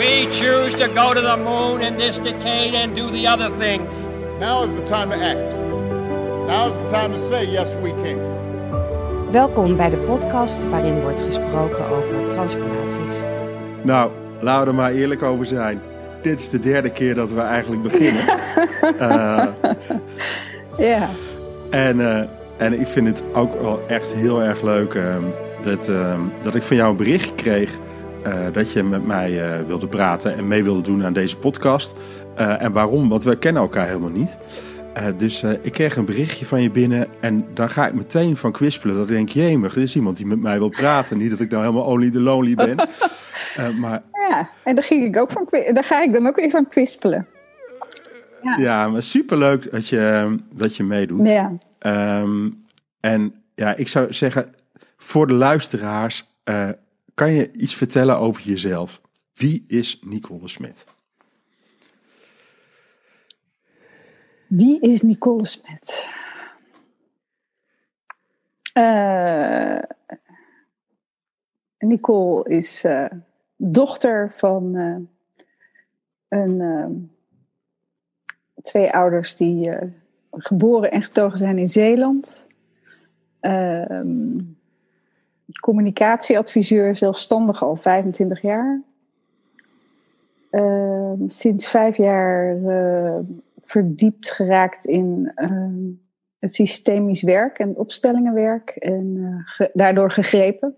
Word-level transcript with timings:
We 0.00 0.26
choose 0.32 0.74
to 0.76 0.88
go 0.88 1.12
to 1.12 1.20
the 1.20 1.36
moon 1.36 1.82
in 1.82 1.98
this 1.98 2.16
decade 2.16 2.74
and 2.74 2.96
do 2.96 3.10
the 3.10 3.26
other 3.26 3.50
things. 3.58 3.94
Now 4.38 4.62
is 4.62 4.74
the 4.74 4.82
time 4.82 5.10
to 5.10 5.16
act. 5.16 5.54
Now 6.46 6.68
is 6.68 6.74
the 6.74 6.88
time 6.88 7.12
to 7.12 7.18
say 7.18 7.44
yes 7.44 7.74
we 7.74 7.90
can. 7.90 8.18
Welkom 9.30 9.76
bij 9.76 9.90
de 9.90 9.96
podcast 9.96 10.68
waarin 10.68 11.00
wordt 11.00 11.20
gesproken 11.20 11.88
over 11.88 12.28
transformaties. 12.28 13.18
Nou, 13.82 14.10
laten 14.40 14.64
we 14.64 14.68
er 14.68 14.74
maar 14.74 14.92
eerlijk 14.92 15.22
over 15.22 15.46
zijn. 15.46 15.80
Dit 16.22 16.40
is 16.40 16.48
de 16.48 16.60
derde 16.60 16.90
keer 16.90 17.14
dat 17.14 17.30
we 17.30 17.40
eigenlijk 17.40 17.82
beginnen. 17.82 18.22
uh, 19.00 19.46
ja. 20.92 21.08
En, 21.70 21.98
uh, 21.98 22.22
en 22.56 22.80
ik 22.80 22.86
vind 22.86 23.06
het 23.06 23.22
ook 23.32 23.60
wel 23.60 23.80
echt 23.88 24.14
heel 24.14 24.42
erg 24.42 24.62
leuk 24.62 24.94
uh, 24.94 25.16
dat, 25.62 25.88
uh, 25.88 26.14
dat 26.42 26.54
ik 26.54 26.62
van 26.62 26.76
jou 26.76 26.90
een 26.90 26.96
bericht 26.96 27.34
kreeg. 27.34 27.78
Dat 28.52 28.72
je 28.72 28.82
met 28.82 29.06
mij 29.06 29.64
wilde 29.66 29.86
praten 29.86 30.36
en 30.36 30.48
mee 30.48 30.64
wilde 30.64 30.80
doen 30.80 31.04
aan 31.04 31.12
deze 31.12 31.36
podcast. 31.36 31.94
en 32.34 32.72
waarom? 32.72 33.08
Want 33.08 33.24
wij 33.24 33.36
kennen 33.36 33.62
elkaar 33.62 33.86
helemaal 33.86 34.10
niet. 34.10 34.36
dus 35.16 35.42
ik 35.42 35.72
kreeg 35.72 35.96
een 35.96 36.04
berichtje 36.04 36.46
van 36.46 36.62
je 36.62 36.70
binnen 36.70 37.06
en 37.20 37.46
dan 37.54 37.70
ga 37.70 37.86
ik 37.86 37.94
meteen 37.94 38.36
van 38.36 38.52
kwispelen. 38.52 38.94
Dat 38.96 39.08
ik 39.08 39.14
denk, 39.14 39.28
jemig, 39.28 39.76
er 39.76 39.82
is 39.82 39.96
iemand 39.96 40.16
die 40.16 40.26
met 40.26 40.40
mij 40.40 40.58
wil 40.58 40.68
praten. 40.68 41.18
niet 41.18 41.30
dat 41.30 41.40
ik 41.40 41.50
nou 41.50 41.62
helemaal 41.62 41.84
only 41.84 42.10
the 42.10 42.20
lonely 42.20 42.54
ben. 42.54 42.76
maar... 43.80 44.02
Ja, 44.28 44.50
en 44.62 44.74
daar, 44.74 44.84
ging 44.84 45.06
ik 45.06 45.16
ook 45.16 45.30
van, 45.30 45.48
daar 45.50 45.84
ga 45.84 46.02
ik 46.02 46.12
dan 46.12 46.26
ook 46.26 46.36
weer 46.36 46.50
van 46.50 46.68
kwispelen. 46.68 47.26
Ja, 48.42 48.56
ja 48.56 48.88
maar 48.88 49.02
superleuk 49.02 49.70
dat 49.70 49.88
je, 49.88 50.36
dat 50.52 50.76
je 50.76 50.84
meedoet. 50.84 51.28
Ja. 51.28 51.52
Um, 52.20 52.64
en 53.00 53.34
ja, 53.54 53.76
ik 53.76 53.88
zou 53.88 54.12
zeggen, 54.12 54.54
voor 54.96 55.26
de 55.26 55.34
luisteraars, 55.34 56.28
kan 57.20 57.32
je 57.32 57.52
iets 57.52 57.74
vertellen 57.74 58.18
over 58.18 58.42
jezelf? 58.42 59.00
Wie 59.34 59.64
is 59.68 59.98
Nicole 60.02 60.48
Smit? 60.48 60.84
Wie 64.46 64.80
is 64.80 65.02
Nicole 65.02 65.46
Smit? 65.46 66.08
Uh, 68.78 69.78
Nicole 71.78 72.48
is 72.48 72.84
uh, 72.84 73.10
dochter 73.56 74.32
van 74.36 74.74
een 76.28 77.10
twee 78.62 78.92
ouders 78.92 79.36
die 79.36 79.70
geboren 80.30 80.90
en 80.90 81.02
getogen 81.02 81.38
zijn 81.38 81.58
in 81.58 81.68
Zeeland. 81.68 82.46
Uh, 83.40 84.00
communicatieadviseur, 85.60 86.96
zelfstandig 86.96 87.62
al 87.62 87.76
25 87.76 88.42
jaar. 88.42 88.82
Uh, 90.50 91.12
sinds 91.26 91.68
vijf 91.68 91.96
jaar 91.96 92.64
eh, 92.64 93.18
verdiept 93.60 94.30
geraakt 94.30 94.84
in 94.84 95.32
ehm, 95.34 95.88
het 96.38 96.54
systemisch 96.54 97.22
werk 97.22 97.58
en 97.58 97.76
opstellingenwerk. 97.76 98.70
En 98.70 99.16
eh, 99.58 99.68
daardoor 99.72 100.10
gegrepen. 100.10 100.76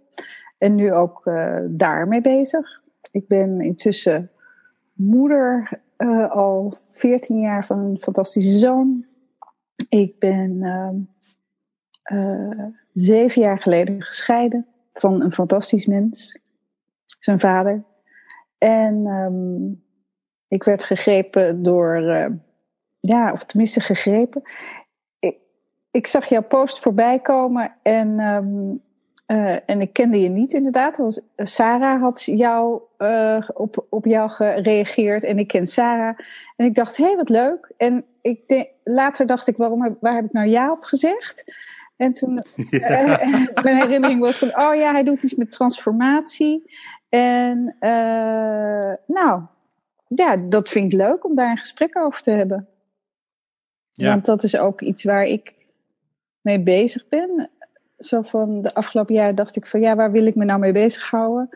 En 0.59 0.75
nu 0.75 0.93
ook 0.93 1.31
daarmee 1.69 2.21
bezig. 2.21 2.83
Ik 3.11 3.27
ben 3.29 3.61
intussen 3.61 4.31
moeder 4.93 5.81
al 6.29 6.79
14 6.83 7.41
jaar 7.41 7.65
van 7.65 7.79
een 7.79 7.99
fantastische 7.99 8.59
zoon. 8.59 9.05
Ik 9.89 10.19
ben 10.19 10.51
uh, 12.13 12.67
zeven 12.93 13.43
jaar 13.43 13.59
geleden 13.59 14.03
gescheiden 14.03 14.67
van 14.93 15.23
een 15.23 15.33
fantastisch 15.33 15.87
mens, 15.87 16.39
zijn 17.19 17.39
vader. 17.39 17.83
En 18.59 19.07
um, 19.07 19.83
ik 20.49 20.65
werd 20.65 20.85
gegrepen 20.85 21.63
door, 21.63 22.01
uh, 22.01 22.27
ja, 23.01 23.33
of 23.33 23.45
tenminste 23.45 23.81
gegrepen. 23.81 24.43
Ik, 25.19 25.37
ik 25.91 26.07
zag 26.07 26.27
jouw 26.27 26.43
post 26.43 26.79
voorbij 26.79 27.19
komen 27.19 27.73
en 27.83 28.21
um, 28.21 28.83
uh, 29.27 29.57
en 29.67 29.81
ik 29.81 29.93
kende 29.93 30.21
je 30.21 30.29
niet 30.29 30.53
inderdaad. 30.53 31.23
Sarah 31.37 32.01
had 32.01 32.23
jou, 32.23 32.81
uh, 32.99 33.49
op, 33.55 33.87
op 33.89 34.05
jou 34.05 34.31
gereageerd 34.31 35.25
en 35.25 35.39
ik 35.39 35.49
ken 35.49 35.67
Sarah. 35.67 36.19
En 36.57 36.67
ik 36.67 36.75
dacht, 36.75 36.97
hé, 36.97 37.05
hey, 37.05 37.17
wat 37.17 37.29
leuk. 37.29 37.73
En 37.77 38.05
ik 38.21 38.69
later 38.85 39.27
dacht 39.27 39.49
ik, 39.49 39.57
waarom, 39.57 39.97
waar 40.01 40.15
heb 40.15 40.25
ik 40.25 40.33
nou 40.33 40.49
ja 40.49 40.73
op 40.73 40.83
gezegd? 40.83 41.45
En 42.03 42.13
toen, 42.13 42.35
ja. 42.71 43.23
uh, 43.23 43.47
mijn 43.65 43.77
herinnering 43.77 44.21
was 44.21 44.37
van, 44.37 44.49
oh 44.49 44.75
ja, 44.75 44.93
hij 44.93 45.05
doet 45.05 45.23
iets 45.23 45.35
met 45.35 45.51
transformatie. 45.51 46.77
En 47.09 47.77
nou, 49.07 49.43
ja, 50.07 50.37
dat 50.37 50.69
vind 50.69 50.93
ik 50.93 50.99
leuk 50.99 51.25
om 51.25 51.35
daar 51.35 51.51
een 51.51 51.59
gesprek 51.59 51.99
over 51.99 52.23
te 52.23 52.31
hebben. 52.31 52.69
Ja. 53.93 54.09
Want 54.09 54.25
dat 54.25 54.43
is 54.43 54.57
ook 54.57 54.81
iets 54.81 55.05
waar 55.05 55.25
ik 55.25 55.55
mee 56.41 56.61
bezig 56.61 57.09
ben 57.09 57.51
zo 58.05 58.23
van 58.23 58.63
de 58.63 58.75
afgelopen 58.75 59.15
jaar 59.15 59.35
dacht 59.35 59.57
ik 59.57 59.67
van 59.67 59.81
ja, 59.81 59.97
waar 59.97 60.11
wil 60.11 60.27
ik 60.27 60.35
me 60.35 60.45
nou 60.45 60.61
mee 60.61 60.73
bezighouden? 60.73 61.49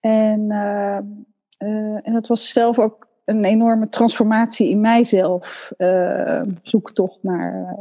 En, 0.00 0.40
uh, 0.50 0.96
en 2.06 2.12
dat 2.12 2.26
was 2.26 2.50
zelf 2.50 2.78
ook 2.78 3.06
een 3.24 3.44
enorme 3.44 3.88
transformatie 3.88 4.70
in 4.70 4.80
mijzelf. 4.80 5.72
Zoektocht 6.62 7.22
naar, 7.22 7.76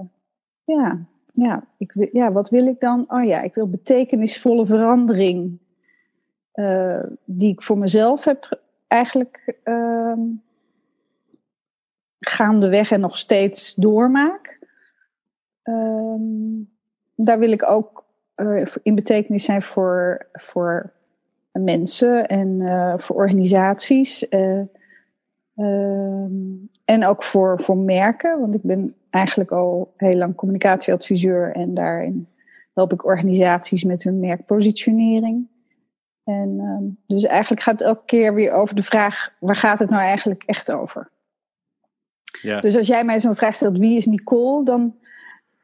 ja, 0.63 0.99
ja, 1.37 1.67
ik, 1.77 2.09
ja, 2.11 2.31
wat 2.31 2.49
wil 2.49 2.67
ik 2.67 2.79
dan? 2.79 3.05
Oh 3.07 3.23
ja, 3.23 3.41
ik 3.41 3.53
wil 3.53 3.69
betekenisvolle 3.69 4.65
verandering. 4.65 5.59
die 7.25 7.51
ik 7.51 7.61
voor 7.61 7.77
mezelf 7.77 8.23
heb 8.23 8.59
eigenlijk 8.87 9.57
ehm, 9.63 10.19
gaandeweg 12.19 12.91
en 12.91 12.99
nog 12.99 13.17
steeds 13.17 13.75
doormaak. 13.75 14.59
Um, 15.63 16.69
daar 17.15 17.39
wil 17.39 17.51
ik 17.51 17.69
ook 17.69 18.05
uh, 18.35 18.65
in 18.83 18.95
betekenis 18.95 19.43
zijn 19.43 19.61
voor, 19.61 20.27
voor 20.31 20.93
mensen 21.51 22.27
en 22.27 22.47
uh, 22.59 22.97
voor 22.97 23.15
organisaties. 23.15 24.27
En 26.87 27.05
ook 27.05 27.23
voor, 27.23 27.61
voor 27.61 27.77
merken, 27.77 28.39
want 28.39 28.55
ik 28.55 28.63
ben 28.63 28.95
eigenlijk 29.09 29.51
al 29.51 29.93
heel 29.97 30.15
lang 30.15 30.35
communicatieadviseur 30.35 31.55
en 31.55 31.73
daarin 31.73 32.27
help 32.73 32.93
ik 32.93 33.05
organisaties 33.05 33.83
met 33.83 34.03
hun 34.03 34.19
merkpositionering. 34.19 35.47
En 36.23 36.59
um, 36.59 36.97
dus 37.07 37.23
eigenlijk 37.23 37.61
gaat 37.61 37.79
het 37.79 37.87
elke 37.87 38.05
keer 38.05 38.33
weer 38.33 38.51
over 38.51 38.75
de 38.75 38.83
vraag: 38.83 39.33
waar 39.39 39.55
gaat 39.55 39.79
het 39.79 39.89
nou 39.89 40.01
eigenlijk 40.01 40.43
echt 40.43 40.71
over? 40.71 41.09
Ja. 42.41 42.61
Dus 42.61 42.77
als 42.77 42.87
jij 42.87 43.03
mij 43.03 43.19
zo'n 43.19 43.35
vraag 43.35 43.55
stelt: 43.55 43.77
wie 43.77 43.97
is 43.97 44.05
Nicole? 44.05 44.65
Dan 44.65 44.95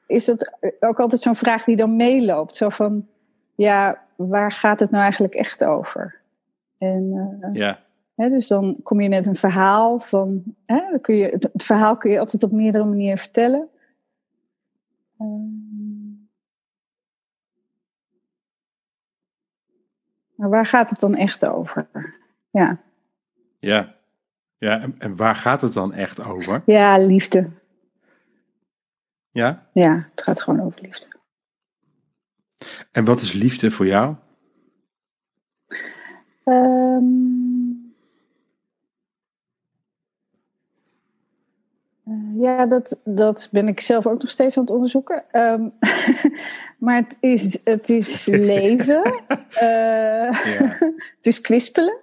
is 0.08 0.26
dat 0.26 0.58
ook 0.80 1.00
altijd 1.00 1.22
zo'n 1.22 1.36
vraag 1.36 1.64
die 1.64 1.76
dan 1.76 1.96
meeloopt. 1.96 2.56
Zo 2.56 2.70
van, 2.70 3.08
ja, 3.56 4.02
waar 4.16 4.52
gaat 4.52 4.80
het 4.80 4.92
nou 4.92 5.04
eigenlijk 5.04 5.34
echt 5.34 5.64
over? 5.64 6.22
En, 6.78 7.38
uh, 7.42 7.54
ja. 7.54 7.83
Dus 8.16 8.48
dan 8.48 8.80
kom 8.84 9.02
je 9.02 9.10
met 9.10 9.26
een 9.26 9.36
verhaal 9.36 10.00
van, 10.00 10.44
dan 10.66 11.02
kun 11.02 11.16
je, 11.16 11.30
het, 11.30 11.50
het 11.54 11.64
verhaal 11.64 11.98
kun 11.98 12.12
je 12.12 12.20
altijd 12.20 12.44
op 12.44 12.52
meerdere 12.52 12.86
manieren 12.86 13.18
vertellen. 13.18 13.70
Um, 15.20 16.30
maar 20.36 20.50
waar 20.50 20.66
gaat 20.66 20.90
het 20.90 21.00
dan 21.00 21.16
echt 21.16 21.46
over? 21.46 21.88
Ja. 22.52 22.82
Ja. 23.60 23.96
Ja, 24.58 24.82
en, 24.82 24.96
en 24.98 25.16
waar 25.16 25.36
gaat 25.36 25.62
het 25.62 25.74
dan 25.74 25.94
echt 25.94 26.24
over? 26.24 26.64
Ja, 26.66 26.98
liefde. 26.98 27.50
Ja? 29.32 29.70
Ja, 29.74 30.08
het 30.12 30.24
gaat 30.24 30.42
gewoon 30.42 30.62
over 30.62 30.82
liefde. 30.82 31.08
En 32.92 33.06
wat 33.06 33.22
is 33.22 33.34
liefde 33.34 33.72
voor 33.72 33.86
jou? 33.86 34.16
Um, 36.46 37.43
ja, 42.40 42.66
dat, 42.66 43.00
dat 43.04 43.50
ben 43.52 43.68
ik 43.68 43.80
zelf 43.80 44.08
ook 44.08 44.22
nog 44.22 44.30
steeds 44.30 44.58
aan 44.58 44.64
het 44.64 44.74
onderzoeken. 44.74 45.24
Um, 45.32 45.74
maar 46.86 46.96
het 46.96 47.18
is, 47.20 47.58
het 47.64 47.90
is 47.90 48.26
leven. 48.54 49.24
uh, 49.62 50.32
ja. 50.32 50.78
het 51.18 51.26
is 51.26 51.42
kwispelen. 51.42 51.98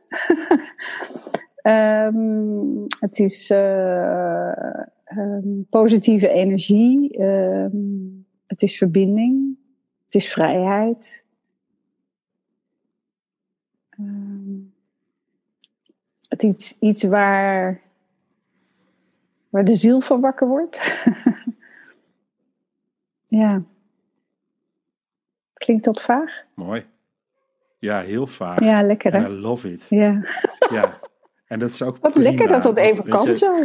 um, 1.62 2.86
het 3.00 3.18
is 3.18 3.50
uh, 3.50 4.74
um, 5.16 5.66
positieve 5.70 6.28
energie. 6.28 7.16
Het 8.46 8.62
is 8.62 8.78
verbinding. 8.78 9.58
Het 10.04 10.14
is 10.14 10.32
vrijheid. 10.32 11.24
Het 16.28 16.42
is 16.42 16.76
iets 16.80 17.02
waar, 17.02 17.80
waar 19.50 19.64
de 19.64 19.74
ziel 19.74 20.00
van 20.00 20.20
wakker 20.20 20.48
wordt. 20.48 20.94
ja. 23.26 23.62
Klinkt 25.54 25.84
dat 25.84 26.02
vaag? 26.02 26.42
Mooi. 26.54 26.86
Ja, 27.78 28.00
heel 28.00 28.26
vaag. 28.26 28.60
Ja, 28.60 28.82
lekker 28.82 29.12
hè? 29.12 29.28
I 29.28 29.32
love 29.32 29.72
it. 29.72 29.86
Ja. 29.88 30.24
ja. 30.70 30.98
En 31.46 31.58
dat 31.58 31.70
is 31.70 31.82
ook 31.82 31.98
Wat 32.00 32.12
prima, 32.12 32.28
lekker 32.28 32.48
dat 32.48 32.62
dat 32.62 32.76
even 32.76 33.04
kan 33.04 33.26
je, 33.26 33.36
zo. 33.36 33.54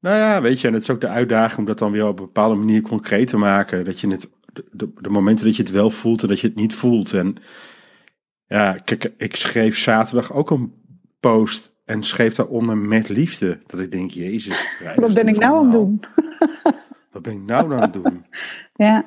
Nou 0.00 0.16
ja, 0.16 0.40
weet 0.40 0.60
je, 0.60 0.66
en 0.66 0.74
het 0.74 0.82
is 0.82 0.90
ook 0.90 1.00
de 1.00 1.08
uitdaging 1.08 1.58
om 1.58 1.64
dat 1.64 1.78
dan 1.78 1.92
weer 1.92 2.06
op 2.06 2.18
een 2.18 2.24
bepaalde 2.24 2.54
manier 2.54 2.82
concreet 2.82 3.28
te 3.28 3.36
maken. 3.36 3.84
Dat 3.84 4.00
je 4.00 4.08
het, 4.08 4.30
de, 4.52 4.64
de, 4.72 4.92
de 5.00 5.08
momenten 5.08 5.44
dat 5.44 5.56
je 5.56 5.62
het 5.62 5.70
wel 5.70 5.90
voelt 5.90 6.22
en 6.22 6.28
dat 6.28 6.40
je 6.40 6.46
het 6.46 6.56
niet 6.56 6.74
voelt. 6.74 7.12
En 7.12 7.36
ja, 8.46 8.72
kijk, 8.72 9.12
ik 9.16 9.36
schreef 9.36 9.78
zaterdag 9.78 10.32
ook 10.32 10.50
een 10.50 10.74
post 11.20 11.73
en 11.84 12.02
schreef 12.02 12.34
daaronder 12.34 12.76
met 12.76 13.08
liefde. 13.08 13.58
Dat 13.66 13.80
ik 13.80 13.90
denk, 13.90 14.10
jezus. 14.10 14.70
ja, 14.82 14.94
Wat 15.00 15.14
ben 15.14 15.28
ik 15.28 15.38
nou 15.38 15.56
aan 15.56 15.62
het 15.62 15.72
doen? 15.72 16.04
Wat 17.12 17.22
ben 17.22 17.32
ik 17.32 17.42
nou 17.42 17.72
aan 17.72 17.80
het 17.80 17.92
doen? 17.92 18.24
Ja, 18.74 19.04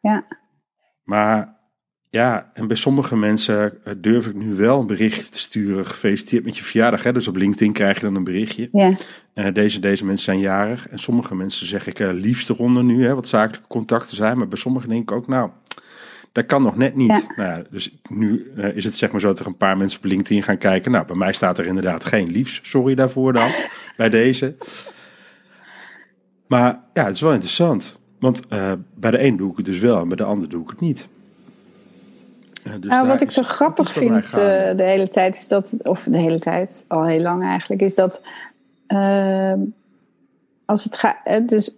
ja. 0.00 0.26
Maar 1.04 1.58
ja, 2.10 2.50
en 2.54 2.66
bij 2.66 2.76
sommige 2.76 3.16
mensen 3.16 3.84
eh, 3.84 3.94
durf 3.96 4.26
ik 4.26 4.34
nu 4.34 4.54
wel 4.54 4.80
een 4.80 4.86
bericht 4.86 5.32
te 5.32 5.38
sturen. 5.38 5.86
Gefeliciteerd 5.86 6.44
met 6.44 6.56
je 6.56 6.64
verjaardag. 6.64 7.02
Hè? 7.02 7.12
Dus 7.12 7.28
op 7.28 7.36
LinkedIn 7.36 7.72
krijg 7.72 7.96
je 7.96 8.04
dan 8.04 8.14
een 8.14 8.24
berichtje. 8.24 8.68
ja. 8.72 8.94
Eh, 9.34 9.54
deze, 9.54 9.80
deze 9.80 10.04
mensen 10.04 10.24
zijn 10.24 10.38
jarig. 10.38 10.88
En 10.88 10.98
sommige 10.98 11.34
mensen 11.34 11.66
zeg 11.66 11.86
ik 11.86 11.98
uh, 11.98 12.10
liefst 12.12 12.50
eronder 12.50 12.84
nu, 12.84 13.06
hè, 13.06 13.14
wat 13.14 13.28
zakelijke 13.28 13.66
contacten 13.68 14.16
zijn. 14.16 14.38
Maar 14.38 14.48
bij 14.48 14.58
sommigen 14.58 14.88
denk 14.88 15.02
ik 15.02 15.12
ook, 15.12 15.26
nou, 15.26 15.50
dat 16.32 16.46
kan 16.46 16.62
nog 16.62 16.76
net 16.76 16.96
niet. 16.96 17.08
Ja. 17.08 17.32
Nou 17.36 17.48
ja, 17.48 17.62
dus 17.70 18.00
nu 18.08 18.52
eh, 18.56 18.76
is 18.76 18.84
het 18.84 18.96
zeg 18.96 19.10
maar 19.10 19.20
zo 19.20 19.26
dat 19.26 19.38
er 19.38 19.46
een 19.46 19.56
paar 19.56 19.76
mensen 19.76 19.98
op 19.98 20.04
LinkedIn 20.04 20.42
gaan 20.42 20.58
kijken. 20.58 20.90
Nou, 20.90 21.06
bij 21.06 21.16
mij 21.16 21.32
staat 21.32 21.58
er 21.58 21.66
inderdaad 21.66 22.04
geen 22.04 22.30
liefs. 22.30 22.60
Sorry 22.62 22.94
daarvoor 22.94 23.32
dan, 23.32 23.50
bij 23.96 24.08
deze. 24.08 24.54
Maar 26.46 26.80
ja, 26.92 27.04
het 27.04 27.14
is 27.14 27.20
wel 27.20 27.32
interessant. 27.32 27.98
Want 28.18 28.46
eh, 28.48 28.72
bij 28.94 29.10
de 29.10 29.22
een 29.22 29.36
doe 29.36 29.50
ik 29.50 29.56
het 29.56 29.66
dus 29.66 29.78
wel 29.78 30.00
en 30.00 30.08
bij 30.08 30.16
de 30.16 30.24
ander 30.24 30.48
doe 30.48 30.62
ik 30.62 30.70
het 30.70 30.80
niet. 30.80 31.08
Eh, 32.62 32.72
dus 32.80 32.90
Nou, 32.90 33.06
wat 33.06 33.20
ik 33.20 33.30
zo 33.30 33.42
grappig 33.42 33.92
vind 33.92 34.32
de 34.32 34.74
hele 34.76 35.08
tijd 35.08 35.36
is 35.36 35.48
dat, 35.48 35.74
of 35.82 36.08
de 36.10 36.18
hele 36.18 36.38
tijd, 36.38 36.84
al 36.88 37.06
heel 37.06 37.20
lang 37.20 37.42
eigenlijk, 37.42 37.82
is 37.82 37.94
dat 37.94 38.22
als 40.64 40.84
het 40.84 40.96
gaat, 40.96 41.48
dus 41.48 41.74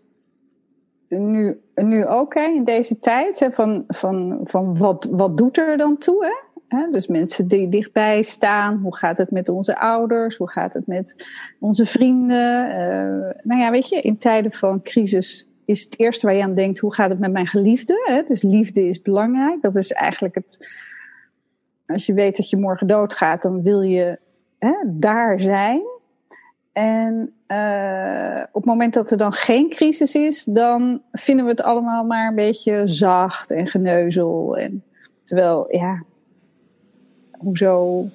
nu, 1.09 1.61
nu 1.88 2.06
ook 2.06 2.34
hè, 2.34 2.44
in 2.44 2.64
deze 2.64 2.99
tijd, 2.99 3.40
hè, 3.40 3.50
van, 3.50 3.84
van, 3.88 4.40
van 4.44 4.79
wat, 4.79 5.08
wat 5.11 5.37
doet 5.37 5.58
er 5.58 5.76
dan 5.76 5.99
toe? 5.99 6.25
Hè? 6.69 6.90
Dus 6.90 7.06
mensen 7.06 7.49
die 7.49 7.69
dichtbij 7.69 8.23
staan, 8.23 8.76
hoe 8.82 8.96
gaat 8.96 9.19
het 9.19 9.31
met 9.31 9.49
onze 9.49 9.79
ouders, 9.79 10.37
hoe 10.37 10.50
gaat 10.50 10.75
het 10.75 10.87
met 10.87 11.26
onze 11.58 11.87
vrienden? 11.87 12.70
Eh, 12.70 13.40
nou 13.43 13.61
ja, 13.61 13.70
weet 13.70 13.88
je, 13.88 14.00
in 14.00 14.19
tijden 14.19 14.52
van 14.52 14.82
crisis 14.82 15.49
is 15.64 15.84
het 15.84 15.99
eerste 15.99 16.26
waar 16.26 16.34
je 16.34 16.43
aan 16.43 16.55
denkt, 16.55 16.79
hoe 16.79 16.94
gaat 16.94 17.11
het 17.11 17.19
met 17.19 17.32
mijn 17.32 17.46
geliefde? 17.46 18.02
Hè? 18.05 18.23
Dus 18.29 18.43
liefde 18.43 18.88
is 18.88 19.02
belangrijk. 19.02 19.62
Dat 19.62 19.76
is 19.76 19.93
eigenlijk 19.93 20.34
het. 20.34 20.81
Als 21.87 22.06
je 22.06 22.14
weet 22.14 22.37
dat 22.37 22.50
je 22.50 22.56
morgen 22.56 22.87
doodgaat, 22.87 23.43
dan 23.43 23.62
wil 23.62 23.81
je 23.81 24.19
hè, 24.58 24.75
daar 24.87 25.40
zijn. 25.40 25.82
En 26.73 27.34
eh, 27.53 28.43
op 28.53 28.63
het 28.63 28.65
moment 28.65 28.95
dat 28.95 29.11
er 29.11 29.17
dan 29.17 29.33
geen 29.33 29.69
crisis 29.71 30.15
is, 30.15 30.45
dan 30.45 31.03
vinden 31.13 31.45
we 31.45 31.51
het 31.51 31.63
allemaal 31.63 32.05
maar 32.05 32.29
een 32.29 32.35
beetje 32.35 32.87
zacht 32.87 33.51
en 33.51 33.67
geneuzel. 33.67 34.57
En, 34.57 34.83
terwijl, 35.25 35.67
ja, 35.71 36.03
hoezo? 37.39 38.07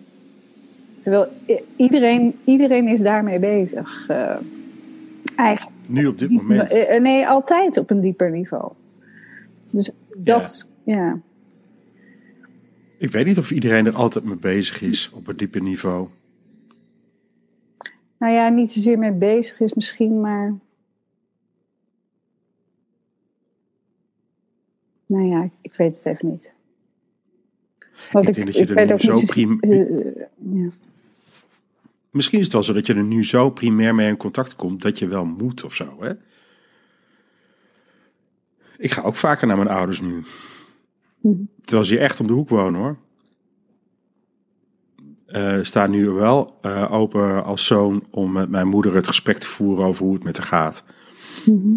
Terwijl 1.01 1.27
iedereen, 1.75 2.35
iedereen 2.43 2.87
is 2.87 3.01
daarmee 3.01 3.39
bezig. 3.39 4.05
eh, 4.07 4.35
eigenlijk. 5.35 5.77
Nu 5.87 6.07
op 6.07 6.19
dit 6.19 6.29
moment. 6.31 6.71
Eh, 6.71 7.01
Nee, 7.01 7.27
altijd 7.27 7.77
op 7.77 7.89
een 7.89 8.01
dieper 8.01 8.31
niveau. 8.31 8.71
Dus 9.69 9.91
dat, 10.15 10.69
ja. 10.83 11.19
Ik 12.97 13.11
weet 13.11 13.25
niet 13.25 13.37
of 13.37 13.51
iedereen 13.51 13.85
er 13.85 13.95
altijd 13.95 14.25
mee 14.25 14.35
bezig 14.35 14.81
is 14.81 15.11
op 15.13 15.27
een 15.27 15.37
dieper 15.37 15.61
niveau. 15.61 16.07
Nou 18.17 18.33
ja, 18.33 18.49
niet 18.49 18.71
zozeer 18.71 18.99
mee 18.99 19.11
bezig 19.11 19.59
is 19.59 19.73
misschien, 19.73 20.21
maar. 20.21 20.53
Nou 25.05 25.27
ja, 25.27 25.43
ik, 25.43 25.51
ik 25.61 25.73
weet 25.73 25.95
het 25.95 26.05
even 26.05 26.29
niet. 26.29 26.51
Want 28.11 28.27
Ik 28.27 28.33
denk 28.33 28.47
dat 28.47 28.55
je 28.55 28.65
er 28.65 28.85
nu 28.85 28.97
zo 28.97 29.39
eh, 29.59 30.25
ja. 30.37 30.69
Misschien 32.09 32.39
is 32.39 32.45
het 32.45 32.53
wel 32.53 32.63
zo 32.63 32.73
dat 32.73 32.85
je 32.85 32.93
er 32.93 33.03
nu 33.03 33.25
zo 33.25 33.49
primair 33.49 33.95
mee 33.95 34.07
in 34.07 34.17
contact 34.17 34.55
komt 34.55 34.81
dat 34.81 34.99
je 34.99 35.07
wel 35.07 35.25
moet 35.25 35.63
of 35.63 35.75
zo. 35.75 35.97
Hè? 35.99 36.11
Ik 38.77 38.91
ga 38.91 39.01
ook 39.01 39.15
vaker 39.15 39.47
naar 39.47 39.57
mijn 39.57 39.69
ouders 39.69 40.01
nu. 40.01 40.23
Mhm. 41.19 41.35
Terwijl 41.61 41.85
ze 41.87 41.93
hier 41.93 42.03
echt 42.03 42.19
om 42.19 42.27
de 42.27 42.33
hoek 42.33 42.49
wonen 42.49 42.79
hoor. 42.79 42.97
Eh 45.27 45.59
sta 45.61 45.87
nu 45.87 46.09
wel 46.09 46.57
eh, 46.61 46.91
open 46.91 47.43
als 47.43 47.65
zoon 47.65 48.07
om 48.11 48.31
met 48.31 48.49
mijn 48.49 48.67
moeder 48.67 48.95
het 48.95 49.07
gesprek 49.07 49.37
te 49.37 49.47
voeren 49.47 49.85
over 49.85 50.03
hoe 50.03 50.13
het 50.13 50.23
met 50.23 50.37
haar 50.37 50.47
gaat. 50.47 50.83
Mhm. 51.45 51.75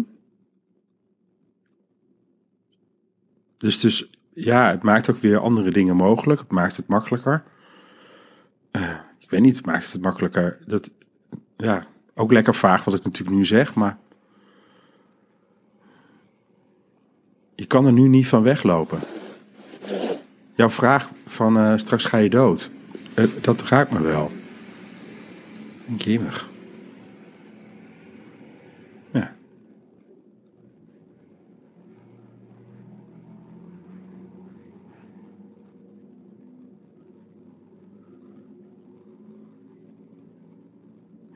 Dus, 3.57 3.79
dus 3.79 4.09
ja, 4.33 4.69
het 4.69 4.83
maakt 4.83 5.09
ook 5.09 5.17
weer 5.17 5.39
andere 5.39 5.71
dingen 5.71 5.95
mogelijk. 5.95 6.39
Het 6.39 6.51
maakt 6.51 6.77
het 6.77 6.87
makkelijker. 6.87 7.43
Eh, 8.71 8.89
ik 9.19 9.29
weet 9.29 9.41
niet, 9.41 9.55
het 9.55 9.65
maakt 9.65 9.91
het 9.91 10.01
makkelijker. 10.01 10.59
Dat, 10.65 10.89
ja, 11.57 11.85
ook 12.15 12.31
lekker 12.31 12.55
vaag 12.55 12.83
wat 12.83 12.93
ik 12.93 13.03
natuurlijk 13.03 13.37
nu 13.37 13.45
zeg, 13.45 13.75
maar 13.75 13.97
je 17.55 17.65
kan 17.65 17.85
er 17.85 17.93
nu 17.93 18.07
niet 18.07 18.27
van 18.27 18.43
weglopen. 18.43 18.99
Jouw 20.55 20.69
vraag 20.69 21.09
van 21.25 21.79
straks 21.79 22.05
ga 22.05 22.17
je 22.17 22.29
dood, 22.29 22.71
eh, 23.13 23.25
dat 23.41 23.61
raakt 23.61 23.91
me 23.91 24.01
wel. 24.01 24.31
Jemig. 25.97 26.49
Ja. 29.13 29.35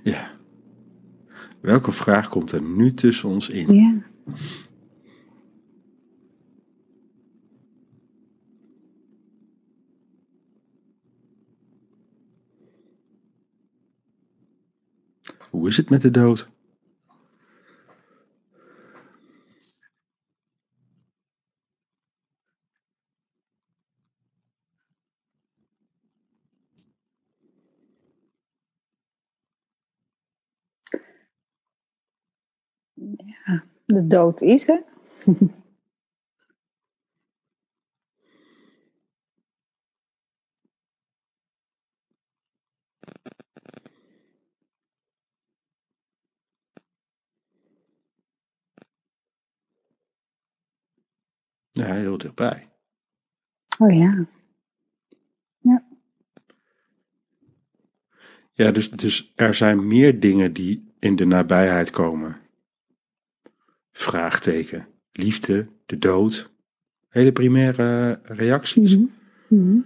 Ja. 0.04 0.32
Welke 1.62 1.92
vraag 1.92 2.30
komt 2.30 2.52
er 2.52 2.62
nu 2.62 2.94
tussen 2.94 3.30
ons 3.30 3.50
in? 3.50 3.74
ja. 3.76 3.94
Hoe 15.56 15.68
is 15.68 15.78
het 15.78 15.90
met 15.90 16.02
de 16.02 16.12
dood? 16.12 16.50
De 33.86 34.08
dood 34.08 34.42
is 34.42 34.68
er. 34.68 34.84
Ja, 51.76 51.94
heel 51.94 52.18
dichtbij. 52.18 52.70
Oh 53.80 53.94
ja. 53.94 54.28
Ja, 58.52 58.72
dus, 58.72 58.92
dus 58.92 59.32
er 59.36 59.56
zijn 59.56 59.88
meer 59.88 60.20
dingen 60.20 60.54
die 60.54 60.94
in 61.00 61.16
de 61.16 61.26
nabijheid 61.26 61.90
komen. 61.90 62.38
Vraagteken. 63.92 64.88
Liefde, 65.12 65.68
de 65.86 65.98
dood. 65.98 66.54
Hele 67.10 67.32
primaire 67.32 68.20
reacties. 68.24 68.96
Mhm. 68.96 69.06
Mhm. 69.48 69.80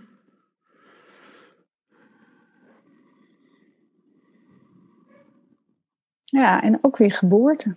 Ja, 6.23 6.61
en 6.61 6.83
ook 6.83 6.97
weer 6.97 7.11
geboorte. 7.11 7.75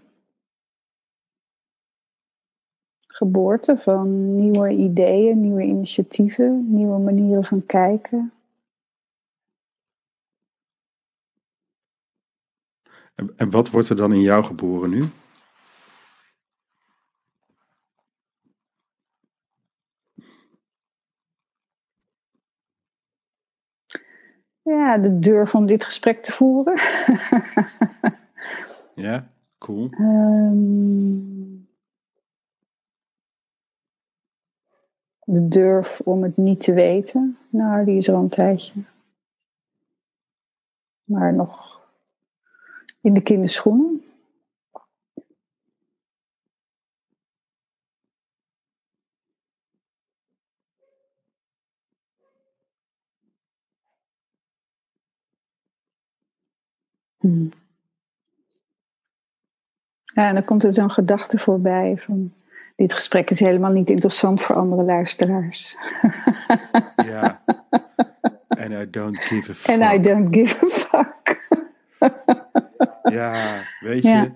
Geboorte 3.23 3.79
van 3.79 4.35
nieuwe 4.35 4.71
ideeën, 4.71 5.41
nieuwe 5.41 5.62
initiatieven, 5.62 6.75
nieuwe 6.75 6.99
manieren 6.99 7.45
van 7.45 7.67
kijken. 7.67 8.33
En, 13.14 13.33
en 13.37 13.50
wat 13.50 13.71
wordt 13.71 13.88
er 13.88 13.97
dan 13.97 14.12
in 14.12 14.21
jou 14.21 14.45
geboren 14.45 14.91
nu? 14.91 15.05
ja, 24.62 24.99
de 24.99 25.19
durf 25.19 25.55
om 25.55 25.67
dit 25.67 25.85
gesprek 25.85 26.23
te 26.23 26.33
voeren. 26.33 26.81
Ja, 28.95 29.33
cool. 29.59 29.91
Ehm, 29.91 31.62
de 35.25 35.49
durf 35.49 36.00
om 36.00 36.23
het 36.23 36.37
niet 36.37 36.61
te 36.61 36.73
weten. 36.73 37.38
Nou, 37.49 37.85
die 37.85 37.97
is 37.97 38.09
er 38.09 38.14
al 38.14 38.23
een 38.23 38.29
tijdje. 38.29 38.81
Maar 41.05 41.35
nog 41.35 41.81
in 43.00 43.14
de 43.14 43.23
kinderschoenen. 43.23 44.05
Hmm. 57.19 57.50
Ja, 60.05 60.29
en 60.29 60.35
dan 60.35 60.45
komt 60.45 60.64
er 60.64 60.73
zo'n 60.73 60.91
gedachte 60.91 61.38
voorbij 61.38 61.99
van... 61.99 62.33
dit 62.76 62.95
gesprek 62.95 63.31
is 63.31 63.41
helemaal 63.41 63.73
niet 63.73 63.91
interessant 63.91 64.43
voor 64.43 64.57
andere 64.57 64.83
luisteraars. 64.83 65.76
Ja. 66.97 67.43
And 68.62 68.73
I 68.73 68.91
don't 68.91 69.19
give 69.19 69.50
a 69.50 69.55
fuck. 69.55 69.81
And 69.81 69.95
I 69.95 70.00
don't 70.00 70.35
give 70.35 70.67
a 70.67 70.69
fuck. 70.69 71.41
Ja, 73.02 73.62
weet 73.81 74.02
je. 74.02 74.09
Ja. 74.09 74.33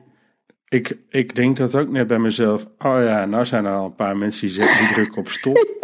Ik, 0.68 0.98
ik 1.08 1.34
denk 1.34 1.56
dat 1.56 1.74
ook 1.74 1.88
net 1.88 2.06
bij 2.06 2.18
mezelf. 2.18 2.66
Oh 2.78 3.02
ja, 3.02 3.24
nou 3.24 3.46
zijn 3.46 3.64
er 3.64 3.72
al 3.72 3.84
een 3.84 3.94
paar 3.94 4.16
mensen 4.16 4.48
die, 4.48 4.56
die 4.56 4.92
drukken 4.92 5.16
op 5.16 5.28
stop. 5.28 5.66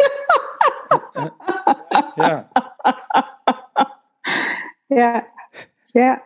Ja, 2.15 2.49
Ja, 4.93 5.27
ja, 5.91 6.23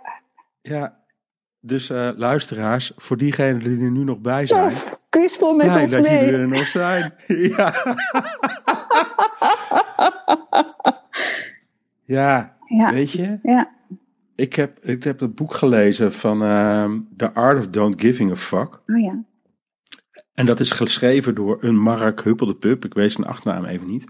ja. 0.62 0.98
Dus 1.60 1.90
eh, 1.90 2.10
luisteraars, 2.16 2.92
voor 2.96 3.18
diegenen 3.18 3.60
die 3.60 3.80
er 3.86 3.92
nu 3.92 4.04
nog 4.04 4.20
bij 4.20 4.48
zijn. 4.48 4.70
tof. 4.70 5.00
Kwispel 5.10 5.56
met 5.56 5.78
ons 5.78 5.92
dat 5.92 6.06
jullie 6.06 6.22
mee. 6.22 6.32
er 6.32 6.48
nog 6.48 6.68
zijn. 6.68 7.14
ja. 7.58 7.74
ja, 12.04 12.58
Ja, 12.66 12.92
weet 12.92 13.12
je. 13.12 13.40
ja. 13.44 13.76
Ik 14.36 14.54
heb, 14.54 14.80
ik 14.86 15.04
heb 15.04 15.20
het 15.20 15.36
boek 15.36 15.54
gelezen 15.54 16.14
van 16.14 16.44
ehm, 16.44 17.00
The 17.18 17.34
Art 17.34 17.58
of 17.58 17.68
Don't 17.68 18.02
Giving 18.02 18.32
a 18.32 18.36
Fuck. 18.36 18.80
Oh 18.88 19.00
ja. 19.02 19.24
En 20.34 20.46
dat 20.46 20.60
is 20.60 20.72
geschreven 20.72 21.36
door 21.36 21.58
een 21.62 21.78
Mark 21.78 22.22
Huppel 22.24 22.48
de 22.48 22.56
Pup. 22.56 22.86
Ik 22.86 22.94
weet 22.94 23.12
zijn 23.12 23.28
achternaam 23.28 23.66
even 23.66 23.88
niet. 23.88 24.08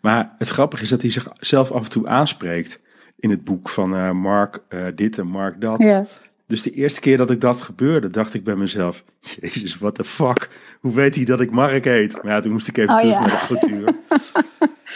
Maar 0.00 0.34
het 0.38 0.48
grappige 0.48 0.82
is 0.82 0.88
dat 0.88 1.02
hij 1.02 1.10
zichzelf 1.10 1.70
af 1.72 1.84
en 1.84 1.90
toe 1.90 2.08
aanspreekt 2.08 2.80
in 3.16 3.30
het 3.30 3.44
boek 3.44 3.68
van 3.68 3.96
eh, 3.96 4.10
Mark 4.10 4.62
eh, 4.68 4.86
dit 4.94 5.18
en 5.18 5.26
Mark 5.26 5.60
dat. 5.60 5.78
ja. 5.82 6.06
Dus 6.46 6.62
de 6.62 6.70
eerste 6.70 7.00
keer 7.00 7.16
dat 7.16 7.30
ik 7.30 7.40
dat 7.40 7.62
gebeurde, 7.62 8.10
dacht 8.10 8.34
ik 8.34 8.44
bij 8.44 8.56
mezelf: 8.56 9.04
Jezus, 9.20 9.78
what 9.78 9.94
the 9.94 10.04
fuck? 10.04 10.48
Hoe 10.80 10.94
weet 10.94 11.14
hij 11.14 11.24
dat 11.24 11.40
ik 11.40 11.50
Mark 11.50 11.84
heet? 11.84 12.22
Maar 12.22 12.32
ja, 12.32 12.40
toen 12.40 12.52
moest 12.52 12.68
ik 12.68 12.76
even 12.76 12.94
Oh, 12.94 12.98
terug 12.98 13.14
ja. 13.14 13.20
naar 13.20 13.30
de 13.30 13.46
cultuur. 13.46 13.92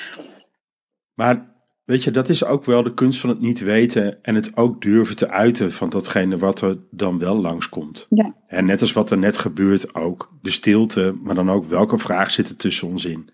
maar 1.21 1.55
weet 1.85 2.05
je, 2.05 2.11
dat 2.11 2.29
is 2.29 2.45
ook 2.45 2.65
wel 2.65 2.83
de 2.83 2.95
kunst 2.95 3.21
van 3.21 3.31
het 3.31 3.41
niet 3.41 3.61
weten 3.61 4.23
en 4.23 4.35
het 4.35 4.57
ook 4.57 4.83
durven 4.83 5.17
te 5.17 5.31
uiten 5.31 5.73
van 5.73 5.89
datgene 5.89 6.39
wat 6.39 6.61
er 6.61 6.79
dan 6.91 7.19
wel 7.19 7.37
langskomt. 7.37 8.07
Ja. 8.11 8.35
En 8.47 8.65
net 8.65 8.81
als 8.81 8.93
wat 8.93 9.11
er 9.11 9.19
net 9.19 9.37
gebeurt 9.37 9.95
ook, 9.95 10.33
de 10.43 10.51
stilte, 10.51 11.15
maar 11.23 11.35
dan 11.35 11.51
ook 11.51 11.69
welke 11.69 11.99
vraag 11.99 12.31
zit 12.31 12.49
er 12.49 12.57
tussen 12.57 12.89
ons 12.89 13.05
in. 13.05 13.31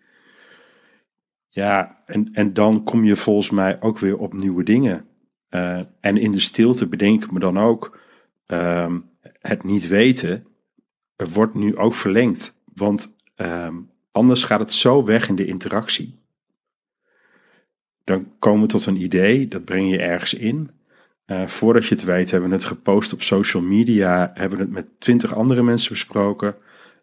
Ja, 1.48 2.02
en, 2.06 2.28
en 2.32 2.52
dan 2.52 2.84
kom 2.84 3.04
je 3.04 3.16
volgens 3.16 3.50
mij 3.50 3.80
ook 3.80 3.98
weer 3.98 4.18
op 4.18 4.32
nieuwe 4.32 4.64
dingen. 4.64 5.04
Eh, 5.48 5.80
en 6.00 6.16
in 6.16 6.30
de 6.30 6.40
stilte 6.40 6.86
bedenk 6.86 7.24
ik 7.24 7.32
me 7.32 7.38
dan 7.38 7.58
ook, 7.58 7.98
ehm, 8.46 9.00
het 9.40 9.64
niet 9.64 9.88
weten 9.88 10.46
wordt 11.16 11.54
nu 11.54 11.76
ook 11.76 11.94
verlengd. 11.94 12.54
Want 12.74 13.16
ehm, 13.34 13.76
anders 14.12 14.42
gaat 14.42 14.60
het 14.60 14.72
zo 14.72 15.04
weg 15.04 15.28
in 15.28 15.36
de 15.36 15.46
interactie. 15.46 16.22
Dan 18.04 18.38
komen 18.38 18.60
we 18.62 18.68
tot 18.68 18.86
een 18.86 19.02
idee, 19.02 19.48
dat 19.48 19.64
breng 19.64 19.90
je 19.90 19.98
ergens 19.98 20.34
in. 20.34 20.70
Eh, 21.24 21.46
voordat 21.46 21.86
je 21.86 21.94
het 21.94 22.04
weet 22.04 22.30
hebben 22.30 22.48
we 22.48 22.54
het 22.54 22.64
gepost 22.64 23.12
op 23.12 23.22
social 23.22 23.62
media, 23.62 24.30
hebben 24.34 24.58
we 24.58 24.64
het 24.64 24.72
met 24.72 25.00
twintig 25.00 25.34
andere 25.34 25.62
mensen 25.62 25.92
besproken. 25.92 26.56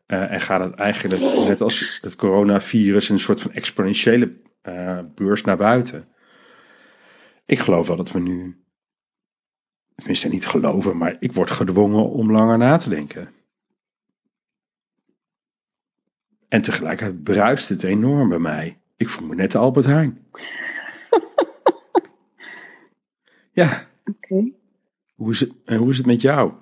eh, 0.06 0.32
en 0.32 0.42
gaat 0.42 0.64
het 0.64 0.74
eigenlijk, 0.74 1.22
net 1.48 1.62
als 1.62 2.00
het 2.02 2.16
coronavirus, 2.16 3.10
een 3.10 3.20
soort 3.20 3.42
van 3.42 3.52
exponentiële 3.52 4.34
eh, 4.62 5.00
beurs 5.16 5.42
naar 5.42 5.58
buiten. 5.58 6.08
Ik 7.46 7.60
geloof 7.60 7.88
wel 7.88 7.96
dat 7.96 8.12
we 8.12 8.20
nu, 8.20 8.61
tenminste 10.02 10.28
niet 10.28 10.46
geloven, 10.46 10.98
maar 10.98 11.18
ik 11.20 11.34
word 11.34 11.52
gedwongen 11.52 12.10
om 12.10 12.32
langer 12.32 12.58
na 12.58 12.78
te 12.78 12.90
denken. 12.90 13.34
En 16.48 16.62
tegelijkertijd 16.62 17.24
bruist 17.24 17.70
het 17.70 17.84
enorm 17.84 18.30
bij 18.30 18.40
mij. 18.40 18.80
Ik 18.98 19.10
voel 19.10 19.28
me 19.28 19.36
net 19.36 19.52
de 19.52 19.58
Albert 19.58 19.86
Heijn. 19.86 20.20
ja, 23.62 23.88
Oké. 24.06 24.52
hoe 25.16 25.32
is, 25.32 25.40
het, 25.40 25.52
hoe 25.66 25.90
is 25.90 25.98
het 25.98 26.06
met 26.06 26.22
jou? 26.22 26.54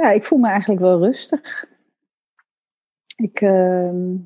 Ja, 0.00 0.10
ik 0.10 0.24
voel 0.24 0.38
me 0.38 0.48
eigenlijk 0.48 0.80
wel 0.80 0.98
rustig. 0.98 1.68
Ik, 3.16 3.40
ehm, 3.40 4.16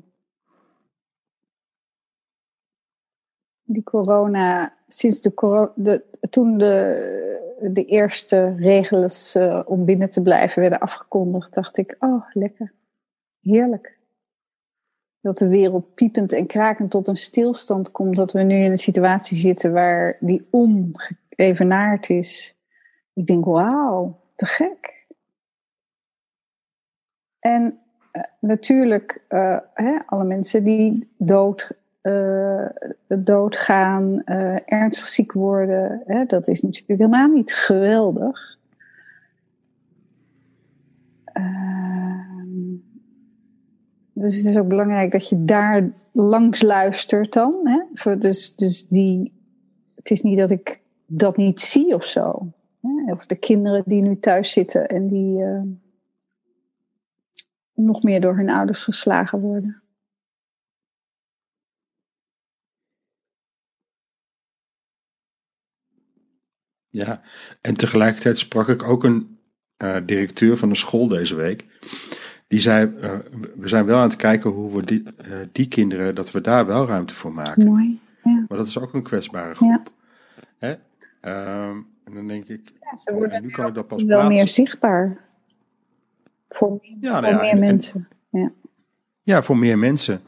die 3.63 3.83
corona, 3.83 4.73
sinds 4.87 5.21
de, 5.21 5.33
coro- 5.33 5.73
de 5.75 6.03
toen 6.29 6.57
de, 6.57 7.59
de 7.61 7.85
eerste 7.85 8.55
regels 8.55 9.35
eh, 9.35 9.61
om 9.65 9.85
binnen 9.85 10.09
te 10.09 10.21
blijven 10.21 10.61
werden 10.61 10.79
afgekondigd, 10.79 11.53
dacht 11.53 11.77
ik, 11.77 11.95
oh 11.99 12.29
lekker, 12.33 12.73
heerlijk. 13.41 13.97
Dat 15.19 15.37
de 15.37 15.47
wereld 15.47 15.93
piepend 15.93 16.33
en 16.33 16.45
krakend 16.47 16.91
tot 16.91 17.07
een 17.07 17.17
stilstand 17.17 17.91
komt, 17.91 18.15
dat 18.15 18.31
we 18.31 18.41
nu 18.41 18.55
in 18.55 18.71
een 18.71 18.77
situatie 18.77 19.37
zitten 19.37 19.71
waar 19.73 20.17
die 20.19 20.47
ongeëvenaard 20.49 22.09
is. 22.09 22.57
Ik 23.13 23.25
denk, 23.25 23.45
wauw, 23.45 24.19
te 24.35 24.45
gek. 24.45 25.04
En 27.45 27.79
eh, 28.11 28.21
natuurlijk, 28.39 29.21
eh, 29.27 29.57
hè, 29.73 29.97
alle 30.05 30.23
mensen 30.23 30.63
die 30.63 31.07
dood, 31.17 31.71
eh, 32.01 32.65
doodgaan, 33.07 34.23
ernstig 34.65 35.07
ziek 35.07 35.31
worden, 35.31 36.01
hè, 36.05 36.25
dat 36.25 36.47
is 36.47 36.61
natuurlijk 36.61 36.99
helemaal 36.99 37.27
niet 37.27 37.53
geweldig. 37.53 38.57
Ehm, 41.23 42.47
dus 44.13 44.37
het 44.37 44.45
is 44.45 44.57
ook 44.57 44.67
belangrijk 44.67 45.11
dat 45.11 45.29
je 45.29 45.45
daar 45.45 45.89
langs 46.11 46.61
luistert 46.61 47.33
dan. 47.33 47.55
Hè? 47.63 48.15
Dus, 48.17 48.55
dus 48.55 48.87
die, 48.87 49.33
het 49.95 50.11
is 50.11 50.21
niet 50.21 50.37
dat 50.37 50.51
ik 50.51 50.81
dat 51.05 51.37
niet 51.37 51.59
zie 51.59 51.95
of 51.95 52.05
zo. 52.05 52.47
Hè? 52.81 53.11
Of 53.11 53.25
de 53.25 53.35
kinderen 53.35 53.83
die 53.85 54.01
nu 54.01 54.19
thuis 54.19 54.51
zitten 54.51 54.87
en 54.87 55.07
die 55.07 55.43
nog 57.75 58.03
meer 58.03 58.21
door 58.21 58.35
hun 58.35 58.49
ouders 58.49 58.83
geslagen 58.83 59.39
worden. 59.39 59.83
Ja, 66.89 67.21
en 67.61 67.73
tegelijkertijd 67.73 68.37
sprak 68.37 68.67
ik 68.67 68.83
ook 68.83 69.03
een 69.03 69.37
eh, 69.77 69.95
directeur 70.05 70.57
van 70.57 70.69
een 70.69 70.75
school 70.75 71.07
deze 71.07 71.35
week. 71.35 71.65
Die 72.47 72.59
zei, 72.59 72.95
eh, 73.01 73.11
we 73.55 73.67
zijn 73.67 73.85
wel 73.85 73.97
aan 73.97 74.03
het 74.07 74.15
kijken 74.15 74.49
hoe 74.49 74.75
we 74.75 74.85
die, 74.85 75.03
eh, 75.17 75.37
die 75.51 75.67
kinderen, 75.67 76.15
dat 76.15 76.31
we 76.31 76.41
daar 76.41 76.65
wel 76.65 76.87
ruimte 76.87 77.13
voor 77.13 77.33
maken. 77.33 77.65
Mooi. 77.67 77.99
Ja. 78.23 78.45
Maar 78.47 78.57
dat 78.57 78.67
is 78.67 78.79
ook 78.79 78.93
een 78.93 79.03
kwetsbare 79.03 79.55
groep. 79.55 79.91
Hè? 80.57 80.75
Ehm, 81.21 81.77
en 82.03 82.13
dan 82.13 82.27
denk 82.27 82.47
ik, 82.47 82.73
Ja, 82.81 82.97
ze 82.97 83.13
worden 83.13 83.31
en 83.31 83.41
nu 83.41 83.49
kan 83.49 83.67
ik 83.67 83.73
dat 83.73 83.87
pas 83.87 84.03
wel 84.03 84.07
plaatsen. 84.17 84.33
meer 84.35 84.47
zichtbaar. 84.47 85.24
Voor, 86.55 86.79
Ja, 86.99 87.11
voor 87.11 87.21
nou 87.21 87.33
ja, 87.33 87.39
meer 87.41 87.49
en- 87.51 87.51
en- 87.51 87.59
mensen. 87.59 88.07
Ja. 88.29 88.51
Ja, 89.21 89.43
voor 89.43 89.57
meer 89.57 89.77
mensen. 89.79 90.21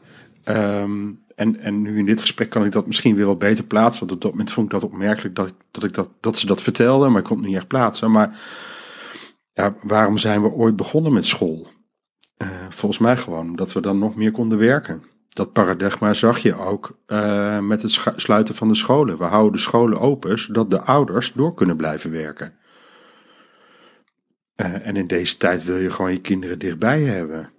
Ehm, 0.44 1.10
en, 1.34 1.60
en 1.60 1.82
nu 1.82 1.98
in 1.98 2.06
dit 2.06 2.20
gesprek 2.20 2.50
kan 2.50 2.64
ik 2.64 2.72
dat 2.72 2.86
misschien 2.86 3.16
weer 3.16 3.26
wat 3.26 3.38
beter 3.38 3.64
plaatsen. 3.64 4.00
Want 4.00 4.12
op 4.12 4.20
dat 4.22 4.30
moment 4.30 4.52
vond 4.52 4.66
ik 4.66 4.72
dat 4.72 4.90
opmerkelijk 4.90 5.34
dat, 5.34 5.52
dat, 5.70 5.84
ik 5.84 5.94
dat, 5.94 6.08
dat 6.20 6.38
ze 6.38 6.46
dat 6.46 6.62
vertelden. 6.62 7.10
Maar 7.10 7.20
ik 7.20 7.26
kon 7.26 7.36
het 7.36 7.46
niet 7.46 7.56
echt 7.56 7.66
plaatsen. 7.68 8.10
Maar 8.10 8.40
ja, 9.52 9.74
waarom 9.82 10.18
zijn 10.18 10.42
we 10.42 10.52
ooit 10.52 10.76
begonnen 10.76 11.12
met 11.12 11.26
school? 11.26 11.66
Eh, 12.36 12.48
volgens 12.68 13.00
mij 13.00 13.16
gewoon 13.16 13.48
omdat 13.48 13.72
we 13.72 13.80
dan 13.80 13.98
nog 13.98 14.14
meer 14.14 14.30
konden 14.30 14.58
werken. 14.58 15.02
dat 15.28 15.52
paradigma 15.52 16.14
zag 16.14 16.38
je 16.38 16.54
ook 16.56 16.98
uh, 17.06 17.58
met 17.58 17.82
het 17.82 18.00
sluiten 18.16 18.54
van 18.54 18.68
de 18.68 18.74
scholen. 18.74 19.18
We 19.18 19.24
houden 19.24 19.52
de 19.52 19.58
scholen 19.58 20.00
open 20.00 20.38
zodat 20.38 20.70
de 20.70 20.80
ouders 20.80 21.32
door 21.32 21.54
kunnen 21.54 21.76
blijven 21.76 22.10
werken. 22.10 22.52
Uh, 24.60 24.86
en 24.86 24.96
in 24.96 25.06
deze 25.06 25.36
tijd 25.36 25.64
wil 25.64 25.76
je 25.76 25.90
gewoon 25.90 26.12
je 26.12 26.20
kinderen 26.20 26.58
dichtbij 26.58 27.02
hebben. 27.02 27.52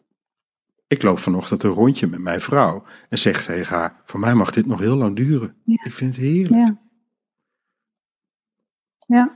Ik 0.88 1.04
loop 1.04 1.20
vanochtend 1.20 1.64
een 1.64 1.70
rondje 1.70 2.08
met 2.08 2.20
mijn 2.20 2.42
vrouw 2.42 2.84
en 3.10 3.18
zeg 3.18 3.46
tegen 3.46 3.76
haar: 3.76 4.02
Voor 4.04 4.20
mij 4.20 4.34
mag 4.34 4.52
dit 4.52 4.66
nog 4.66 4.80
heel 4.80 4.96
lang 4.96 5.16
duren. 5.16 5.56
Ja. 5.64 5.84
Ik 5.84 5.92
vind 5.92 6.16
het 6.16 6.24
heerlijk. 6.24 6.68
Ja. 6.68 6.78
ja. 9.08 9.32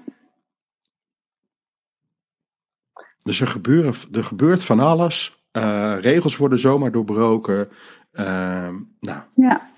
Dus 3.24 3.42
er, 3.42 3.48
gebeuren, 3.48 3.94
er 4.12 4.24
gebeurt 4.24 4.64
van 4.64 4.80
alles. 4.80 5.46
Uh, 5.52 5.96
regels 6.00 6.38
worden 6.38 6.60
zomaar 6.60 6.92
doorbroken. 6.92 7.70
Uh, 8.14 8.76
nou. 9.00 9.22
Ja. 9.30 9.72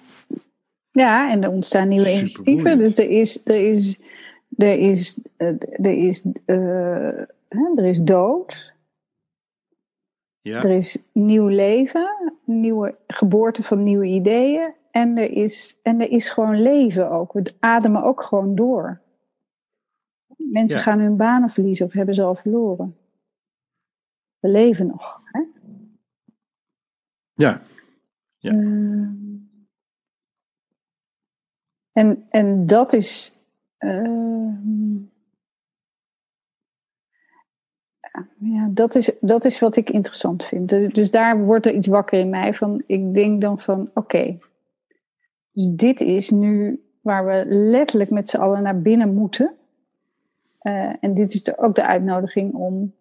ja, 0.92 1.32
en 1.32 1.44
er 1.44 1.50
ontstaan 1.50 1.88
nieuwe 1.88 2.12
initiatieven. 2.12 2.78
Dus 2.78 2.98
er 2.98 3.10
is, 3.10 3.42
er 3.46 3.68
is, 3.70 4.00
er 4.58 4.78
is, 4.78 5.20
er 5.38 6.08
is, 6.08 6.26
uh, 6.46 7.22
er 7.50 7.86
is 7.86 8.02
dood. 8.02 8.74
Ja. 10.42 10.62
Er 10.62 10.70
is 10.72 11.04
nieuw 11.12 11.48
leven, 11.48 12.34
nieuwe 12.44 12.98
geboorte 13.08 13.64
van 13.64 13.84
nieuwe 13.84 14.06
ideeën. 14.06 14.74
En 14.92 15.18
er, 15.18 15.32
is, 15.32 15.80
en 15.84 16.02
er 16.02 16.10
is 16.10 16.30
gewoon 16.30 16.62
leven 16.62 17.12
ook. 17.12 17.34
We 17.34 17.54
ademen 17.60 18.04
ook 18.04 18.22
gewoon 18.22 18.56
door. 18.56 19.02
Mensen 20.38 20.78
ja. 20.78 20.84
gaan 20.84 21.00
hun 21.00 21.18
banen 21.18 21.50
verliezen 21.50 21.86
of 21.86 21.92
hebben 21.92 22.16
ze 22.16 22.24
al 22.24 22.36
verloren. 22.36 22.98
We 24.40 24.48
leven 24.48 24.88
nog. 24.88 25.22
Hè? 25.24 25.42
Ja. 27.34 27.62
ja. 28.38 28.54
Uh, 28.54 29.08
en, 31.92 32.26
en 32.30 32.66
dat 32.66 32.94
is. 32.94 33.40
Uh, 33.80 34.54
ja, 38.38 38.70
dat 38.72 38.96
is, 38.96 39.12
dat 39.20 39.46
is 39.46 39.60
wat 39.60 39.76
ik 39.76 39.90
interessant 39.90 40.46
vind. 40.46 40.70
Dus 40.96 41.12
daar 41.12 41.44
wordt 41.44 41.66
er 41.66 41.74
iets 41.74 41.88
wakker 41.88 42.20
in 42.20 42.30
mij 42.30 42.54
van. 42.54 42.84
Ik 42.88 43.14
denk 43.14 43.42
dan 43.42 43.60
van: 43.60 43.90
oké, 43.94 44.38
dus 45.52 45.70
dit 45.70 46.02
is 46.02 46.30
nu 46.30 46.84
waar 47.02 47.26
we 47.26 47.46
letterlijk 47.48 48.10
met 48.10 48.30
z'n 48.30 48.38
allen 48.38 48.64
naar 48.64 48.82
binnen 48.82 49.14
moeten. 49.14 49.54
Uh, 50.62 50.94
en 51.00 51.14
dit 51.14 51.34
is 51.34 51.58
ook 51.58 51.76
de 51.76 51.86
uitnodiging 51.86 52.54
om 52.54 52.94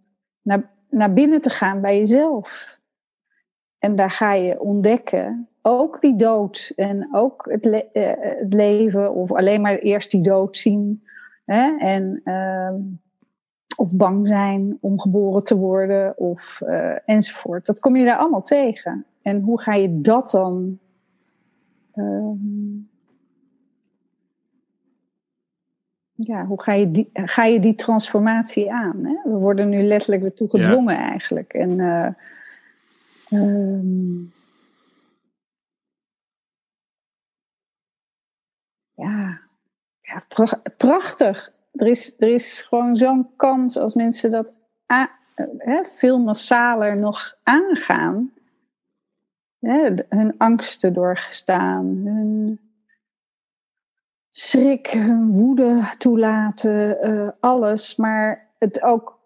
naar, 0.42 0.70
naar 0.90 1.12
binnen 1.12 1.40
te 1.40 1.50
gaan 1.50 1.80
bij 1.80 1.98
jezelf. 1.98 2.78
En 3.78 3.96
daar 3.96 4.10
ga 4.10 4.32
je 4.32 4.60
ontdekken, 4.60 5.48
ook 5.62 6.00
die 6.00 6.16
dood 6.16 6.72
en 6.76 7.08
ook 7.12 7.46
het, 7.50 7.64
le 7.64 7.88
uh, 7.92 8.12
het 8.40 8.54
leven, 8.54 9.14
of 9.14 9.32
alleen 9.32 9.60
maar 9.60 9.78
eerst 9.78 10.10
die 10.10 10.22
dood 10.22 10.56
zien. 10.56 11.04
Hè? 11.44 11.76
En, 11.78 12.20
uh, 12.24 12.74
of 13.76 13.96
bang 13.96 14.28
zijn 14.28 14.78
om 14.80 15.00
geboren 15.00 15.44
te 15.44 15.56
worden, 15.56 16.18
of 16.18 16.60
uh, 16.64 16.96
enzovoort. 17.04 17.66
Dat 17.66 17.80
kom 17.80 17.96
je 17.96 18.04
daar 18.04 18.16
allemaal 18.16 18.42
tegen. 18.42 19.04
En 19.22 19.40
hoe 19.40 19.60
ga 19.60 19.74
je 19.74 20.00
dat 20.00 20.30
dan. 20.30 20.78
ja, 26.14 26.46
hoe 26.46 26.62
ga 26.62 26.72
je 26.72 26.90
die, 26.90 27.10
ga 27.12 27.44
je 27.44 27.60
die 27.60 27.74
transformatie 27.74 28.72
aan? 28.72 29.04
Hè? 29.04 29.30
We 29.30 29.38
worden 29.38 29.68
nu 29.68 29.82
letterlijk 29.82 30.22
ertoe 30.22 30.48
gedwongen 30.48 30.94
ja. 30.94 31.10
eigenlijk. 31.10 31.52
En 31.52 31.70
uh, 31.78 32.08
um, 33.30 34.32
ja, 38.94 39.40
ja 40.00 40.24
prachtig. 40.76 41.53
Er 41.74 41.86
is, 41.86 42.14
er 42.18 42.28
is 42.28 42.62
gewoon 42.62 42.96
zo'n 42.96 43.36
kans 43.36 43.76
als 43.76 43.94
mensen 43.94 44.30
dat 44.30 44.52
veel 45.84 46.18
massaler 46.18 46.96
nog 46.96 47.36
aangaan. 47.42 48.32
Hun 50.08 50.34
angsten 50.38 50.92
doorgestaan, 50.92 51.86
hun 51.86 52.60
schrik, 54.30 54.86
hun 54.86 55.32
woede 55.32 55.82
toelaten, 55.98 57.08
uh, 57.10 57.28
alles. 57.40 57.96
Maar 57.96 58.50
het 58.58 58.82
ook 58.82 59.18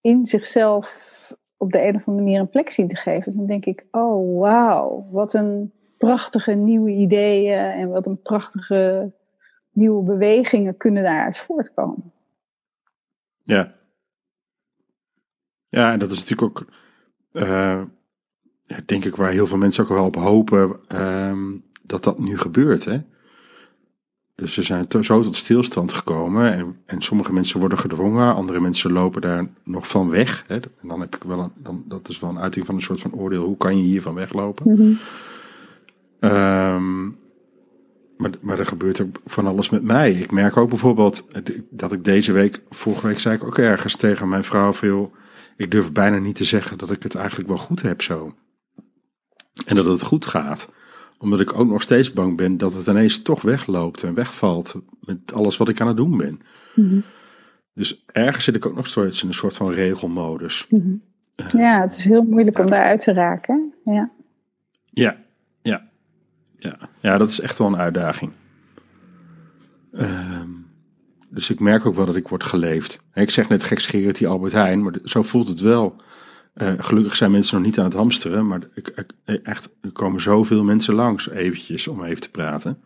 in 0.00 0.26
zichzelf 0.26 1.32
op 1.56 1.72
de 1.72 1.82
een 1.82 1.94
of 1.94 2.08
andere 2.08 2.24
manier 2.24 2.40
een 2.40 2.48
plek 2.48 2.70
zien 2.70 2.88
te 2.88 2.96
geven. 2.96 3.36
Dan 3.36 3.46
denk 3.46 3.64
ik, 3.64 3.86
oh 3.90 4.40
wauw, 4.40 5.06
wat 5.10 5.34
een 5.34 5.72
prachtige 5.98 6.52
nieuwe 6.52 6.90
ideeën 6.90 7.58
en 7.58 7.88
wat 7.88 8.06
een 8.06 8.22
prachtige 8.22 9.12
nieuwe 9.72 10.02
bewegingen 10.04 10.76
kunnen 10.76 11.02
daaruit 11.02 11.38
voortkomen. 11.38 12.12
Ja. 13.42 13.74
Ja, 15.68 15.92
en 15.92 15.98
dat 15.98 16.10
is 16.10 16.18
natuurlijk 16.18 16.42
ook, 16.42 16.66
uh, 17.32 17.82
denk 18.86 19.04
ik, 19.04 19.16
waar 19.16 19.30
heel 19.30 19.46
veel 19.46 19.58
mensen 19.58 19.82
ook 19.82 19.88
wel 19.88 20.04
op 20.04 20.16
hopen 20.16 20.76
uh, 20.92 21.38
dat 21.82 22.04
dat 22.04 22.18
nu 22.18 22.38
gebeurt. 22.38 22.84
Hè? 22.84 23.00
Dus 24.34 24.54
ze 24.54 24.62
zijn 24.62 24.84
zo 25.00 25.20
tot 25.20 25.36
stilstand 25.36 25.92
gekomen. 25.92 26.52
En, 26.52 26.76
en 26.86 27.02
sommige 27.02 27.32
mensen 27.32 27.60
worden 27.60 27.78
gedwongen, 27.78 28.34
andere 28.34 28.60
mensen 28.60 28.92
lopen 28.92 29.20
daar 29.20 29.46
nog 29.64 29.88
van 29.88 30.10
weg. 30.10 30.44
Hè. 30.46 30.54
En 30.54 30.88
dan 30.88 31.00
heb 31.00 31.16
ik 31.16 31.22
wel 31.22 31.38
een, 31.38 31.52
dan, 31.56 31.84
dat 31.86 32.08
is 32.08 32.20
wel 32.20 32.30
een 32.30 32.40
uiting 32.40 32.66
van 32.66 32.74
een 32.74 32.82
soort 32.82 33.00
van 33.00 33.14
oordeel. 33.14 33.44
Hoe 33.44 33.56
kan 33.56 33.76
je 33.76 33.82
hiervan 33.82 34.14
weglopen? 34.14 34.70
Mm 34.70 34.76
-hmm. 36.20 36.30
um, 36.30 37.18
maar, 38.22 38.30
maar 38.40 38.58
er 38.58 38.66
gebeurt 38.66 39.00
ook 39.00 39.20
van 39.24 39.46
alles 39.46 39.70
met 39.70 39.82
mij. 39.82 40.12
Ik 40.12 40.30
merk 40.30 40.56
ook 40.56 40.68
bijvoorbeeld 40.68 41.26
dat 41.70 41.92
ik 41.92 42.04
deze 42.04 42.32
week, 42.32 42.62
vorige 42.70 43.06
week 43.06 43.20
zei 43.20 43.34
ik 43.34 43.44
ook 43.44 43.58
ergens 43.58 43.96
tegen 43.96 44.28
mijn 44.28 44.44
vrouw 44.44 44.72
veel. 44.72 45.12
Ik 45.56 45.70
durf 45.70 45.92
bijna 45.92 46.18
niet 46.18 46.36
te 46.36 46.44
zeggen 46.44 46.78
dat 46.78 46.90
ik 46.90 47.02
het 47.02 47.14
eigenlijk 47.14 47.48
wel 47.48 47.58
goed 47.58 47.82
heb 47.82 48.02
zo. 48.02 48.34
En 49.66 49.76
dat 49.76 49.86
het 49.86 50.02
goed 50.02 50.26
gaat 50.26 50.68
omdat 51.22 51.40
ik 51.40 51.58
ook 51.58 51.68
nog 51.68 51.82
steeds 51.82 52.12
bang 52.12 52.36
ben 52.36 52.58
dat 52.58 52.74
het 52.74 52.86
ineens 52.86 53.22
toch 53.22 53.42
wegloopt 53.42 54.02
en 54.02 54.14
wegvalt 54.14 54.74
met 55.00 55.32
alles 55.32 55.56
wat 55.56 55.68
ik 55.68 55.80
aan 55.80 55.86
het 55.86 55.96
doen 55.96 56.16
ben. 56.16 56.40
Mm 56.74 56.88
-hmm. 56.88 57.02
Dus 57.74 58.04
ergens 58.06 58.44
zit 58.44 58.54
ik 58.54 58.66
ook 58.66 58.74
nog 58.74 58.86
steeds 58.86 59.22
in 59.22 59.28
een 59.28 59.34
soort 59.34 59.56
van 59.56 59.70
regelmodus. 59.70 60.66
Mm 60.68 60.80
-hmm. 60.80 61.02
uh, 61.36 61.60
ja, 61.60 61.80
het 61.80 61.96
is 61.96 62.04
heel 62.04 62.22
moeilijk 62.22 62.56
ja, 62.56 62.64
om 62.64 62.70
daaruit 62.70 63.00
te 63.00 63.12
raken. 63.12 63.74
Ja, 63.84 64.10
ja, 64.90 65.16
ja. 66.62 66.78
Ja, 67.00 67.18
dat 67.18 67.30
is 67.30 67.40
echt 67.40 67.58
wel 67.58 67.66
een 67.66 67.76
uitdaging. 67.76 68.32
Uh, 69.92 70.42
dus 71.28 71.50
ik 71.50 71.60
merk 71.60 71.86
ook 71.86 71.94
wel 71.94 72.06
dat 72.06 72.16
ik 72.16 72.28
word 72.28 72.44
geleefd. 72.44 73.02
Ik 73.12 73.30
zeg 73.30 73.48
net 73.48 73.62
gekscherend 73.62 74.16
die 74.16 74.28
Albert 74.28 74.52
Heijn, 74.52 74.82
maar 74.82 74.98
zo 75.04 75.22
voelt 75.22 75.48
het 75.48 75.60
wel. 75.60 75.96
Uh, 76.54 76.72
gelukkig 76.76 77.16
zijn 77.16 77.30
mensen 77.30 77.56
nog 77.56 77.64
niet 77.64 77.78
aan 77.78 77.84
het 77.84 77.94
hamsteren, 77.94 78.46
maar 78.46 78.60
ik, 78.74 78.88
echt, 79.24 79.68
er 79.80 79.92
komen 79.92 80.20
zoveel 80.20 80.64
mensen 80.64 80.94
langs 80.94 81.30
eventjes 81.30 81.88
om 81.88 82.04
even 82.04 82.20
te 82.20 82.30
praten. 82.30 82.82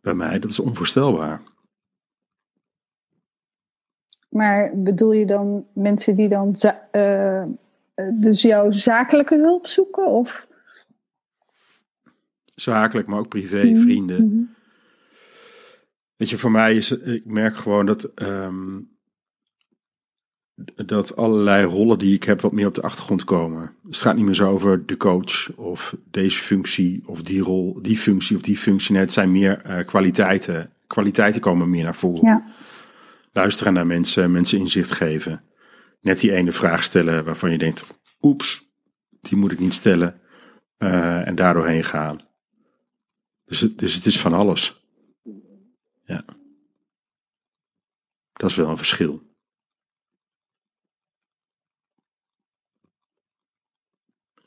Bij 0.00 0.14
mij, 0.14 0.38
dat 0.38 0.50
is 0.50 0.60
onvoorstelbaar. 0.60 1.40
Maar 4.28 4.72
bedoel 4.74 5.12
je 5.12 5.26
dan 5.26 5.66
mensen 5.74 6.14
die 6.16 6.28
dan 6.28 6.54
uh, 6.92 7.42
dus 8.20 8.42
jouw 8.42 8.70
zakelijke 8.70 9.36
hulp 9.36 9.66
zoeken? 9.66 10.06
Of? 10.06 10.46
Zakelijk, 12.54 13.06
maar 13.06 13.18
ook 13.18 13.28
privé, 13.28 13.64
mm 13.64 13.74
-hmm. 13.74 13.82
vrienden. 13.82 14.54
Weet 16.16 16.30
je, 16.30 16.38
voor 16.38 16.50
mij 16.50 16.76
is 16.76 16.90
ik 16.90 17.24
merk 17.24 17.56
gewoon 17.56 17.86
dat 17.86 18.10
um, 18.22 18.94
dat 20.86 21.16
allerlei 21.16 21.64
rollen 21.64 21.98
die 21.98 22.14
ik 22.14 22.24
heb 22.24 22.40
wat 22.40 22.52
meer 22.52 22.66
op 22.66 22.74
de 22.74 22.82
achtergrond 22.82 23.24
komen. 23.24 23.74
Het 23.86 23.96
gaat 23.96 24.16
niet 24.16 24.24
meer 24.24 24.34
zo 24.34 24.50
over 24.50 24.86
de 24.86 24.96
coach 24.96 25.52
of 25.56 25.96
deze 26.10 26.38
functie 26.38 27.02
of 27.06 27.22
die 27.22 27.42
rol, 27.42 27.78
die 27.82 27.98
functie 27.98 28.36
of 28.36 28.42
die 28.42 28.56
functie. 28.56 28.92
Nee, 28.92 29.02
het 29.02 29.12
zijn 29.12 29.32
meer 29.32 29.62
uh, 29.66 29.86
kwaliteiten. 29.86 30.72
Kwaliteiten 30.86 31.40
komen 31.40 31.70
meer 31.70 31.84
naar 31.84 31.94
voren. 31.94 32.26
Ja. 32.26 32.44
Luisteren 33.32 33.72
naar 33.72 33.86
mensen, 33.86 34.32
mensen 34.32 34.58
inzicht 34.58 34.92
geven. 34.92 35.42
Net 36.00 36.20
die 36.20 36.32
ene 36.32 36.52
vraag 36.52 36.84
stellen 36.84 37.24
waarvan 37.24 37.50
je 37.50 37.58
denkt, 37.58 37.84
oeps, 38.20 38.72
die 39.20 39.36
moet 39.36 39.52
ik 39.52 39.58
niet 39.58 39.74
stellen. 39.74 40.20
Uh, 40.78 41.28
en 41.28 41.34
daardoor 41.34 41.66
heen 41.66 41.84
gaan. 41.84 42.20
Dus 43.44 43.60
het, 43.60 43.78
dus 43.78 43.94
het 43.94 44.06
is 44.06 44.20
van 44.20 44.32
alles. 44.32 44.84
Ja. 46.04 46.24
Dat 48.32 48.50
is 48.50 48.56
wel 48.56 48.68
een 48.68 48.76
verschil. 48.76 49.22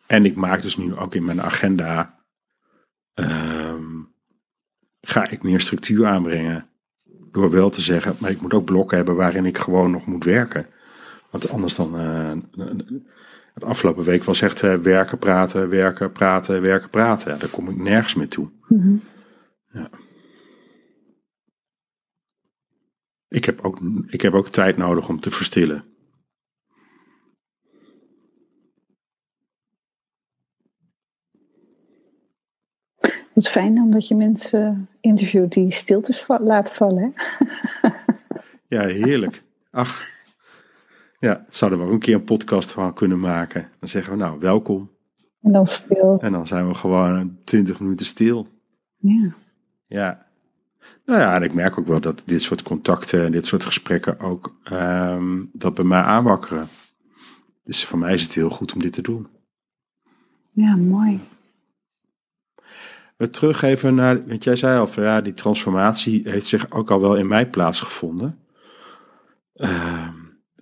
En 0.05 0.25
ik 0.25 0.35
maak 0.35 0.61
dus 0.61 0.77
nu 0.77 0.95
ook 0.95 1.15
in 1.15 1.25
mijn 1.25 1.41
agenda. 1.41 2.25
Um, 3.13 4.15
ga 5.01 5.29
ik 5.29 5.43
meer 5.43 5.61
structuur 5.61 6.05
aanbrengen. 6.05 6.69
Door 7.31 7.51
wel 7.51 7.69
te 7.69 7.81
zeggen, 7.81 8.15
maar 8.19 8.31
ik 8.31 8.41
moet 8.41 8.53
ook 8.53 8.65
blokken 8.65 8.97
hebben 8.97 9.15
waarin 9.15 9.45
ik 9.45 9.57
gewoon 9.57 9.91
nog 9.91 10.05
moet 10.05 10.23
werken. 10.23 10.69
Want 11.29 11.49
anders 11.49 11.75
dan. 11.75 12.01
Uh, 12.01 12.31
De 13.57 13.65
afgelopen 13.65 14.03
week 14.03 14.23
was 14.23 14.41
echt 14.41 14.63
uh, 14.63 14.75
werken, 14.75 15.17
praten, 15.17 15.69
werken, 15.69 16.11
praten, 16.11 16.61
werken, 16.61 16.89
praten. 16.89 17.31
Ja, 17.31 17.37
daar 17.37 17.49
kom 17.49 17.69
ik 17.69 17.77
nergens 17.77 18.13
meer 18.13 18.27
toe. 18.27 18.49
Mhm. 18.67 18.95
Ja. 19.67 19.89
Ik 23.27 23.45
heb, 23.45 23.61
ook, 23.61 23.79
ik 24.07 24.21
heb 24.21 24.33
ook 24.33 24.49
tijd 24.49 24.77
nodig 24.77 25.09
om 25.09 25.19
te 25.19 25.31
verstillen. 25.31 25.83
Wat 33.33 33.49
fijn 33.49 33.75
dan 33.75 33.89
dat 33.89 34.07
je 34.07 34.15
mensen 34.15 34.89
interviewt 35.01 35.53
die 35.53 35.71
stiltes 35.71 36.27
laten 36.27 36.73
vallen. 36.73 37.13
Hè? 37.13 37.89
ja, 38.77 38.85
heerlijk. 38.85 39.43
Ach, 39.71 40.16
ja, 41.19 41.45
zouden 41.49 41.79
we 41.79 41.85
ook 41.85 41.91
een 41.91 41.99
keer 41.99 42.15
een 42.15 42.23
podcast 42.23 42.71
van 42.71 42.93
kunnen 42.93 43.19
maken. 43.19 43.69
Dan 43.79 43.89
zeggen 43.89 44.11
we 44.13 44.19
nou, 44.19 44.39
welkom. 44.39 44.91
En 45.41 45.51
dan 45.51 45.67
stil. 45.67 46.17
En 46.21 46.31
dan 46.31 46.47
zijn 46.47 46.67
we 46.67 46.73
gewoon 46.73 47.37
twintig 47.43 47.79
minuten 47.79 48.05
stil. 48.05 48.47
Ja. 48.97 49.33
Ja. 49.87 50.25
Nou 51.05 51.19
ja, 51.19 51.35
en 51.35 51.43
ik 51.43 51.53
merk 51.53 51.77
ook 51.77 51.87
wel 51.87 51.99
dat 51.99 52.21
dit 52.25 52.41
soort 52.41 52.63
contacten 52.63 53.25
en 53.25 53.31
dit 53.31 53.45
soort 53.45 53.65
gesprekken 53.65 54.19
ook 54.19 54.55
ehm, 54.63 55.43
dat 55.53 55.73
bij 55.73 55.85
mij 55.85 56.01
aanwakkeren. 56.01 56.67
Dus 57.63 57.85
voor 57.85 57.99
mij 57.99 58.13
is 58.13 58.21
het 58.21 58.33
heel 58.33 58.49
goed 58.49 58.73
om 58.73 58.79
dit 58.79 58.93
te 58.93 59.01
doen. 59.01 59.27
Ja, 60.51 60.75
mooi. 60.75 61.19
We 63.17 63.29
terug 63.29 63.61
even 63.61 63.95
naar, 63.95 64.27
want 64.27 64.43
jij 64.43 64.55
zei 64.55 64.79
al, 64.79 64.87
van, 64.87 65.03
ja, 65.03 65.21
die 65.21 65.33
transformatie 65.33 66.21
heeft 66.29 66.47
zich 66.47 66.71
ook 66.71 66.91
al 66.91 67.01
wel 67.01 67.17
in 67.17 67.27
mij 67.27 67.49
plaatsgevonden. 67.49 68.39
Ehm, 69.53 70.13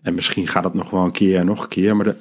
en 0.05 0.13
misschien 0.13 0.47
gaat 0.47 0.63
het 0.63 0.73
nog 0.73 0.89
wel 0.89 1.03
een 1.03 1.11
keer 1.11 1.39
en 1.39 1.45
nog 1.45 1.63
een 1.63 1.69
keer, 1.69 1.95
maar 1.95 2.05
de, 2.05 2.15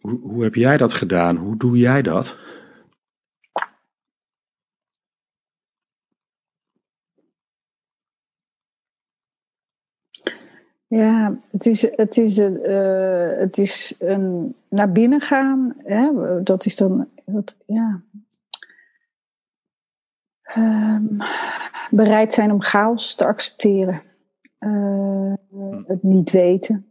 hoe, 0.00 0.42
heb 0.42 0.54
jij 0.54 0.76
dat 0.76 0.94
gedaan? 0.94 1.36
Hoe 1.36 1.56
doe 1.56 1.78
jij 1.78 2.02
dat? 2.02 2.38
Ja, 10.86 11.38
het 11.50 11.66
is, 11.66 11.82
het 11.96 12.16
is, 12.16 12.38
uh, 12.38 13.38
het 13.38 13.58
is 13.58 13.94
een 13.98 14.54
naar 14.68 14.92
binnen 14.92 15.20
gaan. 15.20 15.74
Hè? 15.84 16.10
Dat 16.42 16.66
is 16.66 16.76
dan, 16.76 17.08
dat, 17.24 17.56
ja. 17.66 18.00
Um, 20.56 21.16
bereid 21.90 22.32
zijn 22.32 22.52
om 22.52 22.62
chaos 22.62 23.14
te 23.14 23.24
accepteren. 23.26 24.02
Uh, 24.64 25.32
het 25.86 26.02
niet 26.02 26.30
weten. 26.30 26.86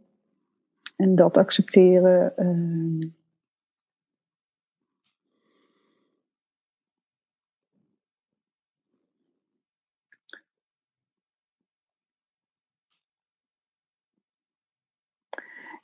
En 0.96 1.14
dat 1.14 1.36
accepteren. 1.36 2.32
Uh, 2.36 3.10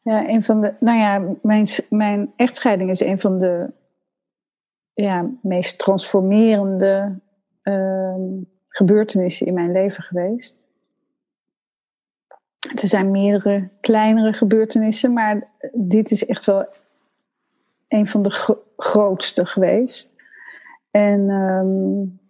Ja, 0.02 0.28
een 0.28 0.42
van 0.42 0.60
de, 0.60 0.74
nou 0.80 0.98
ja, 0.98 1.36
mijn, 1.42 1.66
mijn 1.88 2.32
echtscheiding 2.36 2.90
is 2.90 3.00
een 3.00 3.18
van 3.18 3.38
de 3.38 3.72
ja, 4.94 5.30
meest 5.42 5.78
transformerende 5.78 7.18
uh, 7.62 8.14
gebeurtenissen 8.68 9.46
in 9.46 9.54
mijn 9.54 9.72
leven 9.72 10.02
geweest. 10.02 10.69
Er 12.74 12.88
zijn 12.88 13.10
meerdere 13.10 13.68
kleinere 13.80 14.32
gebeurtenissen, 14.32 15.12
maar 15.12 15.48
dit 15.72 16.10
is 16.10 16.26
echt 16.26 16.44
wel 16.44 16.66
een 17.88 18.08
van 18.08 18.22
de 18.22 18.30
gro 18.30 18.62
grootste 18.76 19.46
geweest. 19.46 20.14
En 20.90 21.30
um, 21.30 22.20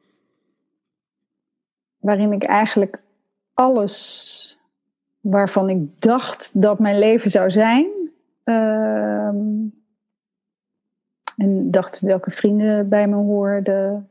waarin 1.98 2.33
ik 2.33 2.44
eigenlijk 2.44 3.00
alles 3.55 4.59
waarvan 5.20 5.68
ik 5.68 6.00
dacht 6.03 6.62
dat 6.62 6.79
mijn 6.79 6.98
leven 6.98 7.31
zou 7.31 7.50
zijn. 7.50 7.87
Uh, 8.44 9.26
en 11.37 11.70
dacht 11.70 12.00
welke 12.00 12.31
vrienden 12.31 12.88
bij 12.88 13.09
me 13.09 13.16
hoorden. 13.16 14.09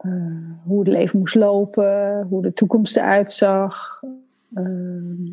Uh, 0.00 0.50
hoe 0.64 0.78
het 0.78 0.88
leven 0.88 1.18
moest 1.18 1.34
lopen, 1.34 2.26
hoe 2.28 2.42
de 2.42 2.52
toekomst 2.52 2.96
eruit 2.96 3.32
zag. 3.32 4.02
Uh, 4.54 5.32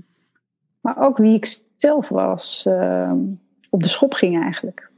maar 0.81 0.97
ook 0.97 1.17
wie 1.17 1.33
ik 1.33 1.61
zelf 1.77 2.09
was. 2.09 2.65
Uh, 2.67 3.13
op 3.69 3.83
de 3.83 3.89
schop 3.89 4.13
ging 4.13 4.41
eigenlijk. 4.41 4.89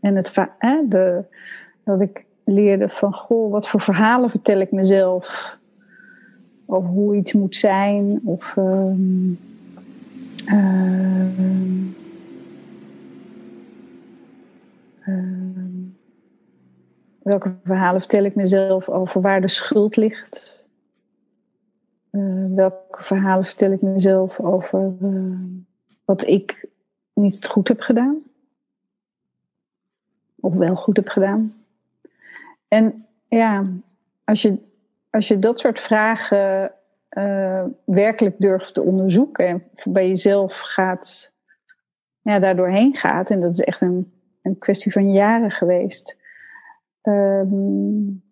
En 0.00 0.16
het, 0.16 0.48
de, 0.88 1.24
dat 1.84 2.00
ik 2.00 2.24
leerde 2.44 2.88
van, 2.88 3.14
goh, 3.14 3.50
wat 3.50 3.68
voor 3.68 3.80
verhalen 3.80 4.30
vertel 4.30 4.60
ik 4.60 4.72
mezelf 4.72 5.58
over 6.66 6.88
hoe 6.88 7.16
iets 7.16 7.32
moet 7.32 7.56
zijn. 7.56 8.20
Of 8.24 8.56
uh, 8.56 8.92
welke 17.22 17.54
verhalen 17.64 18.00
vertel 18.00 18.24
ik 18.24 18.34
mezelf 18.34 18.88
over 18.88 19.20
waar 19.20 19.40
de 19.40 19.48
schuld 19.48 19.96
ligt. 19.96 20.55
Uh, 22.16 22.54
welke 22.54 23.02
verhalen 23.02 23.44
vertel 23.44 23.72
ik 23.72 23.82
mezelf 23.82 24.40
over 24.40 24.92
uh, 25.02 25.38
wat 26.04 26.26
ik 26.26 26.68
niet 27.12 27.46
goed 27.46 27.68
heb 27.68 27.80
gedaan. 27.80 28.22
Of 30.40 30.54
wel 30.54 30.76
goed 30.76 30.96
heb 30.96 31.08
gedaan. 31.08 31.64
En 32.68 33.06
ja, 33.28 33.66
als 34.24 34.42
je 34.42 34.58
als 35.10 35.28
je 35.28 35.38
dat 35.38 35.58
soort 35.58 35.80
vragen 35.80 36.72
uh, 37.10 37.64
werkelijk 37.84 38.34
durft 38.38 38.74
te 38.74 38.82
onderzoeken 38.82 39.46
en 39.46 39.64
bij 39.84 40.08
jezelf 40.08 40.58
gaat, 40.58 41.32
ja, 42.22 42.38
daar 42.38 42.56
doorheen 42.56 42.94
gaat, 42.94 43.30
en 43.30 43.40
dat 43.40 43.52
is 43.52 43.60
echt 43.60 43.80
een, 43.80 44.12
een 44.42 44.58
kwestie 44.58 44.92
van 44.92 45.12
jaren 45.12 45.50
geweest. 45.50 46.18
Um, 47.02 48.22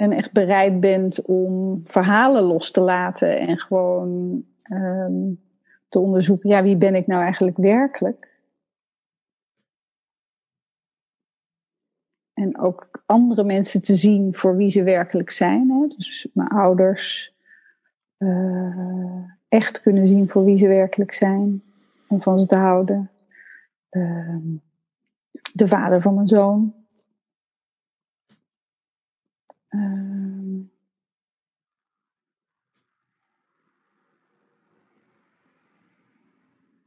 en 0.00 0.12
echt 0.12 0.32
bereid 0.32 0.80
bent 0.80 1.22
om 1.22 1.80
verhalen 1.84 2.42
los 2.42 2.70
te 2.70 2.80
laten 2.80 3.38
en 3.38 3.58
gewoon 3.58 4.42
um, 4.70 5.40
te 5.88 5.98
onderzoeken, 5.98 6.50
ja, 6.50 6.62
wie 6.62 6.76
ben 6.76 6.94
ik 6.94 7.06
nou 7.06 7.22
eigenlijk 7.22 7.56
werkelijk? 7.56 8.28
En 12.32 12.58
ook 12.58 13.02
andere 13.06 13.44
mensen 13.44 13.82
te 13.82 13.94
zien 13.94 14.34
voor 14.34 14.56
wie 14.56 14.68
ze 14.68 14.82
werkelijk 14.82 15.30
zijn. 15.30 15.70
Hè? 15.70 15.86
Dus 15.96 16.28
mijn 16.32 16.48
ouders 16.48 17.34
uh, 18.18 19.24
echt 19.48 19.80
kunnen 19.80 20.06
zien 20.06 20.28
voor 20.28 20.44
wie 20.44 20.56
ze 20.56 20.68
werkelijk 20.68 21.12
zijn. 21.12 21.62
Om 22.08 22.22
van 22.22 22.40
ze 22.40 22.46
te 22.46 22.56
houden. 22.56 23.10
Uh, 23.90 24.36
de 25.52 25.68
vader 25.68 26.00
van 26.00 26.14
mijn 26.14 26.28
zoon. 26.28 26.79
Uh, 29.70 30.20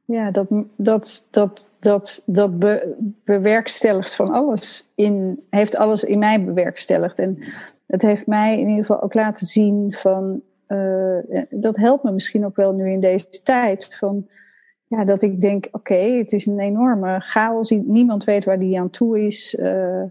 Ja, 0.06 0.32
dat, 0.32 0.48
dat, 0.76 1.28
dat, 1.32 1.72
dat, 1.80 2.24
dat 2.26 2.60
be, 2.60 2.96
bewerkstelligt 3.24 4.16
van 4.16 4.32
alles. 4.32 4.92
In, 4.96 5.44
heeft 5.50 5.76
alles 5.76 6.04
in 6.04 6.20
mij 6.20 6.44
bewerkstelligd. 6.44 7.20
En 7.20 7.44
het 7.88 8.02
heeft 8.02 8.28
mij 8.28 8.60
in 8.60 8.68
ieder 8.68 8.86
geval 8.86 9.02
ook 9.02 9.14
laten 9.14 9.46
zien 9.46 9.94
van. 9.94 10.42
Uh, 10.68 11.18
dat 11.50 11.76
helpt 11.76 12.04
me 12.04 12.12
misschien 12.12 12.46
ook 12.46 12.56
wel 12.56 12.74
nu 12.74 12.90
in 12.90 13.00
deze 13.00 13.30
tijd. 13.44 13.88
Van, 13.90 14.28
ja, 14.88 15.06
dat 15.06 15.22
ik 15.22 15.42
denk: 15.42 15.68
oké, 15.72 15.96
het 15.96 16.32
is 16.32 16.46
een 16.46 16.60
enorme 16.60 17.20
chaos. 17.20 17.70
Niemand 17.70 18.24
weet 18.24 18.46
waar 18.46 18.60
die 18.60 18.80
aan 18.80 18.90
toe 18.90 19.26
is. 19.26 19.56
Uh, 19.60 20.04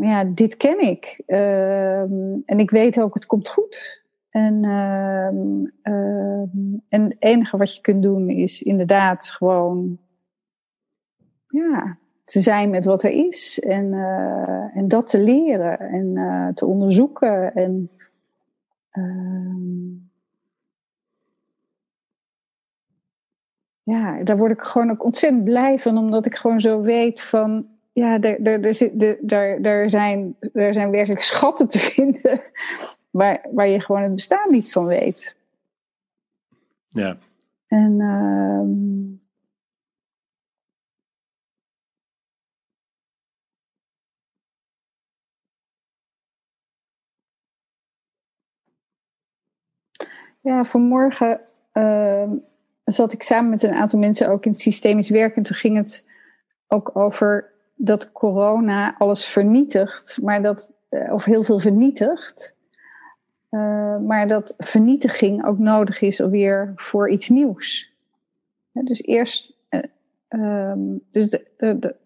ja, 0.00 0.24
dit 0.24 0.56
ken 0.56 0.80
ik. 0.80 1.22
Uh, 1.26 2.00
en 2.00 2.58
ik 2.58 2.70
weet 2.70 3.00
ook, 3.00 3.14
het 3.14 3.26
komt 3.26 3.48
goed. 3.48 4.04
En, 4.30 4.64
uh, 4.64 5.28
uh, 5.94 6.42
en 6.88 7.02
het 7.02 7.16
enige 7.18 7.56
wat 7.56 7.74
je 7.74 7.80
kunt 7.80 8.02
doen 8.02 8.28
is 8.28 8.62
inderdaad 8.62 9.30
gewoon 9.30 9.98
ja, 11.48 11.98
te 12.24 12.40
zijn 12.40 12.70
met 12.70 12.84
wat 12.84 13.02
er 13.02 13.10
is 13.10 13.60
en, 13.60 13.92
uh, 13.92 14.76
en 14.76 14.88
dat 14.88 15.08
te 15.08 15.18
leren 15.18 15.78
en 15.78 16.16
eh, 16.16 16.48
te 16.54 16.66
onderzoeken. 16.66 17.54
En, 17.54 17.90
ehm, 18.90 19.90
ja, 23.82 24.22
daar 24.22 24.36
word 24.36 24.52
ik 24.52 24.60
gewoon 24.60 24.90
ook 24.90 25.04
ontzettend 25.04 25.44
blij 25.44 25.78
van, 25.78 25.98
omdat 25.98 26.26
ik 26.26 26.34
gewoon 26.34 26.60
zo 26.60 26.80
weet 26.80 27.22
van 27.22 27.66
ja, 27.92 28.18
daar 29.58 29.90
zijn, 29.90 30.36
zijn 30.52 30.90
werkelijk 30.90 31.22
schatten 31.22 31.68
te 31.68 31.78
vinden 31.78 32.42
waar, 33.10 33.46
waar 33.52 33.68
je 33.68 33.80
gewoon 33.80 34.02
het 34.02 34.14
bestaan 34.14 34.50
niet 34.50 34.72
van 34.72 34.86
weet. 34.86 35.36
Ja. 36.88 37.16
En 37.66 38.00
ehm, 38.00 39.18
Ja, 50.42 50.64
vanmorgen 50.64 51.40
ehm, 51.72 52.30
zat 52.84 53.12
ik 53.12 53.22
samen 53.22 53.50
met 53.50 53.62
een 53.62 53.74
aantal 53.74 53.98
mensen 53.98 54.28
ook 54.28 54.44
in 54.44 54.50
het 54.50 54.60
systemisch 54.60 55.10
werk. 55.10 55.36
En 55.36 55.42
toen 55.42 55.56
ging 55.56 55.76
het 55.76 56.06
ook 56.68 56.96
over 56.96 57.52
dat 57.82 58.12
corona 58.12 58.94
alles 58.98 59.24
vernietigt, 59.24 60.18
maar 60.22 60.42
dat, 60.42 60.72
uh, 60.90 61.12
of 61.12 61.24
heel 61.24 61.44
veel 61.44 61.58
vernietigt. 61.58 62.54
Uh, 63.50 63.98
maar 63.98 64.28
dat 64.28 64.54
vernietiging 64.58 65.44
ook 65.44 65.58
nodig 65.58 66.00
is 66.00 66.20
alweer 66.20 66.72
voor 66.76 67.10
iets 67.10 67.28
nieuws. 67.28 67.92
Dus 68.72 69.02
eerst, 69.02 69.52
um, 70.28 71.00
dus 71.10 71.30
de, 71.30 71.78
de, 71.78 71.96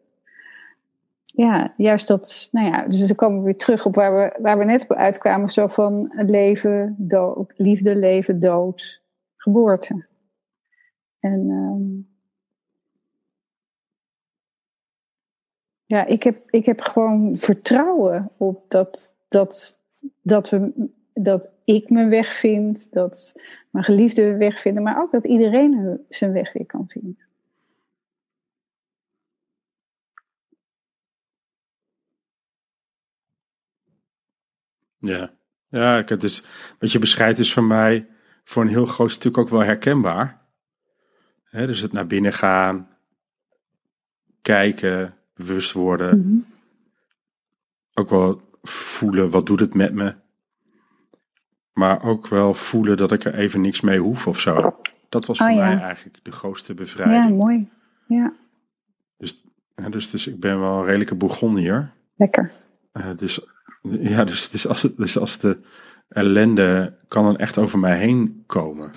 ja, 1.25 1.75
juist 1.77 2.09
dat, 2.09 2.49
nou 2.53 2.67
ja, 2.67 2.87
dus 2.87 3.07
dan 3.07 3.17
komen 3.17 3.39
we 3.39 3.45
weer 3.45 3.57
terug 3.57 3.87
op 3.87 3.95
waar 3.95 4.15
we, 4.15 4.39
waar 4.43 4.59
we 4.59 4.65
net 4.65 4.89
uitkwamen, 4.89 5.49
zo 5.49 5.67
van 5.67 6.13
leven, 6.17 6.95
dood, 6.99 7.53
liefde, 7.57 7.97
leven, 7.97 8.41
dood, 8.41 9.03
geboorte. 9.37 10.07
En 11.21 11.41
um, 11.51 12.14
ja, 15.95 16.07
ik 16.07 16.23
heb, 16.23 16.51
ik 16.51 16.67
heb 16.67 16.81
gewoon 16.81 17.39
vertrouwen 17.39 18.31
op 18.37 18.71
dat, 18.71 19.17
dat, 19.29 19.81
dat, 20.23 20.51
we, 20.51 20.91
dat 21.13 21.55
ik 21.65 21.91
mijn 21.91 22.11
weg 22.11 22.33
vind, 22.33 22.93
dat 22.93 23.33
mijn 23.71 23.85
geliefde 23.85 24.37
weg 24.37 24.61
vinden, 24.61 24.83
maar 24.83 25.03
ook 25.03 25.13
dat 25.13 25.25
iedereen 25.25 26.05
zijn 26.09 26.33
weg 26.33 26.53
weer 26.53 26.67
kan 26.67 26.89
vinden. 26.89 27.19
Ja, 34.99 35.35
ja 35.69 36.03
het 36.05 36.23
is, 36.23 36.45
wat 36.79 36.93
je 36.93 36.99
beschrijft 36.99 37.39
is 37.39 37.53
voor 37.53 37.65
mij 37.65 38.09
voor 38.45 38.63
een 38.63 38.69
heel 38.69 38.87
groot 38.87 39.11
stuk 39.11 39.39
ook 39.39 39.49
wel 39.49 39.63
herkenbaar. 39.63 40.43
He, 41.45 41.67
dus 41.67 41.81
het 41.81 41.93
naar 41.93 42.07
binnen 42.07 42.33
gaan, 42.33 42.97
kijken, 44.43 45.19
bewust 45.35 45.73
worden. 45.73 46.19
Mm 46.19 46.23
-hmm. 46.23 46.47
Ook 47.95 48.11
wel 48.11 48.41
voelen, 48.63 49.31
wat 49.31 49.47
doet 49.47 49.61
het 49.61 49.75
met 49.75 49.95
me? 49.95 50.15
Maar 51.73 52.03
ook 52.03 52.29
wel 52.29 52.55
voelen 52.55 52.97
dat 52.97 53.13
ik 53.13 53.25
er 53.25 53.35
even 53.35 53.61
niks 53.61 53.81
mee 53.81 53.99
hoef 53.99 54.27
of 54.27 54.41
zo. 54.41 54.79
Dat 55.09 55.27
was 55.27 55.39
voor 55.39 55.47
oh, 55.47 55.55
ja. 55.55 55.69
mij 55.69 55.79
eigenlijk 55.79 56.19
de 56.23 56.33
grootste 56.33 56.75
bevrijding. 56.75 57.29
Ja, 57.29 57.47
mooi. 57.47 57.69
Ja. 58.07 58.33
Dus, 59.17 59.45
dus, 59.91 60.11
dus 60.11 60.27
ik 60.27 60.41
ben 60.41 60.61
wel 60.61 60.79
een 60.79 60.85
redelijke 60.85 61.15
Bourgondier. 61.15 61.93
Lekker. 62.17 62.53
Uh, 62.93 63.17
dus 63.17 63.41
ja, 63.83 64.25
dus, 64.25 64.49
dus, 64.49 64.67
als 64.67 64.83
het, 64.83 64.97
dus 64.97 65.19
als 65.19 65.39
de 65.39 65.59
ellende 66.09 66.97
kan 67.09 67.25
dan 67.25 67.37
echt 67.37 67.59
over 67.59 67.79
mij 67.79 67.99
heen 67.99 68.43
komen. 68.47 68.91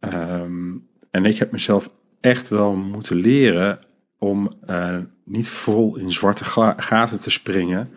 Um, 0.00 0.88
en 1.10 1.24
ik 1.24 1.36
heb 1.36 1.52
mezelf 1.52 1.90
echt 2.20 2.48
wel 2.48 2.74
moeten 2.76 3.16
leren 3.16 3.78
om 4.18 4.52
uh, 4.70 4.96
niet 5.24 5.48
vol 5.48 5.96
in 5.96 6.12
zwarte 6.12 6.44
ga 6.44 6.74
gaten 6.76 7.20
te 7.20 7.30
springen. 7.30 7.90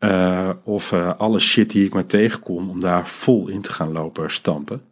Uh, 0.00 0.50
of 0.64 0.92
uh, 0.92 1.12
alle 1.18 1.40
shit 1.40 1.70
die 1.70 1.84
ik 1.84 1.92
maar 1.92 2.06
tegenkom, 2.06 2.70
om 2.70 2.80
daar 2.80 3.06
vol 3.06 3.48
in 3.48 3.60
te 3.60 3.72
gaan 3.72 3.92
lopen 3.92 4.30
stampen. 4.30 4.82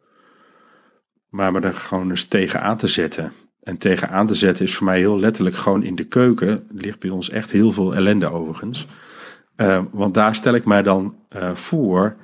Maar 1.29 1.53
me 1.53 1.61
er 1.61 1.75
gewoon 1.75 2.11
eens 2.11 2.25
tegen 2.25 2.63
aan 2.63 2.77
te 2.77 2.87
zetten. 2.87 3.33
En 3.63 3.77
tegen 3.77 4.11
aan 4.11 4.27
te 4.27 4.35
zetten 4.35 4.65
is 4.65 4.75
voor 4.75 4.87
mij 4.87 4.99
heel 4.99 5.19
letterlijk 5.19 5.57
gewoon 5.57 5.83
in 5.83 5.95
de 5.95 6.05
keuken. 6.05 6.49
Er 6.49 6.65
ligt 6.69 6.99
bij 6.99 7.11
ons 7.11 7.31
echt 7.31 7.51
heel 7.51 7.73
veel 7.73 7.95
ellende 7.95 8.33
overigens. 8.33 8.87
Want 9.91 10.15
daar 10.15 10.35
stel 10.35 10.55
ik 10.55 10.65
mij 10.65 10.83
dan 10.83 11.15
voor. 11.55 12.17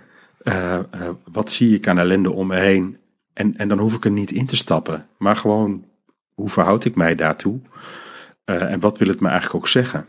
Wat 1.32 1.52
zie 1.52 1.74
ik 1.74 1.88
aan 1.88 1.98
ellende 1.98 2.30
om 2.32 2.46
me 2.46 2.56
heen? 2.56 2.98
En, 3.32 3.56
en 3.56 3.68
dan 3.68 3.78
hoef 3.78 3.94
ik 3.94 4.04
er 4.04 4.10
niet 4.10 4.30
in 4.30 4.46
te 4.46 4.56
stappen. 4.56 5.06
Maar 5.18 5.36
gewoon, 5.36 5.84
hoe 6.34 6.48
verhoud 6.48 6.84
ik 6.84 6.94
mij 6.94 7.14
daartoe? 7.14 7.60
En 8.44 8.80
wat 8.80 8.98
wil 8.98 9.08
het 9.08 9.20
me 9.20 9.28
eigenlijk 9.28 9.56
ook 9.56 9.68
zeggen? 9.68 10.08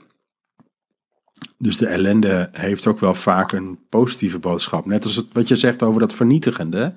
Dus 1.57 1.77
de 1.77 1.87
ellende 1.87 2.49
heeft 2.51 2.87
ook 2.87 2.99
wel 2.99 3.13
vaak 3.13 3.51
een 3.51 3.79
positieve 3.89 4.39
boodschap. 4.39 4.85
Net 4.85 5.03
als 5.03 5.15
het, 5.15 5.27
wat 5.31 5.47
je 5.47 5.55
zegt 5.55 5.83
over 5.83 5.99
dat 5.99 6.13
vernietigende. 6.13 6.93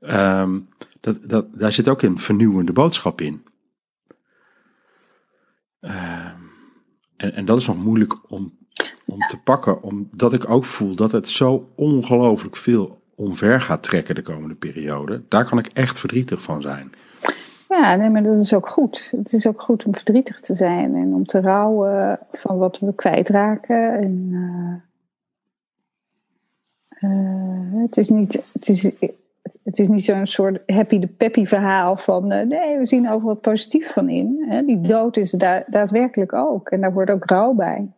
Um, 0.00 0.68
dat, 1.00 1.18
dat, 1.22 1.46
daar 1.52 1.72
zit 1.72 1.88
ook 1.88 2.02
een 2.02 2.18
vernieuwende 2.18 2.72
boodschap 2.72 3.20
in. 3.20 3.44
En, 7.16 7.34
en 7.34 7.44
dat 7.44 7.60
is 7.60 7.66
nog 7.66 7.76
moeilijk 7.76 8.30
om 8.30 8.52
om 9.04 9.20
te 9.20 9.38
pakken, 9.38 9.82
omdat 9.82 10.32
ik 10.32 10.50
ook 10.50 10.64
voel 10.64 10.94
dat 10.94 11.12
het 11.12 11.28
zo 11.28 11.72
ongelooflijk 11.76 12.56
veel 12.56 13.02
omver 13.14 13.60
gaat 13.60 13.82
trekken 13.82 14.14
de 14.14 14.22
komende 14.22 14.54
periode. 14.54 15.22
Daar 15.28 15.44
kan 15.44 15.58
ik 15.58 15.66
echt 15.66 15.98
verdrietig 15.98 16.42
van 16.42 16.62
zijn. 16.62 16.92
Ja, 17.84 17.96
nee, 17.96 18.10
maar 18.10 18.22
dat 18.22 18.40
is 18.40 18.54
ook 18.54 18.68
goed. 18.68 19.12
Het 19.16 19.32
is 19.32 19.46
ook 19.46 19.62
goed 19.62 19.84
om 19.84 19.94
verdrietig 19.94 20.40
te 20.40 20.54
zijn 20.54 20.94
en 20.94 21.14
om 21.14 21.24
te 21.24 21.40
rouwen 21.40 22.18
van 22.32 22.58
wat 22.58 22.78
we 22.78 22.94
kwijtraken. 22.94 23.98
En, 23.98 24.28
uh, 24.30 24.74
uh, 27.10 27.82
het 27.82 27.96
is 27.96 28.08
niet, 28.08 28.50
het 28.52 28.68
is, 28.68 28.90
het 29.62 29.78
is 29.78 29.88
niet 29.88 30.04
zo'n 30.04 30.26
soort 30.26 30.62
happy 30.66 30.98
de 30.98 31.06
peppy 31.06 31.44
verhaal 31.44 31.96
van 31.96 32.32
uh, 32.32 32.46
nee, 32.46 32.78
we 32.78 32.86
zien 32.86 33.08
overal 33.08 33.34
wat 33.34 33.40
positief 33.40 33.92
van 33.92 34.08
in. 34.08 34.44
Hè? 34.48 34.64
Die 34.64 34.80
dood 34.80 35.16
is 35.16 35.30
da 35.30 35.64
daadwerkelijk 35.66 36.32
ook 36.32 36.70
en 36.70 36.80
daar 36.80 36.92
hoort 36.92 37.10
ook 37.10 37.24
rouw 37.24 37.52
bij. 37.52 37.92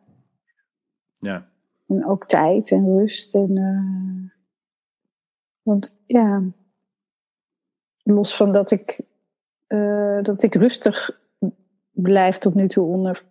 Ja. 1.18 1.46
En 1.86 2.06
ook 2.06 2.26
tijd 2.26 2.70
en 2.70 2.98
rust. 2.98 3.34
En, 3.34 4.32
want 5.62 5.96
ja, 6.06 6.42
los 8.02 8.36
van 8.36 8.52
dat 8.52 8.70
ik, 8.70 9.00
uh, 9.68 10.22
dat 10.22 10.42
ik 10.42 10.54
rustig 10.54 11.20
blijf 11.90 12.38
tot 12.38 12.54
nu 12.54 12.68
toe 12.68 12.86
onder 12.86 13.22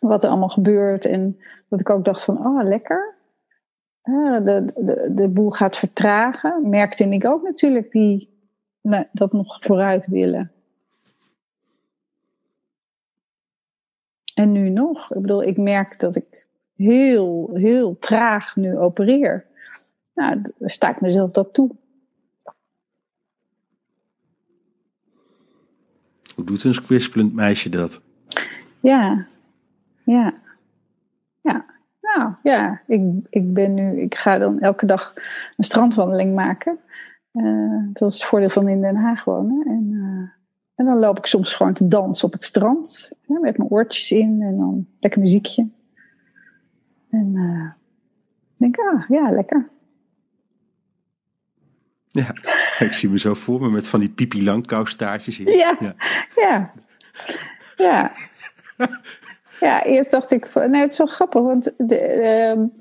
wat 0.00 0.24
er 0.24 0.30
allemaal 0.30 0.48
gebeurt. 0.48 1.04
En 1.04 1.38
dat 1.68 1.80
ik 1.80 1.90
ook 1.90 2.04
dacht 2.04 2.24
van, 2.24 2.46
oh 2.46 2.62
lekker. 2.62 3.14
Uh, 4.04 4.44
de, 4.44 4.64
de, 4.76 5.10
de 5.14 5.28
boel 5.28 5.50
gaat 5.50 5.76
vertragen. 5.76 6.68
Merkte 6.68 7.04
ik 7.04 7.26
ook 7.26 7.42
natuurlijk 7.42 7.92
die 7.92 8.30
nou, 8.80 9.06
dat 9.12 9.32
nog 9.32 9.56
vooruit 9.60 10.06
willen. 10.06 10.52
En 14.34 14.52
nu 14.52 14.68
nog. 14.68 15.14
Ik 15.14 15.20
bedoel, 15.20 15.42
ik 15.42 15.56
merk 15.56 16.00
dat 16.00 16.16
ik 16.16 16.46
heel, 16.76 17.50
heel 17.54 17.98
traag 17.98 18.56
nu 18.56 18.78
opereer. 18.78 19.46
Nou, 20.14 20.42
sta 20.60 20.90
ik 20.90 21.00
mezelf 21.00 21.30
dat 21.30 21.54
toe. 21.54 21.70
Doet 26.44 26.64
een 26.64 26.82
kwispelend 26.84 27.34
meisje 27.34 27.68
dat? 27.68 28.02
Ja, 28.80 29.26
ja, 30.04 30.34
ja. 31.40 31.64
Nou 32.00 32.32
ja, 32.42 32.80
ik, 32.86 33.00
ik 33.30 33.54
ben 33.54 33.74
nu, 33.74 34.00
ik 34.00 34.14
ga 34.14 34.38
dan 34.38 34.60
elke 34.60 34.86
dag 34.86 35.12
een 35.56 35.64
strandwandeling 35.64 36.34
maken. 36.34 36.78
Uh, 37.32 37.84
dat 37.92 38.08
is 38.08 38.14
het 38.14 38.24
voordeel 38.24 38.50
van 38.50 38.68
in 38.68 38.80
Den 38.80 38.96
Haag 38.96 39.24
wonen. 39.24 39.66
En, 39.66 39.90
uh, 39.90 40.28
en 40.74 40.84
dan 40.84 40.98
loop 40.98 41.18
ik 41.18 41.26
soms 41.26 41.54
gewoon 41.54 41.72
te 41.72 41.88
dansen 41.88 42.26
op 42.26 42.32
het 42.32 42.42
strand. 42.42 43.12
Ja, 43.26 43.38
met 43.38 43.58
mijn 43.58 43.70
oortjes 43.70 44.10
in 44.10 44.42
en 44.42 44.56
dan 44.56 44.86
lekker 45.00 45.20
muziekje. 45.20 45.68
En 47.10 47.32
uh, 47.34 47.70
denk, 48.56 48.78
ah, 48.78 49.08
ja, 49.08 49.30
lekker. 49.30 49.68
Ja, 52.12 52.34
ik 52.86 52.92
zie 52.92 53.08
me 53.08 53.18
zo 53.18 53.34
voor 53.34 53.60
me 53.60 53.70
met 53.70 53.88
van 53.88 54.00
die 54.00 54.10
pipi 54.10 54.44
langkoustaartjes 54.44 55.38
in. 55.38 55.52
Ja, 55.52 55.76
ja, 55.80 55.94
ja. 56.34 56.72
Ja, 57.76 58.12
ja 59.60 59.84
eerst 59.84 60.10
dacht 60.10 60.30
ik, 60.30 60.46
van, 60.46 60.70
nee, 60.70 60.80
het 60.80 60.90
is 60.90 60.96
zo 60.96 61.06
grappig, 61.06 61.42
want 61.42 61.72
de, 61.76 62.26
um, 62.56 62.72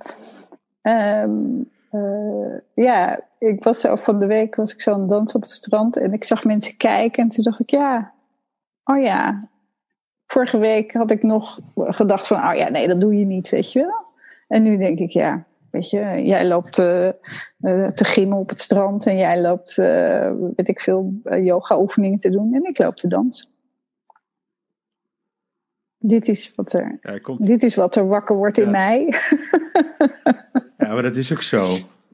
um, 0.94 1.70
uh, 1.91 2.58
ja, 2.74 3.20
ik 3.39 3.63
was 3.63 3.80
zo 3.80 3.96
van 3.96 4.20
de 4.20 4.26
week, 4.26 4.56
was 4.56 4.74
ik 4.74 4.82
zo 4.82 4.91
aan 4.91 5.00
het 5.00 5.10
dansen 5.10 5.36
op 5.36 5.41
het 5.41 5.52
strand 5.52 5.98
en 5.98 6.13
ik 6.13 6.24
zag 6.24 6.44
mensen 6.44 6.78
kijken 6.78 7.24
en 7.24 7.30
toen 7.30 7.44
dacht 7.44 7.60
ik, 7.60 7.70
ja, 7.70 8.13
oh 8.84 9.02
ja, 9.02 9.48
vorige 10.26 10.58
week 10.58 10.94
had 10.94 11.12
ik 11.12 11.24
nog 11.24 11.60
gedacht 11.76 12.28
van, 12.28 12.38
oh 12.38 12.56
ja, 12.56 12.70
nee, 12.70 12.88
dat 12.88 13.02
doe 13.02 13.17
je 13.17 13.26
niet, 13.26 13.50
weet 13.50 13.72
je 13.72 13.80
wel. 13.80 14.06
En 14.48 14.63
nu 14.63 14.78
denk 14.78 15.00
ik, 15.00 15.12
ja, 15.12 15.46
weet 15.72 15.90
je, 15.90 16.22
jij 16.24 16.48
loopt 16.48 16.80
uh, 16.80 17.10
uh, 17.62 17.88
te 17.88 18.06
gimmen 18.06 18.38
op 18.38 18.50
het 18.50 18.60
strand 18.60 19.06
en 19.06 19.18
jij 19.18 19.42
loopt, 19.42 19.78
uh, 19.78 20.32
weet 20.56 20.68
ik 20.68 20.82
veel, 20.82 21.14
yoga 21.24 21.80
oefeningen 21.80 22.20
te 22.20 22.30
doen 22.30 22.54
en 22.54 22.64
ik 22.64 22.78
loop 22.78 22.96
te 22.96 23.08
dansen. 23.08 23.50
Dit 25.98 26.28
is 26.28 26.54
wat 26.56 26.74
er, 26.74 27.00
ja, 27.02 27.18
komt... 27.18 27.46
dit 27.46 27.64
is 27.64 27.76
wat 27.76 27.96
er 27.96 28.08
wakker 28.08 28.36
wordt 28.36 28.58
ja. 28.58 28.64
in 28.64 28.72
mij. 28.72 29.06
ja, 30.78 30.94
maar 30.94 31.04
dat 31.04 31.16
is 31.16 31.32
ook 31.32 31.42
zo. 31.42 31.66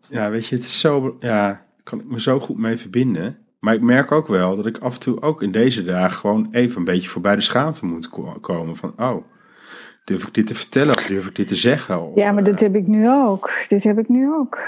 Ja, 0.09 0.29
weet 0.29 0.47
je, 0.47 0.55
het 0.55 0.63
is 0.63 0.79
zo, 0.79 1.17
ja, 1.19 1.65
kan 1.83 1.99
ik 1.99 2.05
me 2.05 2.21
zo 2.21 2.39
goed 2.39 2.57
mee 2.57 2.77
verbinden. 2.77 3.37
Maar 3.59 3.73
ik 3.73 3.81
merk 3.81 4.11
ook 4.11 4.27
wel 4.27 4.55
dat 4.55 4.65
ik 4.65 4.77
af 4.77 4.93
en 4.93 4.99
toe 4.99 5.21
ook 5.21 5.41
in 5.41 5.51
deze 5.51 5.83
dagen 5.83 6.17
gewoon 6.17 6.47
even 6.51 6.77
een 6.77 6.83
beetje 6.83 7.09
voorbij 7.09 7.35
de 7.35 7.41
schaamte 7.41 7.85
moet 7.85 8.09
komen. 8.41 8.75
Van, 8.75 8.93
oh, 8.97 9.23
durf 10.07 10.27
ik 10.27 10.33
dit 10.33 10.47
te 10.47 10.55
vertellen 10.55 10.95
of 10.95 11.05
durf 11.07 11.25
ik 11.27 11.35
dit 11.35 11.47
te 11.47 11.55
zeggen? 11.55 12.03
Of, 12.03 12.15
ja, 12.15 12.31
maar 12.31 12.43
dit 12.43 12.59
heb 12.59 12.75
ik 12.75 12.87
nu 12.87 13.09
ook. 13.09 13.51
Dit 13.67 13.83
heb 13.83 13.99
ik 13.99 14.09
nu 14.09 14.33
ook. 14.33 14.59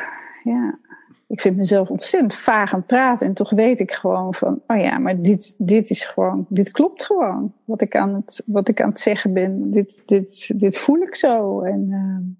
Ja. 0.43 0.79
ik 1.27 1.41
vind 1.41 1.57
mezelf 1.57 1.89
ontzettend 1.89 2.35
vaag 2.35 2.73
aan 2.73 2.79
het 2.79 2.87
praten. 2.87 3.27
En 3.27 3.33
toch 3.33 3.49
weet 3.49 3.79
ik 3.79 3.91
gewoon 3.91 4.33
van, 4.33 4.61
oh 4.67 4.77
ja, 4.77 4.97
maar 4.97 5.21
dit, 5.21 5.55
dit 5.57 5.89
is 5.89 6.05
gewoon, 6.05 6.45
dit 6.49 6.71
klopt 6.71 7.05
gewoon. 7.05 7.53
Wat 7.65 7.81
ik 7.81 7.95
aan 7.95 8.13
het, 8.15 8.43
wat 8.45 8.67
ik 8.69 8.81
aan 8.81 8.89
het 8.89 8.99
zeggen 8.99 9.33
ben, 9.33 9.71
dit, 9.71 10.03
dit, 10.05 10.59
dit 10.59 10.77
voel 10.77 11.01
ik 11.01 11.15
zo. 11.15 11.61
En, 11.61 11.87
uh, 11.89 12.35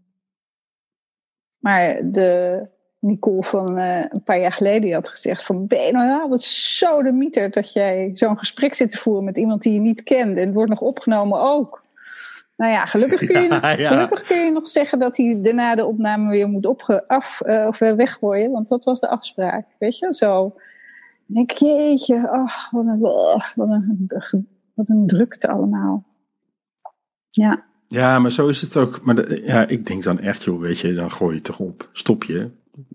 maar 1.60 2.00
de 2.04 2.62
Nicole 3.00 3.44
van 3.44 3.78
uh, 3.78 4.06
een 4.10 4.24
paar 4.24 4.40
jaar 4.40 4.54
geleden 4.54 4.82
die 4.82 4.94
had 4.94 5.10
gezegd 5.10 5.44
van, 5.44 5.68
ben 5.68 5.86
je 5.86 5.92
nou 5.92 6.30
wat 6.30 6.42
zo 6.42 7.02
de 7.04 7.12
mieter 7.12 7.52
dat 7.52 7.74
jij 7.74 8.12
zo'n 8.14 8.38
gesprek 8.38 8.74
zit 8.74 8.92
te 8.92 8.98
voeren 8.98 9.24
met 9.24 9.38
iemand 9.38 9.62
die 9.62 9.74
je 9.74 9.80
niet 9.80 10.04
kent. 10.04 10.38
En 10.38 10.46
het 10.46 10.54
wordt 10.54 10.70
nog 10.70 10.82
opgenomen 10.82 11.40
ook. 11.40 11.88
Nou 12.60 12.72
ja, 12.72 12.86
gelukkig 12.86 13.26
kun, 13.26 13.42
je, 13.42 13.48
nog, 13.62 13.88
gelukkig 13.88 14.22
kun 14.22 14.46
je 14.46 14.52
nog 14.52 14.68
zeggen 14.68 15.00
dat 15.00 15.18
hij 15.18 15.40
daarna 15.42 15.76
de 15.76 15.86
opname 15.86 16.30
weer 16.30 16.48
moet 16.48 16.66
opge, 16.66 17.08
af, 17.08 17.42
uh, 17.46 17.66
of 17.68 17.80
weggooien. 17.80 18.52
Want 18.52 18.68
dat 18.68 18.84
was 18.84 19.00
de 19.00 19.10
afspraak. 19.10 19.66
Weet 19.78 19.98
je, 19.98 20.14
zo. 20.14 20.56
Dan 21.26 21.36
denk 21.36 21.52
ik, 21.52 21.58
jeetje, 21.58 22.16
oh, 22.16 22.72
wat, 22.72 22.86
een, 22.86 23.00
wat, 23.00 23.70
een, 23.70 24.48
wat 24.74 24.90
een 24.90 25.08
drukte 25.08 25.48
allemaal. 25.48 26.06
Ja. 27.30 27.64
Ja, 27.88 28.20
maar 28.20 28.32
zo 28.32 28.48
is 28.48 28.62
het 28.62 28.78
ook. 28.78 29.02
Maar 29.04 29.16
de, 29.16 29.42
ja, 29.46 29.68
ik 29.68 29.86
denk 29.86 30.04
dan 30.04 30.20
echt, 30.20 30.44
joh, 30.44 30.60
weet 30.60 30.80
je, 30.80 30.94
dan 30.94 31.12
gooi 31.12 31.36
je 31.36 31.42
toch 31.42 31.60
op. 31.60 31.90
Stop 31.92 32.24
je. 32.24 32.50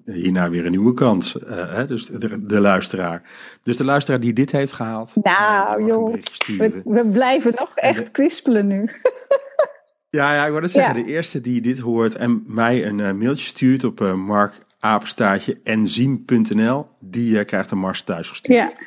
Hierna 0.04 0.50
weer 0.50 0.64
een 0.64 0.70
nieuwe 0.70 0.94
kans. 0.94 1.36
Uh, 1.36 1.74
hè, 1.74 1.86
dus 1.86 2.06
de, 2.06 2.46
de, 2.46 2.60
luisteraar. 2.60 3.22
Dus 3.62 3.76
de 3.76 3.84
luisteraar 3.84 4.20
die 4.20 4.32
dit 4.32 4.52
heeft 4.52 4.72
gehaald. 4.72 5.12
Nou, 5.22 5.80
uh, 5.80 5.86
joh. 5.86 6.14
We, 6.58 6.82
we, 6.84 7.06
blijven 7.06 7.52
nog 7.58 7.70
echt 7.74 8.10
kwispelen 8.10 8.66
nu. 8.66 8.84
Ja, 10.14 10.34
ja, 10.34 10.44
ik 10.44 10.52
wilde 10.52 10.68
zeggen, 10.68 10.96
ja. 10.96 11.04
de 11.04 11.10
eerste 11.10 11.40
die 11.40 11.60
dit 11.60 11.78
hoort 11.78 12.14
en 12.14 12.44
mij 12.46 12.86
een 12.86 12.98
uh, 12.98 13.12
mailtje 13.12 13.44
stuurt 13.44 13.84
op 13.84 14.00
uh, 14.00 14.14
markapenstaartje 14.14 15.58
enzym.nl, 15.62 16.86
die 17.00 17.38
uh, 17.38 17.44
krijgt 17.44 17.70
een 17.70 17.78
Mars 17.78 18.02
thuis 18.02 18.28
gestuurd. 18.28 18.74
Ja. 18.78 18.86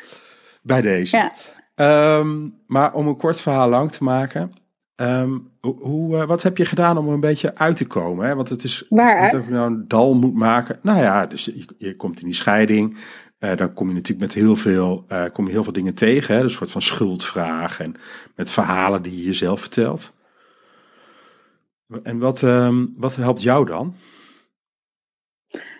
Bij 0.61 0.81
deze. 0.81 1.31
Ja. 1.75 2.19
Um, 2.19 2.53
maar 2.67 2.93
om 2.93 3.07
een 3.07 3.17
kort 3.17 3.41
verhaal 3.41 3.69
lang 3.69 3.91
te 3.91 4.03
maken, 4.03 4.53
um, 4.95 5.49
hoe, 5.61 6.25
wat 6.25 6.43
heb 6.43 6.57
je 6.57 6.65
gedaan 6.65 6.97
om 6.97 7.07
er 7.07 7.13
een 7.13 7.19
beetje 7.19 7.55
uit 7.55 7.77
te 7.77 7.85
komen? 7.87 8.27
Hè? 8.27 8.35
Want 8.35 8.49
het 8.49 8.63
is 8.63 8.85
Waaruit? 8.89 9.31
dat 9.31 9.45
je 9.45 9.51
nou 9.51 9.71
een 9.71 9.87
dal 9.87 10.15
moet 10.15 10.35
maken. 10.35 10.79
Nou 10.81 10.99
ja, 10.99 11.25
dus 11.25 11.45
je, 11.45 11.65
je 11.77 11.95
komt 11.95 12.19
in 12.19 12.25
die 12.25 12.35
scheiding. 12.35 12.97
dan 13.39 13.73
kom 13.73 13.87
je 13.87 13.93
natuurlijk 13.93 14.33
met 14.33 14.43
heel 14.43 14.55
veel, 14.55 15.05
kom 15.33 15.45
je 15.45 15.51
heel 15.51 15.63
veel 15.63 15.73
dingen 15.73 15.93
tegen. 15.93 16.35
Hè? 16.35 16.41
Dus 16.41 16.51
een 16.51 16.57
soort 16.57 16.71
van 16.71 16.81
schuldvraag 16.81 17.79
en 17.79 17.95
met 18.35 18.51
verhalen 18.51 19.01
die 19.01 19.17
je 19.17 19.23
jezelf 19.23 19.59
vertelt. 19.59 20.15
En 22.04 22.19
wat, 22.19 22.41
um, 22.41 22.93
wat 22.97 23.15
helpt 23.15 23.41
jou 23.41 23.65
dan? 23.65 23.93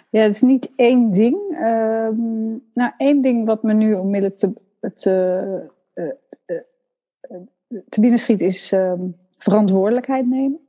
Ja, 0.10 0.22
het 0.22 0.36
is 0.36 0.42
niet 0.42 0.72
één 0.76 1.12
ding. 1.12 1.36
Um, 1.62 2.64
nou, 2.74 2.92
één 2.98 3.22
ding 3.22 3.46
wat 3.46 3.64
me 3.64 3.74
nu 3.74 3.94
onmiddellijk 3.94 4.40
te, 4.40 4.54
te, 4.94 5.72
uh, 5.94 6.06
uh, 6.46 7.82
te 7.90 8.02
binnen 8.02 8.20
schiet 8.20 8.42
is 8.42 8.72
um, 8.72 9.16
verantwoordelijkheid 9.38 10.28
nemen. 10.28 10.60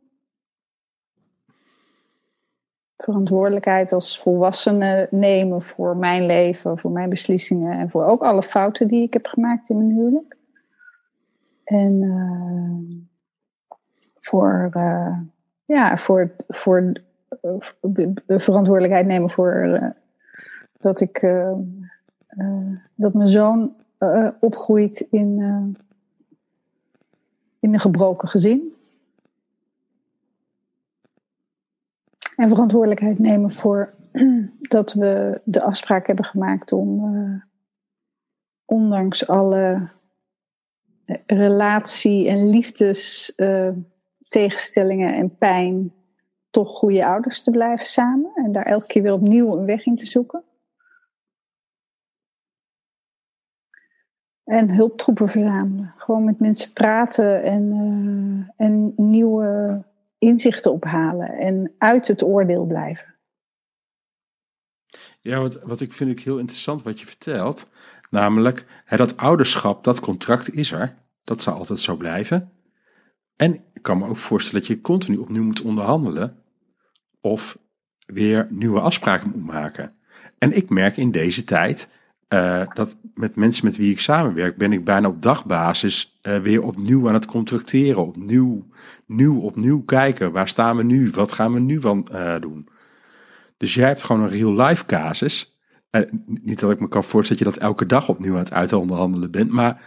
Verantwoordelijkheid 2.96 3.92
als 3.92 4.18
volwassene 4.18 5.08
nemen 5.10 5.62
voor 5.62 5.96
mijn 5.96 6.26
leven, 6.26 6.78
voor 6.78 6.90
mijn 6.90 7.08
beslissingen 7.08 7.78
en 7.78 7.90
voor 7.90 8.04
ook 8.04 8.22
alle 8.22 8.42
fouten 8.42 8.88
die 8.88 9.02
ik 9.02 9.12
heb 9.12 9.26
gemaakt 9.26 9.68
in 9.68 9.76
mijn 9.76 9.90
huwelijk. 9.90 10.36
En 11.64 13.07
voor, 14.28 14.70
uh, 14.76 15.18
ja, 15.64 15.96
voor, 15.96 16.30
voor 16.48 16.92
uh, 17.42 18.38
verantwoordelijkheid 18.38 19.06
nemen 19.06 19.30
voor 19.30 19.54
uh, 19.64 19.90
dat 20.78 21.00
ik 21.00 21.20
dat 22.94 23.14
mijn 23.14 23.28
zoon 23.28 23.76
opgroeit 24.40 25.00
in, 25.00 25.38
in 27.60 27.74
een 27.74 27.80
gebroken 27.80 28.28
gezin. 28.28 28.74
En 32.36 32.48
verantwoordelijkheid 32.48 33.18
nemen 33.18 33.50
voor 33.50 33.94
dat 34.74 34.92
we 34.92 35.40
de 35.44 35.60
afspraak 35.60 36.06
hebben 36.06 36.24
gemaakt 36.24 36.72
om, 36.72 37.42
ondanks 38.64 39.26
alle 39.26 39.88
relatie- 41.26 42.28
en 42.28 42.50
liefdes 42.50 43.32
tegenstellingen 44.28 45.14
en 45.14 45.36
pijn 45.36 45.92
toch 46.50 46.78
goede 46.78 47.06
ouders 47.06 47.42
te 47.42 47.50
blijven 47.50 47.86
samen 47.86 48.32
en 48.34 48.52
daar 48.52 48.66
elke 48.66 48.86
keer 48.86 49.02
weer 49.02 49.12
opnieuw 49.12 49.56
een 49.56 49.64
weg 49.64 49.86
in 49.86 49.96
te 49.96 50.06
zoeken. 50.06 50.42
En 54.44 54.74
hulptroepen 54.74 55.28
verzamelen. 55.28 55.94
Gewoon 55.96 56.24
met 56.24 56.40
mensen 56.40 56.72
praten 56.72 57.42
en, 57.42 57.62
uh, 57.72 58.66
en 58.66 58.92
nieuwe 58.96 59.82
inzichten 60.18 60.72
ophalen 60.72 61.28
en 61.28 61.74
uit 61.78 62.08
het 62.08 62.22
oordeel 62.22 62.64
blijven. 62.64 63.14
Ja, 65.20 65.40
wat, 65.40 65.62
wat 65.62 65.80
ik 65.80 65.92
vind 65.92 66.10
ik 66.10 66.20
heel 66.20 66.38
interessant 66.38 66.82
wat 66.82 67.00
je 67.00 67.06
vertelt. 67.06 67.68
Namelijk, 68.10 68.84
dat 68.86 69.16
ouderschap, 69.16 69.84
dat 69.84 70.00
contract 70.00 70.54
is 70.54 70.72
er. 70.72 70.94
Dat 71.24 71.42
zal 71.42 71.54
altijd 71.54 71.80
zo 71.80 71.96
blijven. 71.96 72.52
En 73.36 73.64
ik 73.78 73.84
kan 73.84 73.98
me 73.98 74.08
ook 74.08 74.16
voorstellen 74.16 74.60
dat 74.60 74.68
je 74.68 74.80
continu 74.80 75.16
opnieuw 75.16 75.42
moet 75.42 75.62
onderhandelen 75.62 76.36
of 77.20 77.58
weer 78.06 78.46
nieuwe 78.50 78.80
afspraken 78.80 79.30
moet 79.30 79.46
maken. 79.46 79.92
En 80.38 80.56
ik 80.56 80.68
merk 80.68 80.96
in 80.96 81.10
deze 81.10 81.44
tijd 81.44 81.88
uh, 82.28 82.62
dat 82.74 82.96
met 83.14 83.36
mensen 83.36 83.64
met 83.64 83.76
wie 83.76 83.90
ik 83.90 84.00
samenwerk, 84.00 84.56
ben 84.56 84.72
ik 84.72 84.84
bijna 84.84 85.08
op 85.08 85.22
dagbasis 85.22 86.18
uh, 86.22 86.38
weer 86.38 86.62
opnieuw 86.62 87.08
aan 87.08 87.14
het 87.14 87.26
contracteren. 87.26 88.06
Opnieuw, 88.06 88.66
nieuw, 89.06 89.40
opnieuw 89.40 89.82
kijken. 89.82 90.32
Waar 90.32 90.48
staan 90.48 90.76
we 90.76 90.82
nu? 90.82 91.10
Wat 91.10 91.32
gaan 91.32 91.52
we 91.52 91.60
nu 91.60 91.80
van 91.80 92.08
uh, 92.12 92.34
doen? 92.40 92.68
Dus 93.56 93.74
jij 93.74 93.86
hebt 93.86 94.02
gewoon 94.02 94.22
een 94.22 94.28
real 94.28 94.66
life 94.66 94.86
casus. 94.86 95.58
niet 96.24 96.60
dat 96.60 96.70
ik 96.70 96.80
me 96.80 96.88
kan 96.88 97.04
voorstellen 97.04 97.44
dat 97.44 97.52
je 97.52 97.60
dat 97.60 97.68
elke 97.68 97.86
dag 97.86 98.08
opnieuw 98.08 98.32
aan 98.32 98.38
het 98.38 98.52
uitonderhandelen 98.52 99.30
bent, 99.30 99.50
maar 99.50 99.82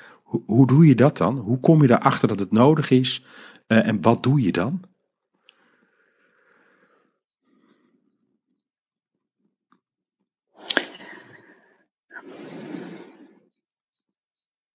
hoe 0.45 0.67
doe 0.67 0.87
je 0.87 0.95
dat 0.95 1.17
dan? 1.17 1.37
Hoe 1.37 1.59
kom 1.59 1.81
je 1.81 1.91
erachter 1.91 2.27
dat 2.27 2.39
het 2.39 2.51
nodig 2.51 2.91
is? 2.91 3.25
Uh, 3.71 3.87
en 3.87 4.01
wat 4.01 4.23
doe 4.23 4.41
je 4.41 4.51
dan? 4.51 4.81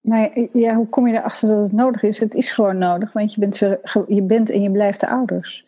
Nou 0.01 0.49
ja, 0.53 0.75
hoe 0.75 0.89
kom 0.89 1.07
je 1.07 1.15
erachter 1.15 1.49
dat 1.49 1.63
het 1.63 1.73
nodig 1.73 2.03
is? 2.03 2.19
Het 2.19 2.35
is 2.35 2.53
gewoon 2.53 2.79
nodig, 2.79 3.13
want 3.13 3.35
je 3.35 3.41
bent, 3.41 3.59
je 4.09 4.23
bent 4.23 4.51
en 4.51 4.63
je 4.63 4.71
blijft 4.71 5.01
de 5.01 5.09
ouders. 5.09 5.66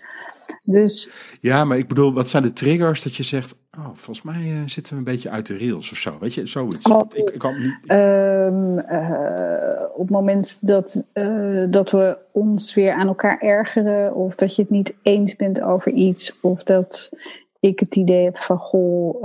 Dus, 0.71 1.11
ja, 1.41 1.65
maar 1.65 1.79
ik 1.79 1.89
bedoel, 1.89 2.13
wat 2.13 2.29
zijn 2.29 2.43
de 2.43 2.53
triggers 2.53 3.03
dat 3.03 3.17
je 3.17 3.23
zegt, 3.23 3.59
oh, 3.79 3.85
volgens 3.85 4.23
mij 4.23 4.43
uh, 4.43 4.61
zitten 4.67 4.93
we 4.93 4.99
een 4.99 5.05
beetje 5.05 5.31
uit 5.31 5.47
de 5.47 5.59
rails 5.59 5.91
of 5.91 5.97
zo, 5.97 6.19
weet 6.19 6.35
je, 6.35 6.47
zoiets. 6.47 6.87
Ik, 7.13 7.31
ik 7.31 7.39
kan 7.39 7.63
niet... 7.63 7.91
Um, 7.91 8.79
uh, 8.79 9.85
op 9.95 9.99
het 9.99 10.11
moment 10.11 10.59
dat, 10.61 11.05
uh, 11.15 11.65
dat 11.71 11.91
we 11.91 12.19
ons 12.33 12.75
weer 12.75 12.93
aan 12.93 13.07
elkaar 13.07 13.39
ergeren, 13.39 14.15
of 14.15 14.35
dat 14.35 14.57
je 14.57 14.63
het 14.63 14.71
niet 14.71 14.95
eens 15.03 15.37
bent 15.37 15.61
over 15.61 15.93
iets, 15.93 16.41
of 16.41 16.63
dat 16.63 17.11
ik 17.61 17.81
het 17.81 17.97
idee 17.97 18.25
heb 18.25 18.39
van, 18.39 18.59
goh, 18.59 19.25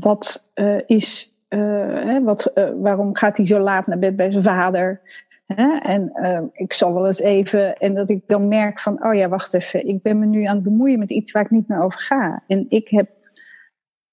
wat 0.00 0.44
is, 0.86 1.34
hè, 1.48 2.22
wat, 2.22 2.52
waarom 2.80 3.16
gaat 3.16 3.36
hij 3.36 3.46
zo 3.46 3.58
laat 3.58 3.86
naar 3.86 3.98
bed 3.98 4.16
bij 4.16 4.30
zijn 4.30 4.42
vader? 4.42 5.00
En 5.46 6.10
uh, 6.14 6.40
ik 6.52 6.72
zal 6.72 6.94
wel 6.94 7.06
eens 7.06 7.20
even, 7.20 7.76
en 7.76 7.94
dat 7.94 8.10
ik 8.10 8.22
dan 8.26 8.48
merk 8.48 8.80
van, 8.80 9.04
oh 9.04 9.14
ja, 9.14 9.28
wacht 9.28 9.54
even, 9.54 9.86
ik 9.86 10.02
ben 10.02 10.18
me 10.18 10.26
nu 10.26 10.44
aan 10.44 10.54
het 10.54 10.64
bemoeien 10.64 10.98
met 10.98 11.10
iets 11.10 11.32
waar 11.32 11.44
ik 11.44 11.50
niet 11.50 11.68
meer 11.68 11.82
over 11.82 12.00
ga. 12.00 12.42
En 12.46 12.66
ik 12.68 12.88
heb 12.88 13.10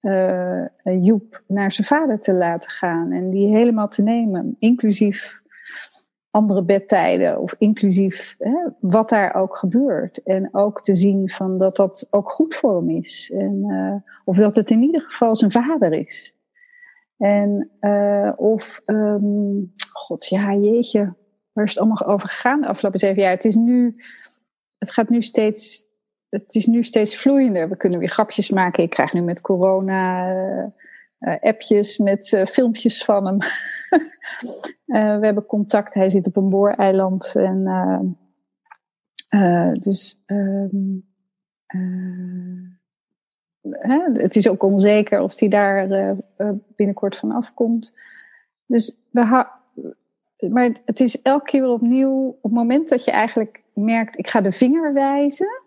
uh, 0.01 0.65
Joep 0.83 1.43
naar 1.47 1.71
zijn 1.71 1.87
vader 1.87 2.19
te 2.19 2.33
laten 2.33 2.69
gaan 2.69 3.11
en 3.11 3.29
die 3.29 3.55
helemaal 3.55 3.87
te 3.87 4.01
nemen, 4.01 4.55
inclusief 4.59 5.41
andere 6.31 6.63
bedtijden 6.63 7.39
of 7.39 7.55
inclusief 7.57 8.35
hè, 8.37 8.57
wat 8.79 9.09
daar 9.09 9.35
ook 9.35 9.55
gebeurt. 9.55 10.23
En 10.23 10.49
ook 10.51 10.81
te 10.81 10.95
zien 10.95 11.29
van 11.29 11.57
dat 11.57 11.75
dat 11.75 12.07
ook 12.09 12.31
goed 12.31 12.55
voor 12.55 12.75
hem 12.75 12.89
is. 12.89 13.31
En, 13.35 13.63
uh, 13.65 13.95
of 14.25 14.37
dat 14.37 14.55
het 14.55 14.69
in 14.69 14.81
ieder 14.81 15.01
geval 15.01 15.35
zijn 15.35 15.51
vader 15.51 15.93
is. 15.93 16.38
En 17.19 17.71
uh, 17.81 18.31
of, 18.35 18.81
um, 18.85 19.73
god 19.91 20.25
ja, 20.25 20.53
jeetje, 20.53 21.13
waar 21.51 21.65
is 21.65 21.69
het 21.69 21.79
allemaal 21.79 22.05
over 22.05 22.29
gegaan 22.29 22.61
de 22.61 22.67
afgelopen 22.67 22.99
zeven 22.99 23.21
jaar? 23.21 23.31
Het 23.31 23.45
is 23.45 23.55
nu, 23.55 24.03
het 24.77 24.91
gaat 24.91 25.09
nu 25.09 25.21
steeds, 25.21 25.85
het 26.29 26.55
is 26.55 26.65
nu 26.65 26.83
steeds 26.83 27.17
vloeiender. 27.17 27.69
We 27.69 27.77
kunnen 27.77 27.99
weer 27.99 28.09
grapjes 28.09 28.49
maken. 28.49 28.83
Ik 28.83 28.89
krijg 28.89 29.13
nu 29.13 29.21
met 29.21 29.41
corona 29.41 30.31
uh, 31.19 31.35
appjes 31.39 31.97
met 31.97 32.43
filmpjes 32.49 33.03
van 33.03 33.25
hem. 33.25 33.37
we 35.19 35.25
hebben 35.25 35.45
contact. 35.45 35.93
Hij 35.93 36.09
zit 36.09 36.27
op 36.27 36.35
een 36.35 36.49
booreiland. 36.49 37.35
En, 37.35 38.17
dus, 39.79 40.23
um, 40.25 41.07
hè, 43.71 43.99
het 44.13 44.35
is 44.35 44.49
ook 44.49 44.63
onzeker 44.63 45.21
of 45.21 45.35
die 45.35 45.49
daar 45.49 45.91
uh, 45.91 46.49
binnenkort 46.75 47.17
van 47.17 47.31
afkomt. 47.31 47.93
Dus 48.65 48.97
we 49.09 49.45
maar 50.49 50.71
het 50.85 50.99
is 50.99 51.21
elke 51.21 51.45
keer 51.45 51.67
opnieuw, 51.67 52.27
op 52.27 52.43
het 52.43 52.51
moment 52.51 52.89
dat 52.89 53.05
je 53.05 53.11
eigenlijk 53.11 53.63
merkt, 53.73 54.17
ik 54.17 54.29
ga 54.29 54.41
de 54.41 54.51
vinger 54.51 54.93
wijzen. 54.93 55.61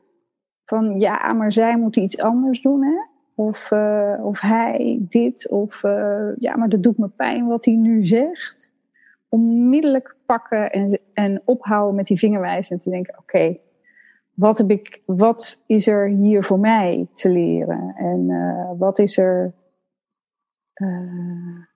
Van 0.65 1.01
ja, 1.01 1.33
maar 1.33 1.53
zij 1.53 1.77
moeten 1.77 2.03
iets 2.03 2.19
anders 2.19 2.61
doen. 2.61 2.85
Hè? 2.85 2.95
Of, 3.35 3.71
uh, 3.71 4.21
of 4.23 4.41
hij 4.41 4.99
dit. 5.01 5.49
Of 5.49 5.83
ja, 6.39 6.57
maar 6.57 6.69
dat 6.69 6.83
doet 6.83 6.99
me 6.99 7.09
pijn 7.09 7.47
wat 7.47 7.65
hij 7.65 7.75
nu 7.75 8.05
zegt. 8.05 8.73
Onmiddellijk 9.29 10.17
pakken 10.27 10.71
en, 10.71 11.01
en 11.15 11.43
ophouden 11.45 11.95
met 11.95 12.07
die 12.07 12.19
vingerwijzen. 12.19 12.77
En 12.77 12.83
te 12.83 12.91
denken, 12.91 13.19
oké, 13.19 13.57
wat 14.35 14.59
heb 14.59 14.71
ik, 14.71 15.03
wat 15.07 15.63
is 15.67 15.87
er 15.87 16.09
hier 16.09 16.45
voor 16.45 16.59
mij 16.59 17.07
te 17.15 17.29
leren? 17.29 17.95
En 17.97 18.29
uh, 18.29 18.71
wat 18.79 18.99
is 18.99 19.19
er, 19.19 19.53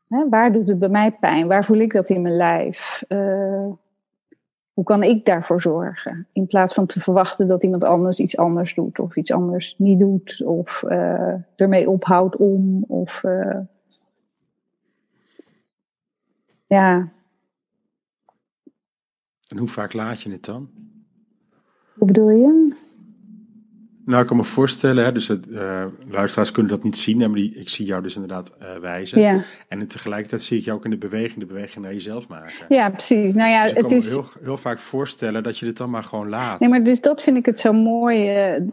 hè, 0.09 0.29
waar 0.29 0.53
doet 0.53 0.69
het 0.69 0.79
bij 0.79 0.89
mij 0.89 1.13
pijn? 1.13 1.47
Waar 1.47 1.65
voel 1.65 1.79
ik 1.79 1.93
dat 1.93 2.09
in 2.09 2.23
mijn 2.23 2.37
lijf? 2.37 3.05
hoe 4.73 4.85
kan 4.85 5.03
ik 5.03 5.25
daarvoor 5.25 5.61
zorgen? 5.61 6.27
In 6.33 6.47
plaats 6.47 6.75
van 6.75 6.87
te 6.87 7.01
verwachten 7.01 7.47
dat 7.47 7.63
iemand 7.63 7.85
anders 7.85 8.19
iets 8.19 8.37
anders 8.37 8.75
doet, 8.75 8.99
of 8.99 9.17
iets 9.17 9.33
anders 9.33 9.75
niet 9.79 9.99
doet, 9.99 10.43
of 10.45 10.83
ermee 11.57 11.91
ophoudt 11.91 12.37
om, 12.37 12.85
of. 12.89 13.23
Ja. 16.67 17.09
En 19.49 19.59
hoe 19.59 19.69
vaak 19.69 19.93
laat 19.93 20.23
je 20.23 20.31
het 20.31 20.45
dan? 20.45 20.69
Hoe 21.97 22.07
bedoel 22.07 22.31
je? 22.31 22.75
Nou, 24.05 24.21
ik 24.23 24.27
kan 24.29 24.37
me 24.37 24.45
voorstellen, 24.45 25.05
hè, 25.05 25.13
dus 25.13 25.29
het, 25.29 25.47
uh, 25.47 25.85
luisteraars 26.09 26.53
kunnen 26.53 26.73
dat 26.73 26.83
niet 26.83 26.97
zien, 26.97 27.19
maar 27.19 27.33
die, 27.33 27.55
ik 27.55 27.69
zie 27.69 27.87
jou 27.87 28.03
dus 28.03 28.15
inderdaad 28.15 28.53
uh, 28.63 28.77
wijzen. 28.81 29.21
Ja. 29.21 29.43
En 29.69 29.87
tegelijkertijd 29.87 30.43
zie 30.43 30.59
ik 30.59 30.65
jou 30.65 30.79
ook 30.79 30.85
in 30.85 30.91
de 30.91 30.97
beweging, 30.97 31.39
de 31.41 31.47
beweging 31.47 31.85
naar 31.85 31.93
jezelf 31.93 32.29
maken. 32.29 32.67
Ja, 32.69 32.91
precies. 32.91 33.35
Nou 33.35 33.51
ja, 33.51 33.63
dus 33.63 33.71
ik 33.71 33.77
het 33.77 33.87
kan 33.87 33.97
is. 33.97 34.05
me 34.05 34.11
heel, 34.11 34.25
heel 34.43 34.57
vaak 34.57 34.79
voorstellen 34.79 35.43
dat 35.43 35.59
je 35.59 35.67
dit 35.67 35.77
dan 35.77 35.91
maar 35.91 36.03
gewoon 36.03 36.29
laat. 36.29 36.61
Nee, 36.61 36.69
maar 36.69 36.85
dus 36.85 37.01
dat 37.01 37.23
vind 37.23 37.37
ik 37.37 37.47
het 37.47 37.59
zo 37.59 37.73
mooi 37.73 38.19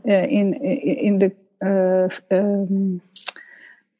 uh, 0.04 0.32
in, 0.32 0.62
in 1.02 1.18
de. 1.18 1.32
Um, 2.28 3.02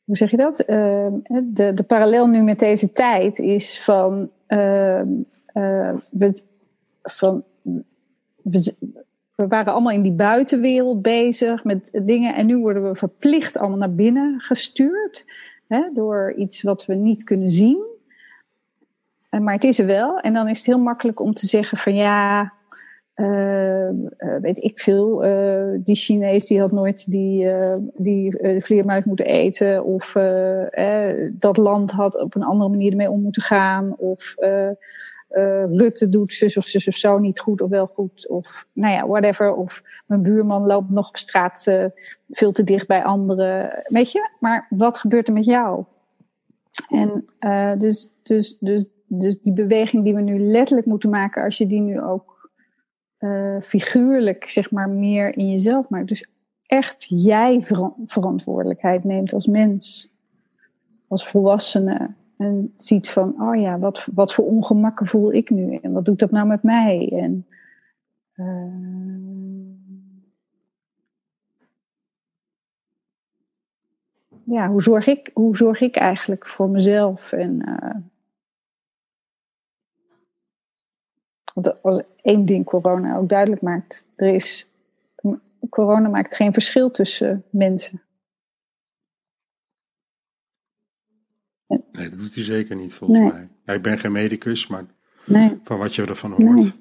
hoe 0.04 0.18
zeg 0.18 0.32
je 0.32 0.38
dat? 0.38 0.58
de, 0.58 1.72
de 1.74 1.84
parallel 1.88 2.28
nu 2.28 2.42
met 2.42 2.60
deze 2.60 2.92
tijd 2.92 3.40
is 3.40 3.84
van. 3.84 4.30
Ehm, 4.48 5.08
van 7.02 7.44
we, 8.44 8.74
we 9.36 9.48
waren 9.48 9.74
allemaal 9.74 9.94
in 9.94 10.02
die 10.02 10.12
buitenwereld 10.12 11.02
bezig 11.02 11.64
met 11.64 11.90
dingen. 12.04 12.36
En 12.36 12.46
nu 12.46 12.58
worden 12.58 12.88
we 12.88 12.96
verplicht 12.96 13.58
allemaal 13.58 13.78
naar 13.78 13.96
binnen 13.96 14.40
gestuurd. 14.40 15.26
Hè, 15.68 15.90
door 15.94 16.34
iets 16.38 16.62
wat 16.62 16.86
we 16.86 16.94
niet 16.94 17.24
kunnen 17.24 17.50
zien. 17.50 17.92
Maar 19.30 19.54
het 19.54 19.64
is 19.64 19.80
er 19.80 19.86
wel. 19.86 20.20
En 20.20 20.34
dan 20.34 20.48
is 20.48 20.58
het 20.58 20.66
heel 20.66 20.80
makkelijk 20.80 21.20
om 21.20 21.34
te 21.34 21.48
zeggen 21.48 21.78
van 21.78 21.96
ja, 21.96 22.54
uh, 23.16 23.90
weet 24.42 24.64
ik 24.64 24.80
veel, 24.80 25.26
uh, 25.26 25.80
die 25.80 25.96
Chinees 25.96 26.48
die 26.48 26.60
had 26.60 26.72
nooit 26.72 27.12
die, 27.12 27.46
uh, 27.46 27.76
die 27.96 28.38
vleermuis 28.62 29.04
moeten 29.04 29.26
eten. 29.26 29.84
Of 29.84 30.16
dat 31.32 31.58
land 31.58 31.92
had 31.92 32.22
op 32.22 32.36
een 32.36 32.44
andere 32.44 32.70
manier 32.70 32.92
ermee 32.92 33.12
om 33.12 33.22
moeten 33.22 33.42
gaan. 33.42 33.98
Of 33.98 34.36
uh, 35.34 35.64
Rutte 35.66 36.10
doet 36.10 36.34
zus 36.34 36.58
of 36.58 36.66
zus 36.66 36.88
of 36.88 36.96
zo 36.96 37.18
niet 37.18 37.40
goed 37.40 37.62
of 37.62 37.70
wel 37.70 37.88
goed. 37.88 38.28
Of 38.28 38.68
nou 38.74 38.94
ja, 38.94 39.08
whatever. 39.08 39.54
Of 39.54 39.84
mijn 40.06 40.22
buurman 40.22 40.66
loopt 40.66 40.90
nog 40.90 41.08
op 41.08 41.18
straat 41.18 41.66
uh, 41.70 41.86
veel 42.30 42.52
te 42.52 42.64
dicht 42.64 42.88
bij 42.88 43.04
anderen. 43.04 43.84
Weet 43.88 44.12
je? 44.12 44.30
Maar 44.40 44.68
wat 44.70 44.98
gebeurt 44.98 45.28
er 45.28 45.34
met 45.34 45.46
jou? 45.46 45.84
En 46.90 47.26
uh, 47.40 47.78
dus, 47.78 48.12
dus, 48.24 48.58
dus, 48.60 48.86
dus 49.08 49.42
die 49.42 49.54
beweging 49.54 50.04
die 50.04 50.16
we 50.16 50.22
nu 50.22 50.40
letterlijk 50.40 50.88
moeten 50.88 51.10
maken, 51.10 51.44
als 51.44 51.58
je 51.58 51.68
die 51.68 51.82
nu 51.82 52.02
ook 52.02 52.32
figuurlijk, 53.62 54.50
zeg 54.50 54.72
maar, 54.72 54.90
meer 54.90 55.38
in 55.38 55.52
jezelf 55.52 55.90
maakt. 55.90 56.08
Dus 56.08 56.28
echt 56.66 57.06
jij 57.10 57.62
ver 57.62 57.92
verantwoordelijkheid 58.06 59.04
neemt 59.04 59.34
als 59.34 59.48
mens, 59.48 60.10
als 61.08 61.28
volwassene. 61.28 62.14
En 62.38 62.74
ziet 62.78 63.10
van, 63.10 63.42
oh 63.42 63.56
ja, 63.62 63.80
wat, 63.80 64.08
wat 64.14 64.34
voor 64.34 64.46
ongemakken 64.46 65.08
voel 65.08 65.34
ik 65.34 65.50
nu? 65.50 65.76
En 65.76 65.92
wat 65.92 66.06
doet 66.06 66.20
dat 66.20 66.32
nou 66.32 66.48
met 66.48 66.64
mij? 66.64 67.10
En, 67.12 67.48
uh, 68.36 69.34
ja, 74.44 74.70
hoe 74.70 74.82
zorg, 74.82 75.08
ik, 75.08 75.30
hoe 75.34 75.58
zorg 75.58 75.82
ik 75.82 75.96
eigenlijk 75.96 76.48
voor 76.48 76.70
mezelf? 76.70 77.32
En, 77.32 77.62
uh, 77.70 77.96
want 81.54 81.84
als 81.84 82.02
één 82.22 82.46
ding 82.46 82.66
corona 82.66 83.18
ook 83.18 83.30
duidelijk 83.30 83.62
maakt, 83.62 84.06
er 84.16 84.34
is, 84.34 84.70
corona 85.70 86.10
maakt 86.10 86.36
geen 86.36 86.54
verschil 86.54 86.92
tussen 86.92 87.44
mensen. 87.50 88.02
Nee, 91.92 92.10
dat 92.10 92.20
doet 92.20 92.36
hij 92.36 92.44
zeker 92.44 92.76
niet 92.76 92.94
volgens 92.94 93.20
Nee. 93.20 93.32
mij. 93.32 93.50
Ja, 93.66 93.74
ik 93.74 93.82
ben 93.82 93.98
geen 93.98 94.12
medicus, 94.12 94.68
maar 94.68 94.86
Nee, 95.26 95.60
van 95.64 95.78
wat 95.78 95.96
je 95.96 96.06
ervan 96.06 96.32
hoort. 96.32 96.56
Nee. 96.56 96.72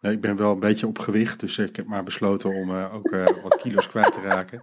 Nee, 0.00 0.12
ik 0.12 0.20
ben 0.20 0.36
wel 0.36 0.52
een 0.52 0.60
beetje 0.60 0.86
op 0.86 0.98
gewicht, 0.98 1.40
dus 1.40 1.58
ik 1.58 1.76
heb 1.76 1.86
maar 1.86 2.04
besloten 2.04 2.50
om 2.54 2.70
eh, 2.70 2.94
ook 2.94 3.10
eh, 3.10 3.26
wat 3.42 3.56
kilo's 3.56 3.88
kwijt 3.88 4.12
te 4.12 4.20
raken. 4.20 4.62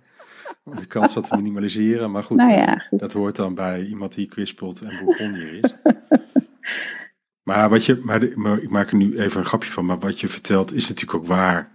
Om 0.63 0.75
de 0.77 0.85
kans 0.85 1.13
wat 1.13 1.27
te 1.27 1.35
minimaliseren. 1.35 2.11
Maar 2.11 2.23
goed, 2.23 2.37
Nou 2.37 2.51
eh, 2.51 2.57
ja, 2.57 2.77
goed. 2.77 2.99
dat 2.99 3.13
hoort 3.13 3.35
dan 3.35 3.55
bij 3.55 3.83
iemand 3.85 4.13
die 4.15 4.27
kwispelt 4.27 4.81
en 4.81 4.99
bourgondier 5.05 5.53
is. 5.63 5.73
maar, 7.43 7.69
wat 7.69 7.85
je, 7.85 8.01
maar, 8.03 8.19
de- 8.19 8.33
maar 8.35 8.57
ik 8.61 8.69
maak 8.69 8.89
er 8.91 8.95
nu 8.97 9.19
even 9.19 9.39
een 9.39 9.45
grapje 9.45 9.71
van, 9.71 9.85
maar 9.85 9.99
wat 9.99 10.19
je 10.19 10.27
vertelt 10.27 10.73
is 10.73 10.87
natuurlijk 10.89 11.19
ook 11.19 11.27
waar. 11.27 11.71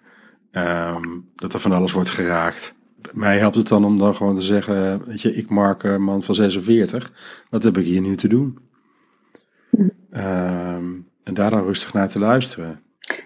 Ehm, 0.51 1.07
dat 1.35 1.53
er 1.55 1.61
van 1.61 1.73
alles 1.73 1.93
wordt 1.93 2.09
geraakt. 2.11 2.75
Mij 3.13 3.39
helpt 3.39 3.57
het 3.57 3.69
dan 3.69 3.85
om 3.85 3.99
dan 3.99 4.15
gewoon 4.15 4.35
te 4.35 4.43
zeggen, 4.43 5.05
weet 5.07 5.21
je, 5.21 5.35
ik 5.35 5.51
Mark, 5.51 5.85
eh, 5.85 5.97
man 5.97 6.23
van 6.23 6.35
46, 6.35 7.13
wat 7.51 7.63
heb 7.63 7.77
ik 7.79 7.85
hier 7.85 8.01
nu 8.01 8.17
te 8.17 8.29
doen? 8.29 8.59
Hm. 9.71 9.89
Ehm, 10.11 10.85
en 11.23 11.35
daar 11.35 11.51
dan 11.51 11.65
rustig 11.65 11.93
naar 11.93 12.09
te 12.09 12.19
luisteren. 12.19 12.81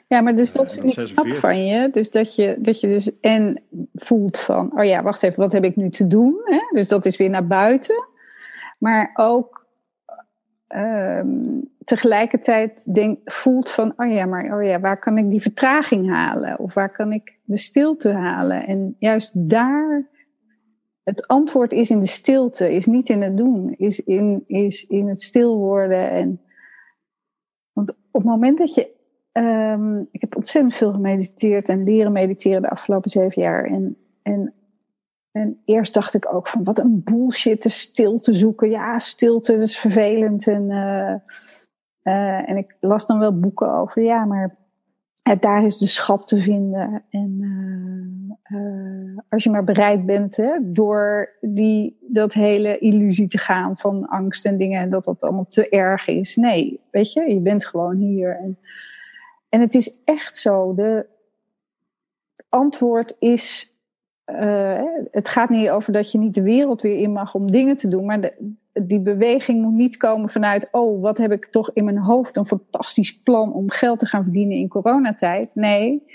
Ja, 0.08 0.20
maar 0.20 0.34
dus 0.34 0.52
Ja, 0.52 0.58
dat 0.58 0.72
vind 0.72 0.86
ik 0.86 0.92
knap 0.92 1.06
46. 1.06 1.40
van 1.40 1.66
je. 1.66 1.90
Dus 1.92 2.10
dat 2.10 2.36
je, 2.36 2.56
dat 2.58 2.80
je 2.80 2.88
dus 2.88 3.10
en 3.20 3.62
voelt 3.94 4.38
van, 4.38 4.78
oh 4.78 4.84
ja, 4.84 5.02
wacht 5.02 5.22
even, 5.22 5.40
wat 5.40 5.52
heb 5.52 5.64
ik 5.64 5.76
nu 5.76 5.90
te 5.90 6.06
doen? 6.06 6.40
Hè? 6.44 6.60
Dus 6.70 6.88
dat 6.88 7.06
is 7.06 7.16
weer 7.16 7.30
naar 7.30 7.46
buiten. 7.46 8.06
Maar 8.78 9.10
ook 9.14 9.57
ehm, 10.68 11.60
tegelijkertijd 11.84 12.94
denk, 12.94 13.18
voelt 13.24 13.70
van, 13.70 13.92
oh 13.96 14.10
ja, 14.12 14.24
maar 14.26 14.58
oh 14.58 14.64
ja, 14.64 14.80
waar 14.80 14.98
kan 14.98 15.18
ik 15.18 15.30
die 15.30 15.42
vertraging 15.42 16.08
halen? 16.08 16.58
Of 16.58 16.74
waar 16.74 16.92
kan 16.92 17.12
ik 17.12 17.38
de 17.44 17.56
stilte 17.56 18.12
halen? 18.12 18.66
En 18.66 18.96
juist 18.98 19.32
daar, 19.34 20.08
het 21.02 21.26
antwoord 21.26 21.72
is 21.72 21.90
in 21.90 22.00
de 22.00 22.06
stilte, 22.06 22.74
is 22.74 22.86
niet 22.86 23.08
in 23.08 23.22
het 23.22 23.36
doen, 23.36 23.74
is 23.76 24.04
in, 24.04 24.44
is 24.46 24.86
in 24.86 25.08
het 25.08 25.22
stil 25.22 25.56
worden. 25.56 26.10
En, 26.10 26.40
want 27.72 27.90
op 27.90 28.22
het 28.22 28.30
moment 28.30 28.58
dat 28.58 28.74
je 28.74 28.96
Ehm, 29.38 30.00
ik 30.10 30.20
heb 30.20 30.36
ontzettend 30.36 30.76
veel 30.76 30.92
gemediteerd 30.92 31.68
en 31.68 31.84
leren 31.84 32.12
mediteren 32.12 32.62
de 32.62 32.70
afgelopen 32.70 33.10
zeven 33.10 33.42
jaar. 33.42 33.64
En, 33.64 33.96
en, 34.22 34.52
en 35.32 35.60
eerst 35.64 35.94
dacht 35.94 36.14
ik 36.14 36.34
ook 36.34 36.48
van 36.48 36.64
wat 36.64 36.78
een 36.78 37.02
bullshit, 37.04 37.62
de 37.62 37.68
stilte 37.68 38.34
zoeken. 38.34 38.70
Ja, 38.70 38.98
stilte, 38.98 39.54
is 39.54 39.78
vervelend. 39.78 40.46
En, 40.46 40.70
eh, 40.70 41.14
eh, 42.02 42.50
en 42.50 42.56
ik 42.56 42.76
las 42.80 43.06
dan 43.06 43.18
wel 43.18 43.38
boeken 43.38 43.72
over, 43.72 44.02
ja, 44.02 44.24
maar 44.24 44.56
daar 45.40 45.64
is 45.64 45.78
de 45.78 45.86
schat 45.86 46.28
te 46.28 46.42
vinden. 46.42 47.04
En 47.10 47.40
eh, 48.42 49.22
als 49.28 49.44
je 49.44 49.50
maar 49.50 49.64
bereid 49.64 50.06
bent 50.06 50.36
hè, 50.36 50.58
door 50.62 51.30
die, 51.40 51.98
dat 52.00 52.32
hele 52.32 52.78
illusie 52.78 53.28
te 53.28 53.38
gaan 53.38 53.78
van 53.78 54.08
angst 54.08 54.46
en 54.46 54.56
dingen 54.56 54.80
en 54.80 54.90
dat 54.90 55.04
dat 55.04 55.22
allemaal 55.22 55.48
te 55.48 55.68
erg 55.68 56.06
is. 56.06 56.36
Nee, 56.36 56.80
weet 56.90 57.12
je, 57.12 57.34
je 57.34 57.40
bent 57.40 57.66
gewoon 57.66 57.96
hier. 57.96 58.36
En, 58.36 58.58
en 59.48 59.60
het 59.60 59.74
is 59.74 59.98
echt 60.04 60.36
zo. 60.36 60.74
De, 60.74 61.06
het 62.36 62.46
antwoord 62.48 63.16
is. 63.18 63.76
Eh, 64.28 64.82
het 65.10 65.28
gaat 65.28 65.48
niet 65.48 65.68
over 65.68 65.92
dat 65.92 66.12
je 66.12 66.18
niet 66.18 66.34
de 66.34 66.42
wereld 66.42 66.82
weer 66.82 66.96
in 66.96 67.12
mag 67.12 67.34
om 67.34 67.50
dingen 67.50 67.76
te 67.76 67.88
doen. 67.88 68.04
Maar 68.04 68.20
de, 68.20 68.56
die 68.72 69.00
beweging 69.00 69.62
moet 69.62 69.74
niet 69.74 69.96
komen 69.96 70.28
vanuit. 70.28 70.68
Oh, 70.70 71.02
wat 71.02 71.18
heb 71.18 71.32
ik 71.32 71.46
toch 71.46 71.70
in 71.72 71.84
mijn 71.84 71.98
hoofd 71.98 72.36
een 72.36 72.46
fantastisch 72.46 73.20
plan 73.22 73.52
om 73.52 73.70
geld 73.70 73.98
te 73.98 74.06
gaan 74.06 74.22
verdienen 74.22 74.56
in 74.56 74.68
coronatijd. 74.68 75.54
Nee, 75.54 76.06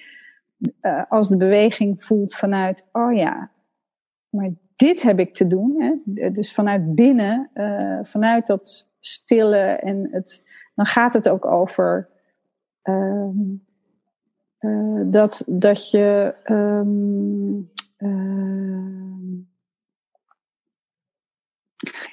eh, 0.80 1.04
als 1.10 1.30
de 1.30 1.38
beweging 1.38 2.04
voelt 2.04 2.36
vanuit. 2.36 2.88
Oh 2.92 3.14
ja, 3.14 3.52
maar 4.30 4.50
dit 4.76 5.02
heb 5.02 5.20
ik 5.20 5.34
te 5.34 5.48
doen. 5.48 5.82
Hè? 5.82 6.30
Dus 6.32 6.54
vanuit 6.54 6.96
binnen, 6.96 7.50
eh, 7.54 8.00
vanuit 8.04 8.48
dat 8.48 8.88
stille 9.00 9.58
en 9.58 10.08
het. 10.12 10.44
Dan 10.76 10.86
gaat 10.86 11.14
het 11.14 11.30
ook 11.30 11.46
over. 11.46 12.10
Ehm, 12.82 13.38
eh, 14.58 15.02
dat, 15.06 15.44
dat 15.48 15.90
je. 15.92 16.36
Ehm, 18.04 18.44
ehm, 18.64 18.94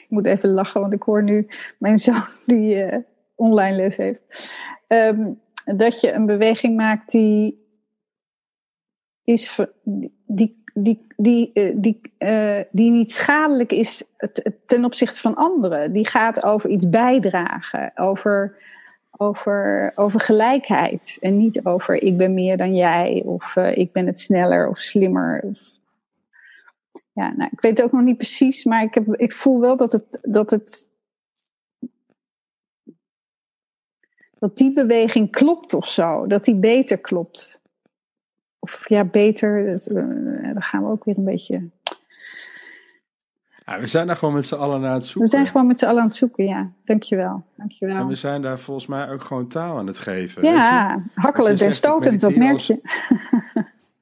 moet 0.09 0.27
even 0.27 0.49
lachen, 0.51 0.81
want 0.81 0.93
ik 0.93 1.03
hoor 1.03 1.23
nu 1.23 1.49
mijn 1.79 1.99
zoon 2.09 2.29
die 2.47 2.75
uh, 2.75 2.97
online 3.35 3.77
les 3.77 3.97
heeft. 3.97 4.23
Um, 4.89 5.41
dat 5.65 6.01
je 6.01 6.13
een 6.13 6.27
beweging 6.27 6.77
maakt 6.77 7.11
die 7.11 7.69
is 9.25 9.59
die, 10.27 10.65
die, 10.75 11.07
die, 11.17 11.51
uh, 11.55 11.73
die, 11.77 12.01
uh, 12.19 12.61
die 12.71 12.91
niet 12.91 13.13
schadelijk 13.13 13.73
is 13.73 14.05
ten 14.67 14.85
opzichte 14.85 15.21
van 15.21 15.35
anderen. 15.35 15.93
Die 15.93 16.07
gaat 16.07 16.43
over 16.43 16.71
iets 16.71 16.89
bijdragen, 16.89 17.93
over, 17.95 18.63
over, 19.11 19.93
over 19.95 20.21
gelijkheid. 20.21 21.19
En 21.21 21.37
niet 21.37 21.65
over 21.65 22.03
ik 22.03 22.17
ben 22.17 22.35
meer 22.35 22.57
dan 22.57 22.75
jij, 22.75 23.23
of 23.25 23.57
ik 23.57 23.93
ben 23.93 24.07
het 24.07 24.21
sneller 24.21 24.69
of 24.69 24.79
slimmer. 24.79 25.43
Of, 25.43 25.80
ja, 27.21 27.33
nou, 27.37 27.51
ik 27.53 27.61
weet 27.61 27.77
het 27.77 27.87
ook 27.87 27.93
nog 27.93 28.03
niet 28.03 28.17
precies, 28.17 28.65
maar 28.65 28.83
ik, 28.83 28.95
heb, 28.95 29.15
ik 29.15 29.33
voel 29.33 29.61
wel 29.61 29.77
dat 29.77 29.93
het, 29.93 30.19
dat 30.23 30.51
het. 30.51 30.89
Dat 34.39 34.57
die 34.57 34.73
beweging 34.73 35.31
klopt 35.31 35.75
of 35.75 35.87
zo, 35.87 36.27
dat 36.27 36.45
die 36.45 36.55
beter 36.55 36.99
klopt 36.99 37.61
of 38.59 38.89
ja, 38.89 39.05
beter. 39.05 39.67
Dat, 39.67 39.89
uh, 39.91 40.53
dan 40.53 40.63
gaan 40.63 40.83
we 40.83 40.91
ook 40.91 41.05
weer 41.05 41.19
een 41.19 41.25
beetje. 41.25 41.69
Ja, 43.67 43.81
we 43.81 43.87
zijn 43.87 44.07
daar 44.07 44.17
gewoon 44.17 44.35
met 44.35 44.47
z'n 44.47 44.55
allen 44.55 44.85
aan 44.85 44.93
het 44.93 45.05
zoeken. 45.05 45.23
We 45.23 45.29
zijn 45.29 45.47
gewoon 45.47 45.67
met 45.67 45.79
z'n 45.79 45.85
allen 45.85 46.01
aan 46.01 46.07
het 46.07 46.17
zoeken, 46.17 46.45
ja. 46.45 46.71
Dankjewel. 46.85 47.45
Dankjewel. 47.57 47.97
En 47.97 48.07
we 48.07 48.15
zijn 48.15 48.43
daar 48.43 48.59
volgens 48.59 48.87
mij 48.87 49.11
ook 49.11 49.23
gewoon 49.23 49.49
taal 49.49 49.79
aan 49.79 49.87
het 49.87 49.99
geven. 49.99 50.45
Ja, 50.45 51.03
hakkelend 51.15 51.61
en 51.61 51.73
stotend, 51.73 52.21
dat 52.21 52.35
merk 52.35 52.59
je. 52.59 52.81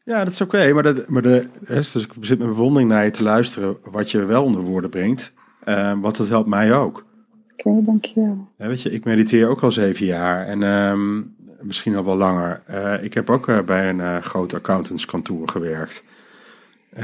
Ja, 0.09 0.25
dat 0.25 0.33
is 0.33 0.41
oké. 0.41 0.57
Okay, 0.57 0.73
maar, 0.73 0.83
dat, 0.83 1.09
maar 1.09 1.23
de, 1.23 1.47
dus 1.67 1.95
ik 1.95 2.13
zit 2.21 2.39
met 2.39 2.49
bewondering 2.49 2.91
naar 2.91 3.05
je 3.05 3.11
te 3.11 3.23
luisteren 3.23 3.77
wat 3.85 4.11
je 4.11 4.25
wel 4.25 4.45
onder 4.45 4.61
woorden 4.61 4.91
brengt. 4.91 5.33
Uh, 5.65 6.01
want 6.01 6.17
dat 6.17 6.29
helpt 6.29 6.49
mij 6.49 6.75
ook. 6.75 7.05
Oké, 7.53 7.69
okay, 7.69 7.85
dankjewel. 7.85 8.49
Ja, 8.59 8.67
weet 8.67 8.83
je, 8.83 8.91
ik 8.91 9.05
mediteer 9.05 9.49
ook 9.49 9.63
al 9.63 9.71
zeven 9.71 10.07
jaar. 10.07 10.47
En 10.47 10.63
um, 10.63 11.37
misschien 11.61 11.97
al 11.97 12.05
wel 12.05 12.17
langer. 12.17 12.63
Uh, 12.71 13.03
ik 13.03 13.15
heb 13.15 13.31
ook 13.31 13.49
uh, 13.49 13.61
bij 13.61 13.89
een 13.89 14.23
groot 14.23 14.55
accountantskantoor 14.55 15.49
gewerkt. 15.49 16.05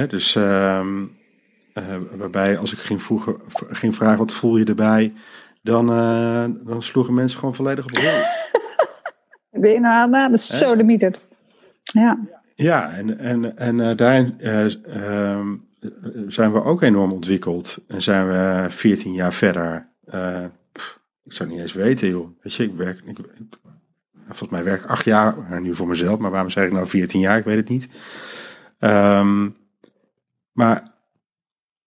dus 0.09 0.37
ehm, 0.37 1.05
waarbij 2.17 2.59
als 2.59 2.73
ik 2.73 2.79
ging, 2.79 3.03
vroegen, 3.03 3.37
ging 3.71 3.95
vragen 3.95 4.19
wat 4.19 4.33
voel 4.33 4.57
je 4.57 4.65
erbij, 4.65 5.13
dan, 5.63 5.87
dan 6.65 6.83
sloegen 6.83 7.15
mensen 7.15 7.39
gewoon 7.39 7.55
volledig 7.55 7.85
op 7.85 7.91
rol. 7.91 8.23
ben 9.63 9.73
je 9.73 9.81
nou 9.81 10.15
aan 10.15 10.31
de 10.31 10.37
sodemieter? 10.37 11.17
Ja. 11.83 12.19
Ja, 12.55 12.93
en, 12.93 13.19
en, 13.19 13.59
en 13.59 13.97
daarin 13.97 14.41
ehm, 14.41 15.55
zijn 16.29 16.53
we 16.53 16.63
ook 16.63 16.83
enorm 16.83 17.13
ontwikkeld. 17.13 17.85
En 17.89 18.03
zijn 18.03 18.29
we 18.29 18.67
14 18.71 19.13
jaar 19.13 19.33
verder. 19.33 19.89
Pff, 20.73 21.01
ik 21.25 21.33
zou 21.33 21.49
niet 21.49 21.59
eens 21.59 21.73
weten, 21.73 22.09
joh. 22.09 22.29
Weet 22.43 22.55
je, 22.55 22.65
ik 22.65 22.75
werk, 22.75 23.01
ik, 23.05 23.19
volgens 24.27 24.51
mij 24.51 24.65
werk 24.65 24.81
ik 24.81 24.87
acht 24.87 25.05
jaar, 25.05 25.61
nu 25.61 25.75
voor 25.75 25.89
mezelf, 25.89 26.19
maar 26.19 26.31
waarom 26.31 26.51
zeg 26.51 26.65
ik 26.65 26.73
nou 26.73 26.87
14 26.87 27.21
jaar? 27.21 27.39
Ik 27.39 27.45
weet 27.45 27.57
het 27.57 27.69
niet. 27.69 27.89
Um, 28.79 29.57
maar 30.53 30.93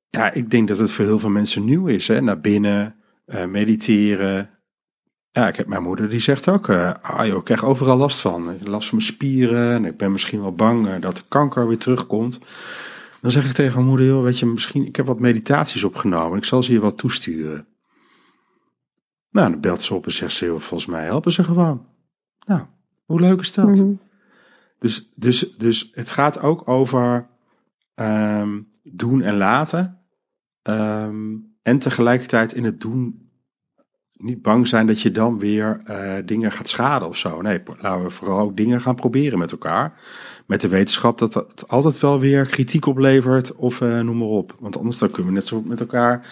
ja, 0.10 0.34
ik 0.34 0.50
denk 0.50 0.68
dat 0.68 0.78
het 0.78 0.92
voor 0.92 1.06
heel 1.06 1.20
veel 1.20 1.30
mensen 1.30 1.66
nieuw 1.66 1.88
is. 1.88 2.08
Hè? 2.08 2.22
Naar 2.22 2.40
binnen, 2.40 2.96
mediteren. 3.48 4.50
Ja, 5.38 5.48
ik 5.48 5.56
heb 5.56 5.68
mijn 5.68 5.84
moeder 5.84 6.10
die 6.10 6.20
zegt 6.20 6.50
ook, 6.50 6.68
uh, 6.68 6.94
ah 7.02 7.26
joh, 7.26 7.38
ik 7.38 7.44
krijg 7.44 7.66
overal 7.66 7.98
last 7.98 8.20
van. 8.20 8.58
Last 8.64 8.90
van 8.90 8.98
mijn 8.98 9.12
spieren 9.12 9.72
en 9.72 9.86
ik 9.86 9.98
ben 9.98 10.12
misschien 10.12 10.42
wel 10.42 10.56
bang 10.56 10.88
uh, 10.88 11.02
dat 11.02 11.16
de 11.16 11.24
kanker 11.28 11.68
weer 11.68 11.78
terugkomt. 11.78 12.40
Dan 13.22 13.32
zeg 13.32 13.46
ik 13.46 13.52
tegen 13.52 13.76
mijn 13.76 13.88
moeder, 13.88 14.06
joh, 14.06 14.24
weet 14.24 14.40
je, 14.40 14.46
misschien, 14.46 14.86
ik 14.86 14.96
heb 14.96 15.06
wat 15.06 15.20
meditaties 15.20 15.84
opgenomen. 15.84 16.38
Ik 16.38 16.46
zal 16.46 16.64
ze 16.64 16.74
je 16.74 16.80
wat 16.80 16.98
toesturen. 16.98 17.68
Nou, 19.30 19.52
dan 19.52 19.60
belt 19.60 19.82
ze 19.82 19.94
op 19.94 20.06
en 20.06 20.12
zegt 20.12 20.34
ze, 20.34 20.46
joh, 20.46 20.60
volgens 20.60 20.90
mij 20.90 21.04
helpen 21.04 21.32
ze 21.32 21.44
gewoon. 21.44 21.86
Nou, 22.46 22.62
hoe 23.06 23.20
leuk 23.20 23.40
is 23.40 23.54
dat? 23.54 23.66
Mm-hmm. 23.66 24.00
Dus, 24.80 25.12
dus, 25.16 25.56
dus 25.58 25.92
het 25.94 26.10
gaat 26.10 26.42
ook 26.42 26.68
over 26.68 27.30
um, 27.96 28.72
doen 28.84 29.22
en 29.22 29.38
laten. 29.38 30.00
Um, 30.64 31.56
en 31.62 31.78
tegelijkertijd 31.78 32.54
in 32.54 32.64
het 32.64 32.82
doen 32.82 33.27
niet 34.18 34.42
bang 34.42 34.68
zijn 34.68 34.88
dat 34.88 35.02
je 35.02 35.12
dan 35.12 35.40
weer 35.40 35.82
uh, 35.90 36.14
dingen 36.26 36.52
gaat 36.52 36.68
schaden 36.68 37.08
of 37.08 37.18
zo. 37.18 37.42
Nee, 37.42 37.62
laten 37.80 38.04
we 38.04 38.10
vooral 38.10 38.40
ook 38.40 38.58
dingen 38.58 38.82
gaan 38.82 38.96
proberen 38.96 39.40
met 39.40 39.52
elkaar. 39.52 39.94
Met 40.46 40.62
de 40.62 40.68
wetenschap 40.68 41.18
dat 41.18 41.34
het 41.34 41.68
altijd 41.68 42.00
wel 42.00 42.20
weer 42.20 42.46
kritiek 42.46 42.86
oplevert 42.86 43.56
of 43.56 43.82
uh, 43.82 44.00
noem 44.00 44.18
maar 44.18 44.28
op. 44.28 44.56
Want 44.60 44.78
anders 44.78 44.98
dan 44.98 45.12
kunnen 45.12 45.32
we 45.32 45.38
net 45.38 45.48
zo 45.48 45.62
met 45.62 45.80
elkaar 45.80 46.26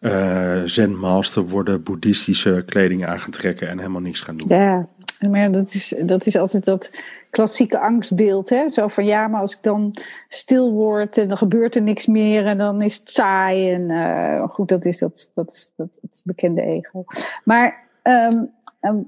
uh, 0.00 0.62
zen-master 0.64 1.42
worden, 1.48 1.82
boeddhistische 1.82 2.62
kleding 2.66 3.06
aan 3.06 3.20
gaan 3.20 3.30
trekken 3.30 3.68
en 3.68 3.78
helemaal 3.78 4.00
niks 4.00 4.20
gaan 4.20 4.36
doen. 4.36 4.58
Ja, 4.58 4.88
maar 5.30 5.52
dat 5.52 5.74
is, 5.74 5.94
dat 6.02 6.26
is 6.26 6.36
altijd 6.36 6.64
dat 6.64 6.90
klassieke 7.36 7.78
angstbeeld. 7.78 8.48
Hè? 8.48 8.68
Zo 8.68 8.88
van 8.88 9.04
ja, 9.04 9.28
maar 9.28 9.40
als 9.40 9.56
ik 9.56 9.62
dan 9.62 9.96
stil 10.28 10.72
word 10.72 11.18
en 11.18 11.28
dan 11.28 11.38
gebeurt 11.38 11.74
er 11.74 11.82
niks 11.82 12.06
meer 12.06 12.46
en 12.46 12.58
dan 12.58 12.82
is 12.82 12.96
het 12.96 13.10
saai. 13.10 13.72
En 13.72 13.90
uh, 13.90 14.48
goed, 14.48 14.68
dat 14.68 14.84
is 14.84 14.98
dat, 14.98 15.30
dat, 15.34 15.72
dat, 15.76 15.98
het 16.00 16.22
bekende 16.24 16.62
ego. 16.62 17.04
Maar 17.44 17.88
um, 18.02 18.52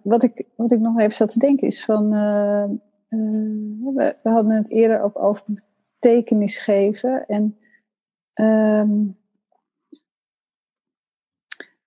wat, 0.03 0.23
ik, 0.23 0.45
wat 0.57 0.73
ik 0.73 0.81
nog 0.81 0.99
even 0.99 1.13
zat 1.13 1.31
te 1.31 1.39
denken 1.39 1.67
is 1.67 1.85
van. 1.85 2.15
Uh, 2.15 2.65
uh, 3.09 3.95
we, 3.95 4.17
we, 4.23 4.31
hadden 4.31 4.57
het 4.57 4.71
eerder 4.71 5.03
ook 5.03 5.23
over 5.23 5.45
betekenis 5.99 6.59
geven. 6.59 7.27
En 7.27 7.59
um, 8.35 9.17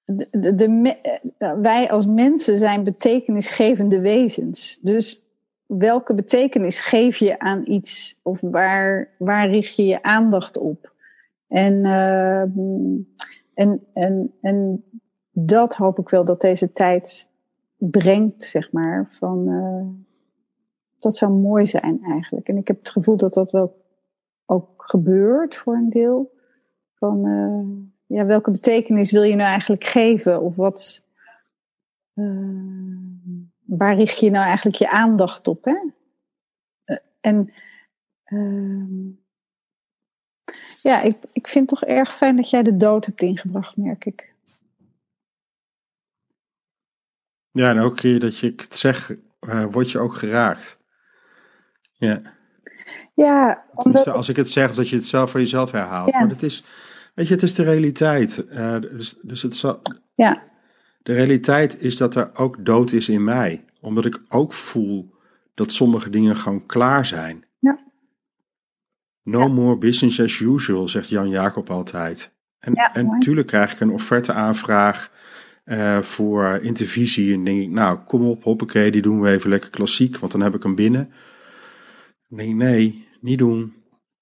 de, 0.05 0.55
de, 0.55 0.97
eh, 1.37 1.53
wij 1.53 1.91
als 1.91 2.05
mensen 2.05 2.57
zijn 2.57 2.83
betekenisgevende 2.83 3.99
wezens. 3.99 4.79
Dus 4.81 5.29
welke 5.77 6.15
betekenis 6.15 6.79
geef 6.79 7.17
je 7.17 7.39
aan 7.39 7.61
iets? 7.65 8.19
Of 8.23 8.39
waar, 8.41 9.09
waar 9.17 9.49
richt 9.49 9.75
je 9.75 9.85
je 9.85 10.03
aandacht 10.03 10.57
op? 10.57 10.93
En, 11.47 11.73
uh, 11.73 12.41
en, 13.53 13.87
en, 13.93 14.33
en 14.41 14.83
dat 15.31 15.75
hoop 15.75 15.99
ik 15.99 16.09
wel 16.09 16.25
dat 16.25 16.41
deze 16.41 16.71
tijd 16.71 17.29
brengt, 17.77 18.43
zeg 18.43 18.71
maar. 18.71 19.09
Van, 19.19 19.49
uh, 19.49 19.87
dat 20.99 21.15
zou 21.15 21.31
mooi 21.31 21.67
zijn 21.67 21.99
eigenlijk. 22.03 22.47
En 22.47 22.57
ik 22.57 22.67
heb 22.67 22.77
het 22.77 22.89
gevoel 22.89 23.17
dat 23.17 23.33
dat 23.33 23.51
wel 23.51 23.85
ook 24.45 24.69
gebeurt 24.77 25.55
voor 25.55 25.73
een 25.73 25.89
deel. 25.89 26.31
Van, 26.93 27.25
uh, 27.27 28.17
ja, 28.17 28.25
welke 28.25 28.51
betekenis 28.51 29.11
wil 29.11 29.23
je 29.23 29.35
nou 29.35 29.49
eigenlijk 29.49 29.83
geven? 29.83 30.41
Of 30.41 30.55
wat, 30.55 31.03
uh, 32.15 33.10
waar 33.77 33.95
richt 33.95 34.19
je 34.19 34.29
nou 34.29 34.45
eigenlijk 34.45 34.75
je 34.75 34.89
aandacht 34.89 35.47
op? 35.47 35.65
Hè? 35.65 35.75
Uh, 36.85 36.97
en 37.21 37.53
uh, 38.25 39.13
ja, 40.81 41.01
ik, 41.01 41.17
ik 41.33 41.47
vind 41.47 41.69
het 41.69 41.79
toch 41.79 41.89
erg 41.89 42.13
fijn 42.13 42.35
dat 42.35 42.49
jij 42.49 42.63
de 42.63 42.77
dood 42.77 43.05
hebt 43.05 43.21
ingebracht, 43.21 43.77
merk 43.77 44.05
ik. 44.05 44.33
Ja, 47.51 47.69
en 47.69 47.79
ook 47.79 47.95
keer 47.95 48.19
dat 48.19 48.37
je 48.37 48.53
het 48.55 48.75
zegt, 48.75 49.15
uh, 49.39 49.65
word 49.65 49.91
je 49.91 49.99
ook 49.99 50.13
geraakt. 50.13 50.79
Ja. 51.91 52.21
Ja, 53.13 53.65
omdat... 53.73 54.07
Als 54.07 54.29
ik 54.29 54.35
het 54.35 54.49
zeg, 54.49 54.69
of 54.69 54.75
dat 54.75 54.89
je 54.89 54.95
het 54.95 55.05
zelf 55.05 55.31
voor 55.31 55.39
jezelf 55.39 55.71
herhaalt. 55.71 56.13
Ja. 56.13 56.19
Maar 56.19 56.29
het 56.29 56.43
is, 56.43 56.63
Weet 57.13 57.27
je, 57.27 57.33
het 57.33 57.43
is 57.43 57.53
de 57.53 57.63
realiteit. 57.63 58.45
Uh, 58.49 58.79
dus, 58.79 59.15
dus 59.21 59.41
het 59.41 59.55
zal, 59.55 59.81
ja. 60.15 60.43
De 61.03 61.13
realiteit 61.13 61.81
is 61.81 61.97
dat 61.97 62.15
er 62.15 62.29
ook 62.33 62.65
dood 62.65 62.91
is 62.91 63.09
in 63.09 63.23
mij. 63.23 63.65
Omdat 63.81 64.05
ik 64.05 64.21
ook 64.29 64.53
voel 64.53 65.13
dat 65.53 65.71
sommige 65.71 66.09
dingen 66.09 66.35
gewoon 66.35 66.65
klaar 66.65 67.05
zijn. 67.05 67.45
Ja. 67.59 67.79
No 69.23 69.39
ja. 69.39 69.47
more 69.47 69.77
business 69.77 70.19
as 70.19 70.39
usual, 70.39 70.87
zegt 70.87 71.09
Jan 71.09 71.29
Jacob 71.29 71.69
altijd. 71.69 72.33
En, 72.59 72.73
ja, 72.73 72.93
en 72.93 73.05
natuurlijk 73.05 73.47
krijg 73.47 73.73
ik 73.73 73.79
een 73.79 73.91
offerte-aanvraag 73.91 75.11
uh, 75.65 76.01
voor 76.01 76.59
intervisie. 76.61 77.33
En 77.33 77.43
denk 77.43 77.61
ik, 77.61 77.69
nou, 77.69 77.97
kom 77.97 78.27
op, 78.27 78.43
hoppakee, 78.43 78.91
die 78.91 79.01
doen 79.01 79.21
we 79.21 79.29
even 79.29 79.49
lekker 79.49 79.69
klassiek, 79.69 80.17
want 80.17 80.31
dan 80.31 80.41
heb 80.41 80.55
ik 80.55 80.63
hem 80.63 80.75
binnen. 80.75 81.11
Nee, 82.27 82.53
nee, 82.53 83.07
niet 83.21 83.37
doen. 83.37 83.73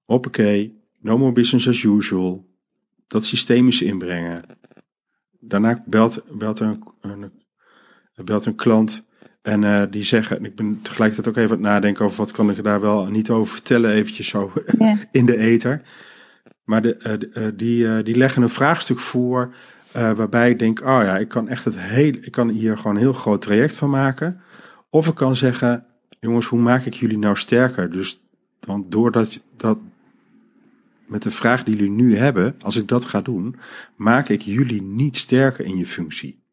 Hoppakee, 0.06 0.82
no 1.00 1.18
more 1.18 1.32
business 1.32 1.68
as 1.68 1.84
usual 1.84 2.48
dat 3.08 3.26
systemisch 3.26 3.82
inbrengen. 3.82 4.44
Daarna 5.40 5.84
belt, 5.86 6.24
belt, 6.38 6.60
een, 6.60 6.84
een, 7.02 7.32
belt 8.26 8.46
een 8.46 8.56
klant 8.56 9.08
en 9.42 9.62
uh, 9.62 9.84
die 9.90 10.04
zeggen, 10.04 10.46
ik 10.46 10.56
ben 10.56 10.80
tegelijkertijd 10.82 11.28
ook 11.28 11.44
even 11.44 11.58
aan 11.58 11.64
het 11.64 11.72
nadenken 11.72 12.06
over 12.06 12.18
wat 12.18 12.32
kan 12.32 12.50
ik 12.50 12.64
daar 12.64 12.82
wel 12.82 13.06
niet 13.06 13.30
over 13.30 13.54
vertellen, 13.54 13.92
eventjes 13.92 14.28
zo 14.28 14.52
in 15.12 15.26
de 15.26 15.38
ether. 15.38 15.82
Maar 16.64 16.82
de, 16.82 17.30
uh, 17.34 17.48
die, 17.56 18.04
die 18.04 18.16
leggen 18.16 18.42
een 18.42 18.50
vraagstuk 18.50 19.00
voor 19.00 19.54
waarbij 19.92 20.50
ik 20.50 20.60
denk, 20.60 20.80
oh 20.80 21.00
ja, 21.04 21.18
ik 21.18 21.28
kan 21.28 21.48
echt 21.48 21.66
het 21.66 21.80
heel, 21.80 22.14
ik 22.22 22.32
kan 22.32 22.50
hier 22.50 22.78
gewoon 22.78 22.96
een 22.96 23.02
heel 23.02 23.14
groot 23.14 23.42
traject 23.42 23.78
van 23.78 23.90
maken. 23.90 24.42
Of 24.90 25.08
ik 25.08 25.16
kan 25.16 25.36
zeggen, 25.36 25.86
jongens, 26.20 26.46
hoe 26.46 26.60
maak 26.60 26.86
ik 26.86 26.94
jullie 26.94 27.18
nou 27.18 27.38
sterker? 27.38 27.92
Dus 27.92 28.22
want 28.60 28.92
doordat 28.92 29.40
dat, 29.58 29.78
met 31.10 31.24
de 31.24 31.32
vraag 31.32 31.64
die 31.64 31.76
jullie 31.76 31.92
nu 31.92 32.16
hebben, 32.16 32.56
als 32.62 32.76
ik 32.76 32.88
dat 32.88 33.06
ga 33.06 33.22
doen, 33.22 33.56
maak 33.96 34.30
ik 34.30 34.42
jullie 34.42 34.82
niet 34.82 35.18
sterker 35.18 35.66
in 35.66 35.78
je 35.78 35.86
functie. 35.86 36.44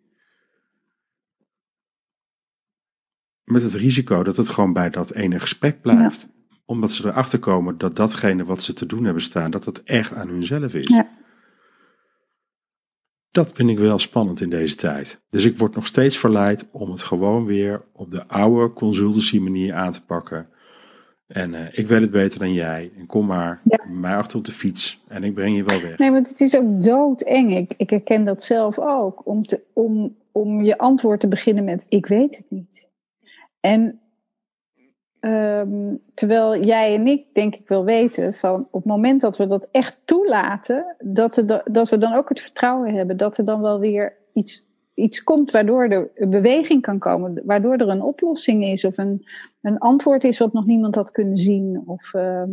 Met 3.44 3.62
het 3.62 3.74
risico 3.74 4.22
dat 4.22 4.36
het 4.36 4.48
gewoon 4.48 4.72
bij 4.72 4.90
dat 4.90 5.12
ene 5.12 5.40
gesprek 5.40 5.80
blijft. 5.80 6.28
Omdat 6.64 6.92
ze 6.92 7.06
erachter 7.06 7.38
komen 7.38 7.78
dat 7.78 7.96
datgene 7.96 8.44
wat 8.44 8.62
ze 8.62 8.72
te 8.72 8.86
doen 8.86 9.04
hebben 9.04 9.22
staan, 9.22 9.50
dat 9.50 9.64
het 9.64 9.82
echt 9.82 10.12
aan 10.12 10.28
hunzelf 10.28 10.74
is. 10.74 10.88
Ja. 10.88 11.08
Dat 13.30 13.52
vind 13.52 13.70
ik 13.70 13.78
wel 13.78 13.98
spannend 13.98 14.40
in 14.40 14.50
deze 14.50 14.76
tijd. 14.76 15.20
Dus 15.28 15.44
ik 15.44 15.58
word 15.58 15.74
nog 15.74 15.86
steeds 15.86 16.18
verleid 16.18 16.68
om 16.70 16.90
het 16.90 17.02
gewoon 17.02 17.44
weer 17.44 17.84
op 17.92 18.10
de 18.10 18.28
oude 18.28 18.72
consultancy 18.72 19.38
manier 19.38 19.74
aan 19.74 19.92
te 19.92 20.04
pakken. 20.04 20.48
En 21.26 21.54
eh, 21.54 21.78
ik 21.78 21.86
weet 21.86 22.00
het 22.00 22.10
beter 22.10 22.38
dan 22.38 22.52
jij. 22.52 22.90
En 22.98 23.06
kom 23.06 23.26
maar, 23.26 23.60
Ja. 23.64 23.78
mij 23.88 24.16
achter 24.16 24.38
op 24.38 24.44
de 24.44 24.52
fiets. 24.52 25.00
En 25.08 25.24
ik 25.24 25.34
breng 25.34 25.56
je 25.56 25.64
wel 25.64 25.80
weg. 25.80 25.98
Nee, 25.98 26.10
want 26.10 26.28
het 26.28 26.40
is 26.40 26.56
ook 26.56 26.82
doodeng. 26.82 27.56
Ik, 27.56 27.74
ik 27.76 27.90
herken 27.90 28.24
dat 28.24 28.42
zelf 28.42 28.78
ook. 28.78 29.26
Om, 29.26 29.46
te, 29.46 29.60
om, 29.72 30.16
om 30.32 30.62
je 30.62 30.78
antwoord 30.78 31.20
te 31.20 31.28
beginnen 31.28 31.64
met: 31.64 31.86
Ik 31.88 32.06
weet 32.06 32.36
het 32.36 32.46
niet. 32.48 32.88
En 33.60 34.00
ehm, 35.20 35.94
terwijl 36.14 36.64
jij 36.64 36.94
en 36.94 37.06
ik, 37.06 37.24
denk 37.32 37.54
ik, 37.56 37.68
wel 37.68 37.84
weten 37.84 38.34
van 38.34 38.60
op 38.70 38.82
het 38.82 38.84
moment 38.84 39.20
dat 39.20 39.36
we 39.36 39.46
dat 39.46 39.68
echt 39.70 39.96
toelaten, 40.04 40.96
dat, 40.98 41.36
er, 41.36 41.46
da- 41.46 41.62
dat 41.64 41.88
we 41.88 41.98
dan 41.98 42.14
ook 42.14 42.28
het 42.28 42.40
vertrouwen 42.40 42.94
hebben 42.94 43.16
dat 43.16 43.38
er 43.38 43.44
dan 43.44 43.60
wel 43.60 43.78
weer 43.78 44.16
iets, 44.32 44.66
iets 44.96 45.22
komt 45.22 45.50
waardoor 45.50 46.10
er 46.14 46.28
beweging 46.28 46.82
kan 46.82 46.98
komen, 46.98 47.42
waardoor 47.44 47.76
er 47.76 47.88
een 47.88 48.02
oplossing 48.02 48.64
is 48.64 48.84
of 48.84 48.98
een, 48.98 49.26
een 49.60 49.78
antwoord 49.78 50.24
is 50.24 50.38
wat 50.38 50.52
nog 50.52 50.66
niemand 50.66 50.94
had 50.94 51.10
kunnen 51.10 51.36
zien. 51.36 51.82
Of, 51.86 52.14
ehm, 52.14 52.50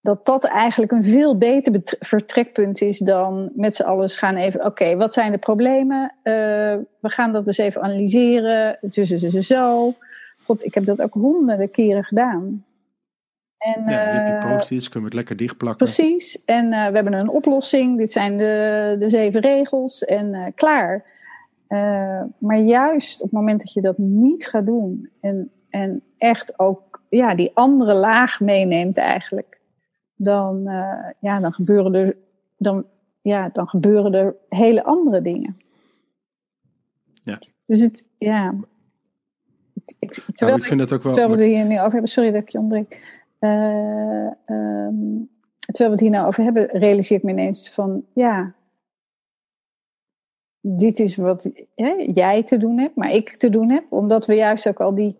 dat 0.00 0.26
dat 0.26 0.44
eigenlijk 0.44 0.92
een 0.92 1.04
veel 1.04 1.38
beter 1.38 1.72
bet- 1.72 1.96
vertrekpunt 2.00 2.80
is 2.80 2.98
dan 2.98 3.50
met 3.54 3.74
z'n 3.74 3.82
allen 3.82 4.08
gaan 4.08 4.36
even, 4.36 4.64
oké, 4.64 4.96
wat 4.96 5.12
zijn 5.12 5.32
de 5.32 5.38
problemen? 5.38 6.14
Eh, 6.22 6.32
we 7.00 7.08
gaan 7.08 7.32
dat 7.32 7.46
eens 7.46 7.58
even 7.58 7.82
analyseren, 7.82 8.78
zo, 8.90 9.04
zo, 9.04 9.18
zo, 9.18 9.40
zo. 9.40 9.94
God, 10.44 10.64
ik 10.64 10.74
heb 10.74 10.84
dat 10.84 11.02
ook 11.02 11.14
honderden 11.14 11.70
keren 11.70 12.04
gedaan. 12.04 12.64
En, 13.58 13.84
Ja, 13.84 13.90
je 13.90 13.96
hebt 13.96 14.26
die 14.26 14.34
eh, 14.48 14.56
post-its, 14.56 14.88
kunnen 14.88 15.10
we 15.10 15.16
het 15.16 15.26
lekker 15.26 15.36
dichtplakken. 15.46 15.84
Precies. 15.86 16.44
En 16.44 16.72
eh, 16.72 16.86
we 16.88 16.94
hebben 16.94 17.12
een 17.12 17.28
oplossing. 17.28 17.98
Dit 17.98 18.12
zijn 18.12 18.36
de, 18.38 18.96
de 18.98 19.08
zeven 19.08 19.40
regels 19.40 20.04
en 20.04 20.34
eh, 20.34 20.46
klaar. 20.54 21.16
Maar 22.38 22.58
juist 22.58 23.16
op 23.22 23.30
het 23.30 23.32
moment 23.38 23.60
dat 23.60 23.72
je 23.72 23.80
dat 23.80 23.98
niet 23.98 24.46
gaat 24.46 24.66
doen 24.66 25.10
en, 25.20 25.50
en 25.70 26.02
echt 26.18 26.58
ook 26.58 27.02
ja, 27.08 27.34
die 27.34 27.50
andere 27.54 27.94
laag 27.94 28.40
meeneemt 28.40 28.96
eigenlijk, 28.98 29.60
dan, 30.14 30.62
ja, 31.20 31.40
dan, 31.40 31.52
gebeuren 31.52 31.94
er, 31.94 32.16
dan, 32.56 32.86
ja, 33.22 33.48
dan 33.52 33.68
gebeuren 33.68 34.12
er 34.14 34.34
hele 34.48 34.84
andere 34.84 35.22
dingen. 35.22 35.56
Ja. 37.24 37.38
Dus 37.66 37.80
het, 37.80 38.08
ja. 38.18 38.54
Ik, 39.74 39.94
ik- 39.98 40.24
terwijl 40.34 40.58
ik 40.58 40.64
vind 40.64 40.80
het 40.80 40.92
ook 40.92 41.02
wel. 41.02 41.12
Terwijl 41.14 41.38
we 41.38 41.44
hier 41.44 41.64
nu 41.66 41.78
over 41.78 41.92
hebben, 41.92 42.10
sorry 42.10 42.30
dat 42.30 42.42
ik 42.42 42.48
je 42.48 42.58
ontbreek. 42.58 43.17
Eh, 43.38 44.26
ehm, 44.26 45.24
terwijl 45.58 45.90
we 45.90 45.90
het 45.90 46.00
hier 46.00 46.10
nou 46.10 46.26
over 46.26 46.44
hebben, 46.44 46.66
realiseer 46.66 47.16
ik 47.16 47.22
me 47.22 47.30
ineens 47.30 47.70
van 47.70 48.04
ja, 48.12 48.54
dit 50.60 50.98
is 50.98 51.16
wat 51.16 51.50
hè, 51.74 51.90
jij 52.12 52.42
te 52.42 52.56
doen 52.56 52.78
hebt, 52.78 52.96
maar 52.96 53.10
ik 53.10 53.36
te 53.36 53.50
doen 53.50 53.70
heb, 53.70 53.92
omdat 53.92 54.26
we 54.26 54.34
juist 54.34 54.68
ook 54.68 54.80
al 54.80 54.94
die, 54.94 55.18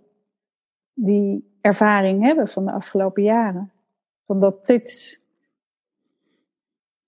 die 0.95 1.57
ervaring 1.61 2.23
hebben 2.23 2.49
van 2.49 2.67
de 2.67 2.73
afgelopen 2.73 3.23
jaren. 3.23 3.73
Van 4.27 4.41
dat 4.41 4.67
dit. 4.67 5.21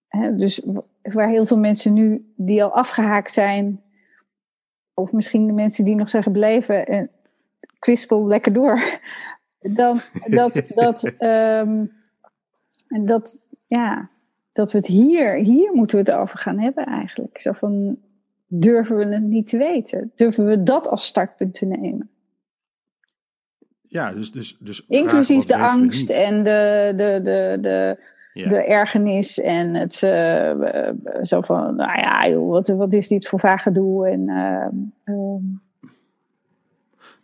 Hè, 0.08 0.34
dus 0.34 0.62
waar 1.02 1.28
heel 1.28 1.46
veel 1.46 1.58
mensen 1.58 1.92
nu 1.92 2.32
die 2.36 2.64
al 2.64 2.74
afgehaakt 2.74 3.32
zijn, 3.32 3.82
of 4.94 5.12
misschien 5.12 5.46
de 5.46 5.52
mensen 5.52 5.84
die 5.84 5.94
nog 5.94 6.08
zijn 6.08 6.22
gebleven, 6.22 6.86
en 6.86 7.10
kwispel 7.78 8.26
lekker 8.26 8.52
door. 8.52 9.00
Dan 9.60 10.00
dat, 10.26 10.62
dat, 10.74 11.02
ehm, 11.18 11.84
dat, 12.86 13.38
ja, 13.66 14.10
dat 14.52 14.72
we 14.72 14.78
het 14.78 14.86
hier, 14.86 15.34
hier 15.34 15.72
moeten 15.72 16.04
we 16.04 16.10
het 16.10 16.20
over 16.20 16.38
gaan 16.38 16.58
hebben 16.58 16.84
eigenlijk. 16.84 17.40
Zo 17.40 17.52
van, 17.52 17.98
durven 18.46 18.96
we 18.96 19.06
het 19.06 19.22
niet 19.22 19.46
te 19.46 19.56
weten? 19.56 20.12
Durven 20.14 20.46
we 20.46 20.62
dat 20.62 20.88
als 20.88 21.06
startpunt 21.06 21.54
te 21.54 21.66
nemen? 21.66 22.10
Ja, 23.82 24.12
dus, 24.12 24.32
dus, 24.32 24.56
dus 24.60 24.84
Inclusief 24.88 25.44
de 25.44 25.56
angst 25.56 26.10
en 26.10 26.42
de, 26.42 26.92
de, 26.96 27.20
de, 27.22 27.58
de, 27.60 27.98
Ja. 28.32 28.48
de 28.48 28.64
ergernis 28.64 29.40
en 29.40 29.74
het 29.74 30.02
eh, 30.02 30.50
eh, 30.50 30.94
zo 31.22 31.40
van, 31.40 31.76
nou 31.76 32.00
ja, 32.00 32.28
joh, 32.28 32.48
wat, 32.48 32.68
wat 32.68 32.92
is 32.92 33.08
dit 33.08 33.26
voor 33.26 33.40
vaag 33.40 33.62
gedoe? 33.62 34.08
En, 34.08 34.28
ehm, 34.28 34.74
ehm, 35.04 35.42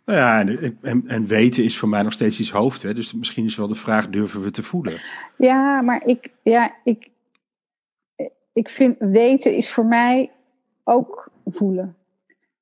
Nou 0.07 0.19
ja, 0.19 0.39
en, 0.39 0.77
en, 0.81 1.03
en 1.07 1.25
weten 1.27 1.63
is 1.63 1.77
voor 1.77 1.89
mij 1.89 2.01
nog 2.01 2.13
steeds 2.13 2.39
iets 2.39 2.51
hoofd. 2.51 2.81
Hè? 2.81 2.93
Dus 2.93 3.13
misschien 3.13 3.45
is 3.45 3.55
wel 3.55 3.67
de 3.67 3.75
vraag, 3.75 4.09
durven 4.09 4.41
we 4.41 4.51
te 4.51 4.63
voelen? 4.63 5.01
Ja, 5.37 5.81
maar 5.81 6.05
ik, 6.05 6.31
ja, 6.43 6.75
ik, 6.83 7.09
ik 8.53 8.69
vind 8.69 8.95
weten 8.99 9.55
is 9.55 9.69
voor 9.69 9.85
mij 9.85 10.31
ook 10.83 11.31
voelen. 11.45 11.95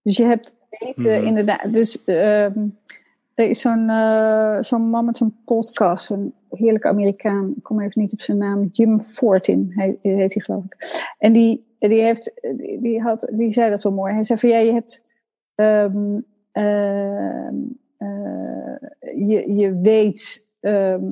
Dus 0.01 0.17
je 0.17 0.23
hebt 0.23 0.55
weten 0.69 1.17
Mhm. 1.17 1.25
inderdaad. 1.27 1.73
Dus 1.73 2.03
ehm, 2.03 2.67
er 3.35 3.49
is 3.49 3.61
zo'n 3.61 3.89
eh, 3.89 4.57
zo'n 4.61 4.89
man 4.89 5.05
met 5.05 5.17
zo'n 5.17 5.35
podcast, 5.45 6.09
een 6.09 6.33
heerlijke 6.49 6.87
Amerikaan. 6.87 7.53
Ik 7.57 7.63
kom 7.63 7.79
even 7.81 8.01
niet 8.01 8.13
op 8.13 8.21
zijn 8.21 8.37
naam. 8.37 8.69
Jim 8.71 8.99
Fortin 9.01 9.71
hij, 9.75 9.97
heet 10.01 10.33
hij 10.33 10.43
geloof 10.43 10.63
ik. 10.63 10.75
En 11.17 11.33
die, 11.33 11.65
die, 11.79 12.01
heeft, 12.01 12.41
die, 12.81 13.01
had, 13.01 13.27
die 13.33 13.51
zei 13.51 13.69
dat 13.69 13.83
wel 13.83 13.93
mooi. 13.93 14.13
Hij 14.13 14.23
zei 14.23 14.39
van 14.39 14.49
ja, 14.49 14.57
je 14.57 14.71
hebt. 14.71 15.03
eh, 15.55 15.85
je, 18.99 19.53
je 19.55 19.79
weet. 19.81 20.47
ehm, 20.59 21.03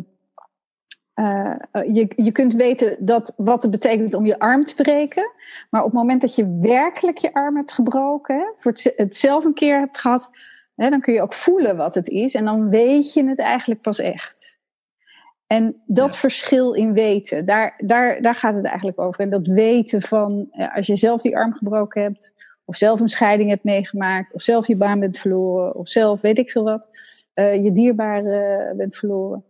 eh, 1.14 1.56
je, 1.72 2.14
je 2.16 2.32
kunt 2.32 2.54
weten 2.54 2.96
dat, 3.00 3.34
wat 3.38 3.62
het 3.62 3.72
betekent 3.72 4.14
om 4.14 4.26
je 4.26 4.39
arm 4.39 4.64
te 4.66 4.76
breken. 4.76 5.32
Maar 5.70 5.82
op 5.82 5.88
het 5.91 5.96
moment 6.00 6.22
dat 6.22 6.36
je 6.36 6.58
werkelijk 6.62 7.18
je 7.18 7.34
arm 7.34 7.56
hebt 7.56 7.72
gebroken, 7.72 8.36
hè, 8.36 8.46
voor 8.58 8.72
het, 8.72 8.94
het 8.96 9.16
zelf 9.16 9.46
een 9.46 9.54
keer 9.54 9.80
hebt 9.80 9.98
gehad, 9.98 10.30
hè, 10.76 10.89
dan 10.89 11.02
kun 11.02 11.14
je 11.14 11.22
ook 11.22 11.34
voelen 11.34 11.78
wat 11.78 11.96
het 11.96 12.10
is. 12.10 12.34
En 12.34 12.46
dan 12.46 12.70
weet 12.70 13.14
je 13.14 13.28
het 13.28 13.39
eigenlijk 13.39 13.82
pas 13.82 14.00
echt. 14.00 14.58
En 15.48 15.82
dat 15.86 16.14
Ja. 16.14 16.20
verschil 16.20 16.74
in 16.74 16.94
weten, 16.94 17.46
daar, 17.46 17.74
daar, 17.78 18.22
daar 18.22 18.36
gaat 18.36 18.56
het 18.56 18.66
eigenlijk 18.66 19.00
over. 19.00 19.20
En 19.22 19.30
dat 19.30 19.48
weten 19.48 20.02
van, 20.02 20.48
eh, 20.52 20.76
als 20.76 20.88
je 20.88 20.96
zelf 20.96 21.22
die 21.22 21.38
arm 21.38 21.54
gebroken 21.54 22.02
hebt, 22.02 22.34
of 22.66 22.78
zelf 22.78 22.99
een 22.99 23.09
scheiding 23.09 23.49
hebt 23.49 23.64
meegemaakt, 23.64 24.34
of 24.34 24.41
zelf 24.41 24.68
je 24.68 24.76
baan 24.76 24.99
bent 24.99 25.18
verloren, 25.18 25.76
of 25.76 25.89
zelf 25.89 26.22
weet 26.22 26.38
ik 26.38 26.51
veel 26.51 26.64
wat, 26.64 26.89
eh, 27.34 27.64
je 27.64 27.72
dierbare 27.72 28.74
bent 28.76 28.95
verloren 28.95 29.43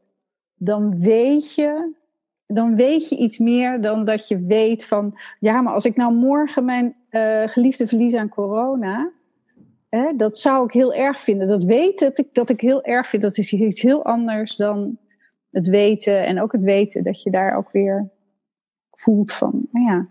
dan 0.63 0.99
weet 0.99 1.55
je, 1.55 1.91
dan 2.47 2.75
weet 2.75 3.09
je 3.09 3.17
iets 3.17 3.37
meer 3.37 3.81
dan 3.81 4.05
dat 4.05 4.27
je 4.27 4.39
weet 4.39 4.85
van, 4.85 5.19
ja, 5.39 5.61
maar 5.61 5.73
als 5.73 5.85
ik 5.85 5.95
nou 5.95 6.13
morgen 6.13 6.65
mijn 6.65 6.95
eh, 7.09 7.43
geliefde 7.47 7.87
verlies 7.87 8.13
aan 8.13 8.29
corona, 8.29 9.11
hè, 9.89 10.15
dat 10.15 10.37
zou 10.37 10.65
ik 10.65 10.71
heel 10.71 10.93
erg 10.93 11.19
vinden. 11.19 11.47
Dat 11.47 11.63
weten 11.63 12.07
dat 12.07 12.17
ik, 12.17 12.33
dat 12.33 12.49
ik 12.49 12.61
heel 12.61 12.83
erg 12.83 13.07
vind, 13.07 13.21
dat 13.21 13.37
is 13.37 13.53
iets 13.53 13.81
heel 13.81 14.05
anders 14.05 14.55
dan 14.55 14.97
het 15.51 15.67
weten 15.67 16.25
en 16.25 16.41
ook 16.41 16.51
het 16.51 16.63
weten 16.63 17.03
dat 17.03 17.23
je 17.23 17.31
daar 17.31 17.57
ook 17.57 17.71
weer 17.71 18.09
voelt 18.91 19.33
van, 19.33 19.67
nou 19.71 19.85
ja, 19.85 20.07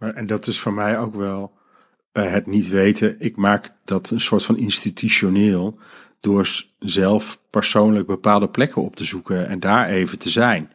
Maar, 0.00 0.14
en 0.14 0.26
dat 0.26 0.46
is 0.46 0.60
voor 0.60 0.72
mij 0.72 0.98
ook 0.98 1.14
wel 1.14 1.52
eh, 2.12 2.32
het 2.32 2.46
niet 2.46 2.68
weten. 2.68 3.16
Ik 3.18 3.36
maak 3.36 3.70
dat 3.84 4.10
een 4.10 4.20
soort 4.20 4.44
van 4.44 4.56
institutioneel 4.58 5.78
door 6.20 6.64
zelf 6.78 7.40
persoonlijk 7.50 8.06
bepaalde 8.06 8.48
plekken 8.48 8.82
op 8.82 8.96
te 8.96 9.04
zoeken 9.04 9.48
en 9.48 9.60
daar 9.60 9.88
even 9.88 10.18
te 10.18 10.30
zijn. 10.30 10.70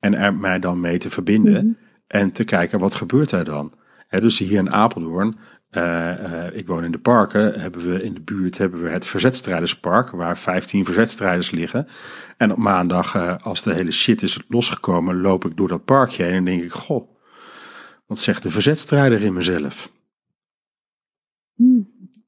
En 0.00 0.14
er 0.14 0.34
mij 0.34 0.58
dan 0.58 0.80
mee 0.80 0.98
te 0.98 1.10
verbinden 1.10 1.64
Mhm. 1.64 1.74
en 2.06 2.32
te 2.32 2.44
kijken 2.44 2.78
wat 2.78 2.94
gebeurt 2.94 3.30
er 3.30 3.44
dan. 3.44 3.72
Hè, 4.08 4.20
dus 4.20 4.38
hier 4.38 4.58
in 4.58 4.72
Apeldoorn, 4.72 5.38
eh, 5.70 6.46
eh, 6.46 6.56
ik 6.56 6.66
woon 6.66 6.84
in 6.84 6.92
de 6.92 6.98
parken, 6.98 7.60
hebben 7.60 7.92
we 7.92 8.02
in 8.02 8.14
de 8.14 8.20
buurt 8.20 8.58
hebben 8.58 8.82
we 8.82 8.88
het 8.88 9.06
Verzetstrijderspark, 9.06 10.10
waar 10.10 10.38
15 10.38 10.84
verzetstrijders 10.84 11.50
liggen. 11.50 11.86
En 12.36 12.52
op 12.52 12.58
maandag, 12.58 13.40
als 13.42 13.62
de 13.62 13.74
hele 13.74 13.92
shit 13.92 14.22
is 14.22 14.40
losgekomen, 14.48 15.20
loop 15.20 15.44
ik 15.44 15.56
door 15.56 15.68
dat 15.68 15.84
parkje 15.84 16.22
heen 16.22 16.34
en 16.34 16.44
denk 16.44 16.62
ik, 16.62 16.72
goh, 16.72 17.11
wat 18.12 18.20
zegt 18.20 18.42
de 18.42 18.50
verzetstrijder 18.50 19.22
in 19.22 19.32
mezelf? 19.32 19.92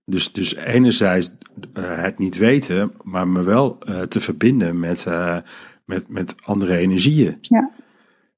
Dus, 0.04 0.32
dus 0.32 0.54
enerzijds 0.54 1.30
eh, 1.72 2.02
het 2.02 2.18
niet 2.18 2.36
weten, 2.36 2.92
maar 3.02 3.28
me 3.28 3.42
wel 3.42 3.78
eh, 3.80 4.02
te 4.02 4.20
verbinden 4.20 4.78
met, 4.78 5.06
eh, 5.06 5.38
met, 5.84 6.08
met 6.08 6.34
andere 6.42 6.76
energieën. 6.76 7.38
Ja. 7.40 7.70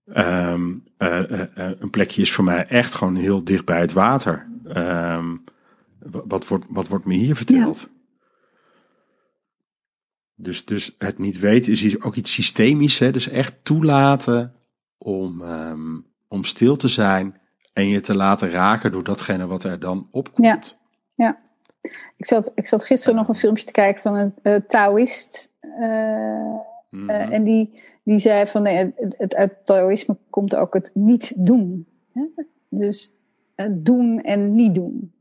Ehm, 0.07 0.75
eh, 0.97 1.31
eh, 1.31 1.41
eh, 1.71 1.81
een 1.81 1.91
plekje 1.91 2.23
is 2.23 2.33
voor 2.33 2.45
mij 2.45 2.67
echt 2.67 2.95
gewoon 2.95 3.17
heel 3.17 3.45
dicht 3.45 3.65
bij 3.65 3.81
het 3.81 3.93
water. 3.93 4.47
Ehm, 4.65 5.37
wa- 5.99 6.27
wat, 6.27 6.49
wordt, 6.49 6.65
wat 6.69 6.89
wordt 6.89 7.05
me 7.05 7.15
hier 7.15 7.37
verteld? 7.37 7.91
Dus, 10.35 10.65
dus 10.65 10.95
het 10.99 11.19
niet 11.19 11.39
weten 11.39 11.73
is 11.73 12.01
ook 12.01 12.15
iets 12.15 12.33
systemisch. 12.33 12.99
Hè? 12.99 13.11
Dus 13.11 13.29
echt 13.29 13.65
toelaten 13.65 14.55
om, 14.99 15.43
ehm, 15.43 15.99
om 16.29 16.45
stil 16.45 16.77
te 16.77 16.89
zijn 16.89 17.41
en 17.73 17.89
je 17.89 18.01
te 18.01 18.17
laten 18.17 18.51
raken 18.51 18.93
door 18.93 19.05
datgene 19.05 19.47
wat 19.47 19.65
er 19.65 19.81
dan 19.81 20.09
opkomt. 20.11 20.79
Ja, 21.15 21.27
ja. 21.27 21.39
Ik, 22.17 22.27
zat, 22.27 22.53
ik 22.55 22.67
zat 22.67 22.85
gisteren 22.85 23.17
nog 23.17 23.29
een 23.29 23.35
filmpje 23.35 23.65
te 23.65 23.73
kijken 23.73 24.03
van 24.03 24.15
een 24.15 24.35
uh, 24.43 24.57
Taoïst. 24.69 25.55
Uh, 25.61 26.55
mm 26.91 27.11
en 27.11 27.45
die, 27.45 27.83
die 28.03 28.19
zei 28.19 28.47
van 28.47 28.63
nee, 28.63 28.77
het, 28.77 29.15
het, 29.19 29.35
uit 29.35 29.53
Taoïsme 29.65 30.17
komt 30.31 30.55
ook 30.55 30.75
het 30.75 30.91
niet 30.95 31.33
doen. 31.37 31.87
Hè? 32.13 32.23
Dus 32.69 33.13
het 33.55 33.85
doen 33.85 34.21
en 34.21 34.55
niet 34.55 34.75
doen. 34.75 35.13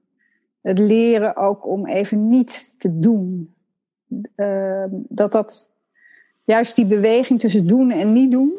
Het 0.61 0.79
leren 0.79 1.35
ook 1.35 1.67
om 1.67 1.87
even 1.87 2.29
niets 2.29 2.77
te 2.77 2.99
doen. 2.99 3.55
Dat 5.07 5.31
dat 5.31 5.69
juist 6.45 6.75
die 6.75 6.85
beweging 6.85 7.39
tussen 7.39 7.67
doen 7.67 7.91
en 7.91 8.13
niet 8.13 8.31
doen, 8.31 8.53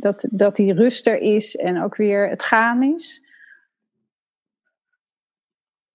dat, 0.00 0.26
dat 0.30 0.56
die 0.56 0.72
rust 0.72 1.06
er 1.06 1.20
is 1.20 1.56
en 1.56 1.82
ook 1.82 1.96
weer 1.96 2.28
het 2.28 2.42
gaan 2.42 2.82
is. 2.82 3.22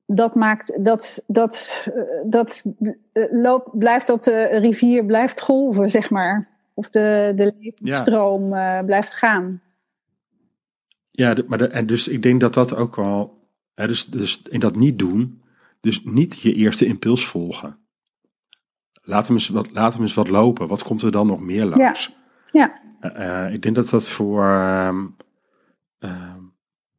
Dat 0.06 0.36
maakt 0.36 0.86
dat, 0.86 1.24
dat, 1.28 1.88
dat 2.26 2.64
loopt, 3.32 3.78
blijft 3.78 4.08
dat 4.08 4.24
de 4.24 4.46
rivier 4.46 5.06
blijft 5.06 5.42
golven, 5.42 5.90
zeg 5.90 6.10
maar. 6.10 6.50
Of 6.74 6.90
de, 6.90 7.34
de 7.36 7.54
levensstroom 7.60 8.50
ja. 8.50 8.80
uh, 8.80 8.86
blijft 8.86 9.14
gaan. 9.14 9.62
Ja, 11.10 11.36
maar 11.48 11.58
de, 11.58 11.68
en 11.68 11.86
dus 11.86 12.08
ik 12.08 12.22
denk 12.22 12.42
dat 12.42 12.54
dat 12.54 12.76
ook 12.76 12.96
wel. 12.96 13.42
Hè, 13.74 13.88
dus, 13.88 14.06
dus 14.06 14.42
in 14.42 14.60
dat 14.60 14.76
niet 14.76 15.00
doen, 15.00 15.44
dus 15.80 16.04
niet 16.04 16.42
je 16.42 16.54
eerste 16.54 16.86
impuls 16.86 17.28
volgen. 17.28 17.78
Laat 19.02 19.28
hem 19.28 19.36
eens 19.36 19.48
wat, 19.48 19.72
laat 19.72 19.94
hem 19.94 20.02
eens 20.02 20.14
wat 20.14 20.30
lopen. 20.30 20.68
Wat 20.68 20.84
komt 20.84 21.02
er 21.02 21.12
dan 21.12 21.28
nog 21.28 21.40
meer 21.40 21.66
langs? 21.66 22.16
Ja. 22.52 22.60
ja. 22.60 22.82
Uh, 23.04 23.54
ik 23.54 23.62
denk 23.62 23.76
dat 23.76 23.90
dat 23.90 24.10
voor, 24.10 24.44
uh, 24.44 24.98
uh, 26.00 26.36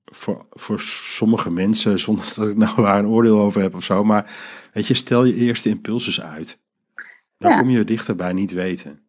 voor, 0.05 0.46
voor 0.50 0.80
sommige 0.80 1.50
mensen, 1.50 2.00
zonder 2.00 2.32
dat 2.36 2.48
ik 2.48 2.57
nou 2.57 2.74
waar 2.82 2.98
een 2.98 3.09
oordeel 3.09 3.38
over 3.38 3.62
heb 3.62 3.74
of 3.74 3.84
zo, 3.84 4.05
maar 4.05 4.36
weet 4.72 4.86
je, 4.86 4.94
stel 4.94 5.24
je 5.24 5.34
eerste 5.34 5.68
impulses 5.68 6.20
uit. 6.20 6.59
Dan 7.38 7.50
ja. 7.50 7.59
kom 7.59 7.70
je 7.70 7.84
dichter 7.84 8.16
bij 8.16 8.32
niet 8.32 8.52
weten. 8.52 9.02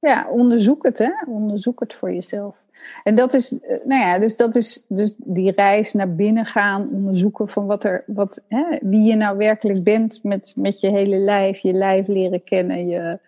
Ja, 0.00 0.28
onderzoek 0.30 0.84
het, 0.84 0.98
hè? 0.98 1.10
Onderzoek 1.26 1.80
het 1.80 1.94
voor 1.94 2.12
jezelf. 2.12 2.56
En 3.04 3.14
dat 3.14 3.34
is, 3.34 3.50
nou 3.84 4.00
ja, 4.00 4.18
dus 4.18 4.36
dat 4.36 4.54
is 4.54 4.84
dus 4.88 5.14
die 5.16 5.52
reis 5.52 5.92
naar 5.92 6.14
binnen 6.14 6.46
gaan, 6.46 6.88
onderzoeken 6.92 7.48
van 7.48 7.66
wat 7.66 7.84
er, 7.84 8.04
wat, 8.06 8.40
hè, 8.48 8.78
wie 8.80 9.02
je 9.02 9.14
nou 9.14 9.36
werkelijk 9.36 9.84
bent 9.84 10.20
met, 10.22 10.52
met 10.56 10.80
je 10.80 10.90
hele 10.90 11.16
lijf, 11.16 11.58
je 11.58 11.72
lijf 11.72 12.06
leren 12.06 12.44
kennen, 12.44 12.86
je 12.86 13.18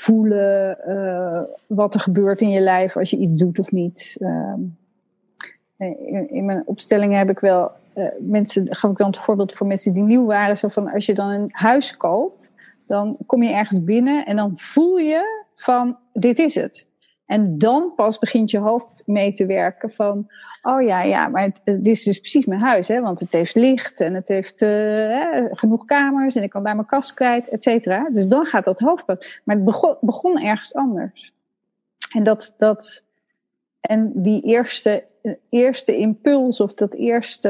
voelen 0.00 0.78
uh, 0.88 1.40
wat 1.66 1.94
er 1.94 2.00
gebeurt 2.00 2.40
in 2.40 2.50
je 2.50 2.60
lijf 2.60 2.96
als 2.96 3.10
je 3.10 3.16
iets 3.16 3.36
doet 3.36 3.58
of 3.58 3.70
niet. 3.70 4.16
Uh, 4.18 4.54
in, 5.76 6.30
in, 6.30 6.44
mijn 6.44 6.62
opstellingen 6.64 7.18
heb 7.18 7.30
ik 7.30 7.38
wel 7.38 7.70
uh, 7.96 8.04
mensen, 8.18 8.74
gaf 8.74 8.90
ik 8.90 8.96
dan 8.96 9.06
het 9.06 9.18
voorbeeld 9.18 9.52
voor 9.52 9.66
mensen 9.66 9.92
die 9.92 10.02
nieuw 10.02 10.24
waren, 10.24 10.56
zo 10.56 10.68
van 10.68 10.90
als 10.90 11.06
je 11.06 11.14
dan 11.14 11.28
een 11.28 11.48
huis 11.50 11.96
koopt, 11.96 12.52
dan 12.86 13.16
kom 13.26 13.42
je 13.42 13.52
ergens 13.52 13.84
binnen 13.84 14.26
en 14.26 14.36
dan 14.36 14.52
voel 14.54 14.96
je 14.96 15.44
van 15.54 15.96
dit 16.12 16.38
is 16.38 16.54
het. 16.54 16.86
En 17.30 17.58
dan 17.58 17.92
pas 17.96 18.18
begint 18.18 18.50
je 18.50 18.58
hoofd 18.58 19.02
mee 19.06 19.32
te 19.32 19.46
werken 19.46 19.90
van, 19.90 20.30
oh 20.62 20.82
ja, 20.82 21.02
ja, 21.02 21.28
maar 21.28 21.50
het 21.64 21.86
is 21.86 22.02
dus 22.02 22.18
precies 22.18 22.44
mijn 22.44 22.60
huis, 22.60 22.88
hè, 22.88 23.00
want 23.00 23.20
het 23.20 23.32
heeft 23.32 23.54
licht 23.54 24.00
en 24.00 24.14
het 24.14 24.28
heeft 24.28 24.62
uh, 24.62 25.44
genoeg 25.50 25.84
kamers 25.84 26.34
en 26.34 26.42
ik 26.42 26.50
kan 26.50 26.64
daar 26.64 26.74
mijn 26.74 26.86
kast 26.86 27.14
kwijt, 27.14 27.48
et 27.48 27.62
cetera. 27.62 28.08
Dus 28.12 28.26
dan 28.26 28.44
gaat 28.44 28.64
dat 28.64 28.80
hoofd 28.80 29.04
pas. 29.04 29.40
Maar 29.44 29.56
het 29.56 29.64
begon, 29.64 29.96
begon 30.00 30.40
ergens 30.40 30.74
anders. 30.74 31.32
En 32.12 32.22
dat, 32.22 32.54
dat, 32.56 33.02
en 33.80 34.12
die 34.14 34.42
eerste, 34.42 35.04
eerste 35.48 35.96
impuls 35.96 36.60
of 36.60 36.74
dat 36.74 36.94
eerste, 36.94 37.48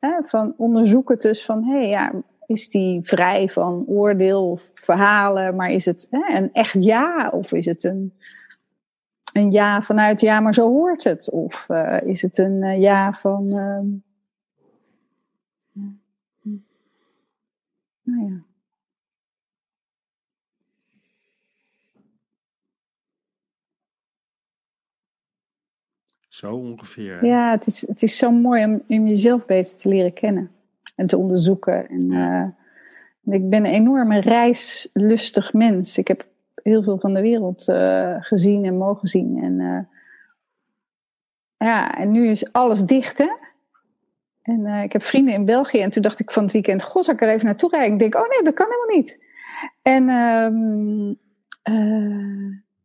hè, 0.00 0.22
van 0.22 0.54
onderzoeken 0.56 1.18
dus 1.18 1.44
van, 1.44 1.64
hé, 1.64 1.78
hey, 1.78 1.88
ja, 1.88 2.12
is 2.46 2.68
die 2.68 3.00
vrij 3.02 3.48
van 3.48 3.84
oordeel 3.86 4.50
of 4.50 4.70
verhalen, 4.74 5.56
maar 5.56 5.70
is 5.70 5.84
het 5.84 6.06
hè, 6.10 6.36
een 6.36 6.52
echt 6.52 6.84
ja 6.84 7.30
of 7.32 7.52
is 7.52 7.66
het 7.66 7.84
een 7.84 8.12
een 9.34 9.52
ja 9.52 9.82
vanuit 9.82 10.20
ja, 10.20 10.40
maar 10.40 10.54
zo 10.54 10.68
hoort 10.68 11.04
het? 11.04 11.30
Of 11.30 11.68
uh, 11.68 12.00
is 12.04 12.22
het 12.22 12.38
een 12.38 12.62
uh, 12.62 12.80
ja 12.80 13.12
van. 13.12 13.46
Uh, 13.46 13.80
nou 18.02 18.32
ja. 18.32 18.42
Zo 26.28 26.54
ongeveer. 26.54 27.24
Ja, 27.24 27.50
het 27.50 27.66
is, 27.66 27.86
het 27.86 28.02
is 28.02 28.16
zo 28.16 28.30
mooi 28.30 28.64
om, 28.64 28.82
om 28.88 29.06
jezelf 29.06 29.46
beter 29.46 29.76
te 29.76 29.88
leren 29.88 30.12
kennen 30.12 30.50
en 30.94 31.06
te 31.06 31.16
onderzoeken. 31.16 31.88
En, 31.88 32.10
ja. 32.10 32.54
ik 33.24 33.48
ben 33.48 33.64
een 33.64 33.72
enorme 33.72 34.20
reislustig 34.20 35.52
mens. 35.52 35.98
Ik 35.98 36.08
heb 36.08 36.26
heel 36.64 36.82
veel 36.82 36.98
van 36.98 37.14
de 37.14 37.20
wereld 37.20 37.68
uh, 37.68 38.16
gezien 38.20 38.64
en 38.64 38.76
mogen 38.76 39.08
zien. 39.08 39.42
En, 39.42 39.60
uh, 39.60 39.78
ja, 41.56 41.98
en 41.98 42.10
nu 42.10 42.28
is 42.28 42.52
alles 42.52 42.82
dicht, 42.82 43.18
hè? 43.18 43.32
En 44.42 44.60
uh, 44.60 44.82
ik 44.82 44.92
heb 44.92 45.02
vrienden 45.02 45.34
in 45.34 45.44
België 45.44 45.80
en 45.80 45.90
toen 45.90 46.02
dacht 46.02 46.20
ik 46.20 46.30
van 46.30 46.42
het 46.42 46.52
weekend, 46.52 46.82
goh, 46.82 47.02
zal 47.02 47.14
ik 47.14 47.20
er 47.20 47.28
even 47.28 47.46
naartoe 47.46 47.70
rijden? 47.70 47.92
Ik 47.92 47.98
denk, 47.98 48.14
oh 48.14 48.28
nee, 48.28 48.42
dat 48.42 48.54
kan 48.54 48.66
helemaal 48.66 48.96
niet. 48.96 49.18
En 49.82 50.08
um, 50.08 51.18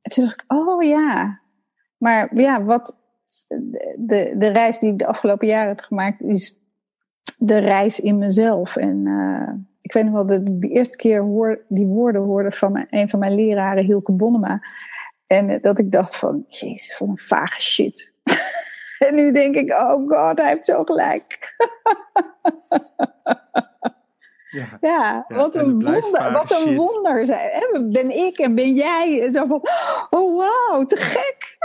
toen 0.01 0.23
dacht 0.23 0.41
ik, 0.41 0.43
oh 0.47 0.83
ja. 0.83 1.39
Maar 1.97 2.35
ja, 2.35 2.63
wat 2.63 2.99
de, 3.95 4.33
de 4.37 4.47
reis 4.47 4.79
die 4.79 4.91
ik 4.91 4.97
de 4.97 5.07
afgelopen 5.07 5.47
jaren 5.47 5.67
heb 5.67 5.79
gemaakt, 5.79 6.21
is 6.21 6.57
de 7.37 7.57
reis 7.57 7.99
in 7.99 8.17
mezelf. 8.17 8.75
En 8.75 9.07
ik 9.89 9.95
weet 9.95 10.03
nog 10.03 10.13
wel 10.13 10.25
dat 10.25 10.39
ik 10.41 10.61
de 10.61 10.67
eerste 10.67 10.97
keer 10.97 11.21
hoor, 11.21 11.61
die 11.67 11.85
woorden 11.85 12.21
hoorde 12.21 12.51
van 12.51 12.85
een 12.89 13.09
van 13.09 13.19
mijn 13.19 13.35
leraren, 13.35 13.85
Hilke 13.85 14.11
Bonnema. 14.11 14.61
En 15.27 15.49
uh, 15.49 15.61
dat 15.61 15.79
ik 15.79 15.91
dacht 15.91 16.15
van, 16.15 16.45
jezus, 16.47 16.97
wat 16.97 17.07
een 17.07 17.17
vage 17.17 17.61
shit. 17.61 18.11
en 19.07 19.15
nu 19.15 19.31
denk 19.31 19.55
ik, 19.55 19.71
oh 19.71 20.07
god, 20.07 20.37
hij 20.37 20.47
heeft 20.47 20.65
zo 20.65 20.83
gelijk. 20.83 21.37
ja, 24.59 24.77
ja, 24.81 25.25
wat 25.27 25.55
een 25.55 25.83
wonder, 25.83 26.31
wat 26.31 26.51
een 26.51 26.75
wonder 26.75 27.25
zijn. 27.25 27.91
Ben 27.91 28.11
ik 28.11 28.37
en 28.37 28.55
ben 28.55 28.73
jij. 28.73 29.21
En 29.23 29.31
zo 29.31 29.45
van, 29.45 29.61
oh 30.09 30.35
wow, 30.35 30.85
te 30.85 30.97
gek. 30.97 31.57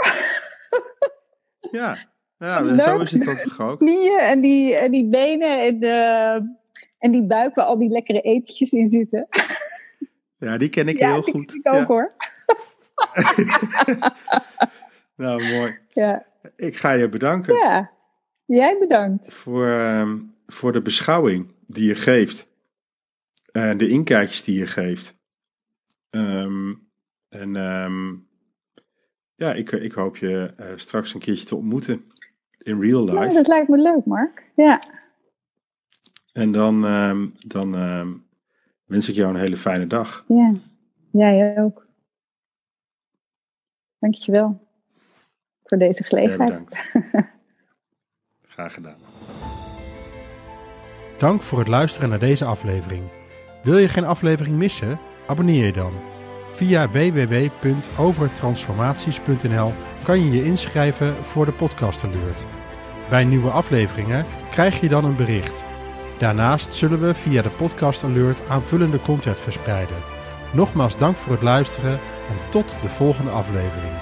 ja, 1.59 1.97
ja 2.37 2.57
en 2.67 2.79
zo 2.79 2.99
is 2.99 3.11
het 3.11 3.23
dan 3.23 3.37
toch 3.37 3.61
ook. 3.61 3.79
Knieën 3.79 4.19
en 4.19 4.41
die, 4.41 4.75
en 4.75 4.91
die 4.91 5.07
benen 5.07 5.59
en 5.59 5.79
de 5.79 6.64
en 7.05 7.11
die 7.11 7.25
buik 7.25 7.55
waar 7.55 7.65
al 7.65 7.77
die 7.77 7.89
lekkere 7.89 8.21
etentjes 8.21 8.71
in 8.71 8.87
zitten. 8.87 9.27
Ja, 10.37 10.57
die 10.57 10.69
ken 10.69 10.87
ik 10.87 10.99
heel 10.99 11.21
die 11.21 11.33
goed. 11.33 11.51
Ken 11.51 11.59
ik 11.59 11.67
ook 11.67 11.73
ja. 11.73 11.85
hoor. 11.85 12.13
nou, 15.23 15.43
mooi. 15.43 15.77
Ja. 15.93 16.25
Ik 16.55 16.75
ga 16.75 16.91
je 16.91 17.09
bedanken. 17.09 17.53
Ja, 17.53 17.91
jij 18.45 18.77
bedankt. 18.79 19.33
Voor, 19.33 19.67
um, 19.67 20.35
voor 20.47 20.71
de 20.71 20.81
beschouwing 20.81 21.53
die 21.67 21.87
je 21.87 21.95
geeft. 21.95 22.47
En 23.51 23.77
de 23.77 23.87
inkijkjes 23.87 24.43
die 24.43 24.59
je 24.59 24.67
geeft. 24.67 25.17
Um, 26.09 26.89
en 27.29 27.55
um, 27.55 28.27
ja, 29.35 29.53
ik, 29.53 29.71
ik 29.71 29.91
hoop 29.91 30.17
je 30.17 30.53
uh, 30.59 30.65
straks 30.75 31.13
een 31.13 31.19
keertje 31.19 31.45
te 31.45 31.55
ontmoeten. 31.55 32.11
In 32.57 32.81
real 32.81 33.03
life. 33.03 33.19
Ja, 33.19 33.33
dat 33.33 33.47
lijkt 33.47 33.69
me 33.69 33.77
leuk, 33.77 34.05
Mark. 34.05 34.51
Ja. 34.55 34.81
En 36.35 36.51
dan, 36.51 36.83
um, 36.83 37.33
dan 37.47 37.73
um, 37.73 38.25
wens 38.85 39.09
ik 39.09 39.15
jou 39.15 39.33
een 39.33 39.39
hele 39.39 39.57
fijne 39.57 39.87
dag. 39.87 40.23
Ja, 40.27 40.53
jij 41.11 41.55
ook. 41.57 41.87
Dankjewel 43.99 44.67
voor 45.63 45.77
deze 45.77 46.03
gelegenheid. 46.03 46.49
Ja, 46.49 46.55
bedankt. 46.55 46.79
Graag 48.53 48.73
gedaan. 48.73 48.97
Dank 51.17 51.41
voor 51.41 51.59
het 51.59 51.67
luisteren 51.67 52.09
naar 52.09 52.19
deze 52.19 52.45
aflevering. 52.45 53.03
Wil 53.63 53.77
je 53.77 53.89
geen 53.89 54.05
aflevering 54.05 54.55
missen? 54.55 54.99
Abonneer 55.27 55.65
je 55.65 55.73
dan. 55.73 55.93
Via 56.49 56.89
www.overtransformaties.nl 56.89 59.71
kan 60.03 60.19
je 60.19 60.31
je 60.31 60.43
inschrijven 60.43 61.13
voor 61.13 61.45
de 61.45 61.53
podcast 61.53 62.03
alert. 62.03 62.45
Bij 63.09 63.23
nieuwe 63.23 63.49
afleveringen 63.49 64.25
krijg 64.51 64.81
je 64.81 64.89
dan 64.89 65.05
een 65.05 65.15
bericht. 65.15 65.74
Daarnaast 66.17 66.73
zullen 66.73 67.01
we 67.01 67.13
via 67.13 67.41
de 67.41 67.49
podcast 67.49 68.03
alert 68.03 68.49
aanvullende 68.49 69.01
content 69.01 69.39
verspreiden. 69.39 69.95
Nogmaals 70.53 70.97
dank 70.97 71.17
voor 71.17 71.31
het 71.31 71.41
luisteren 71.41 71.99
en 72.29 72.37
tot 72.49 72.77
de 72.81 72.89
volgende 72.89 73.31
aflevering. 73.31 73.93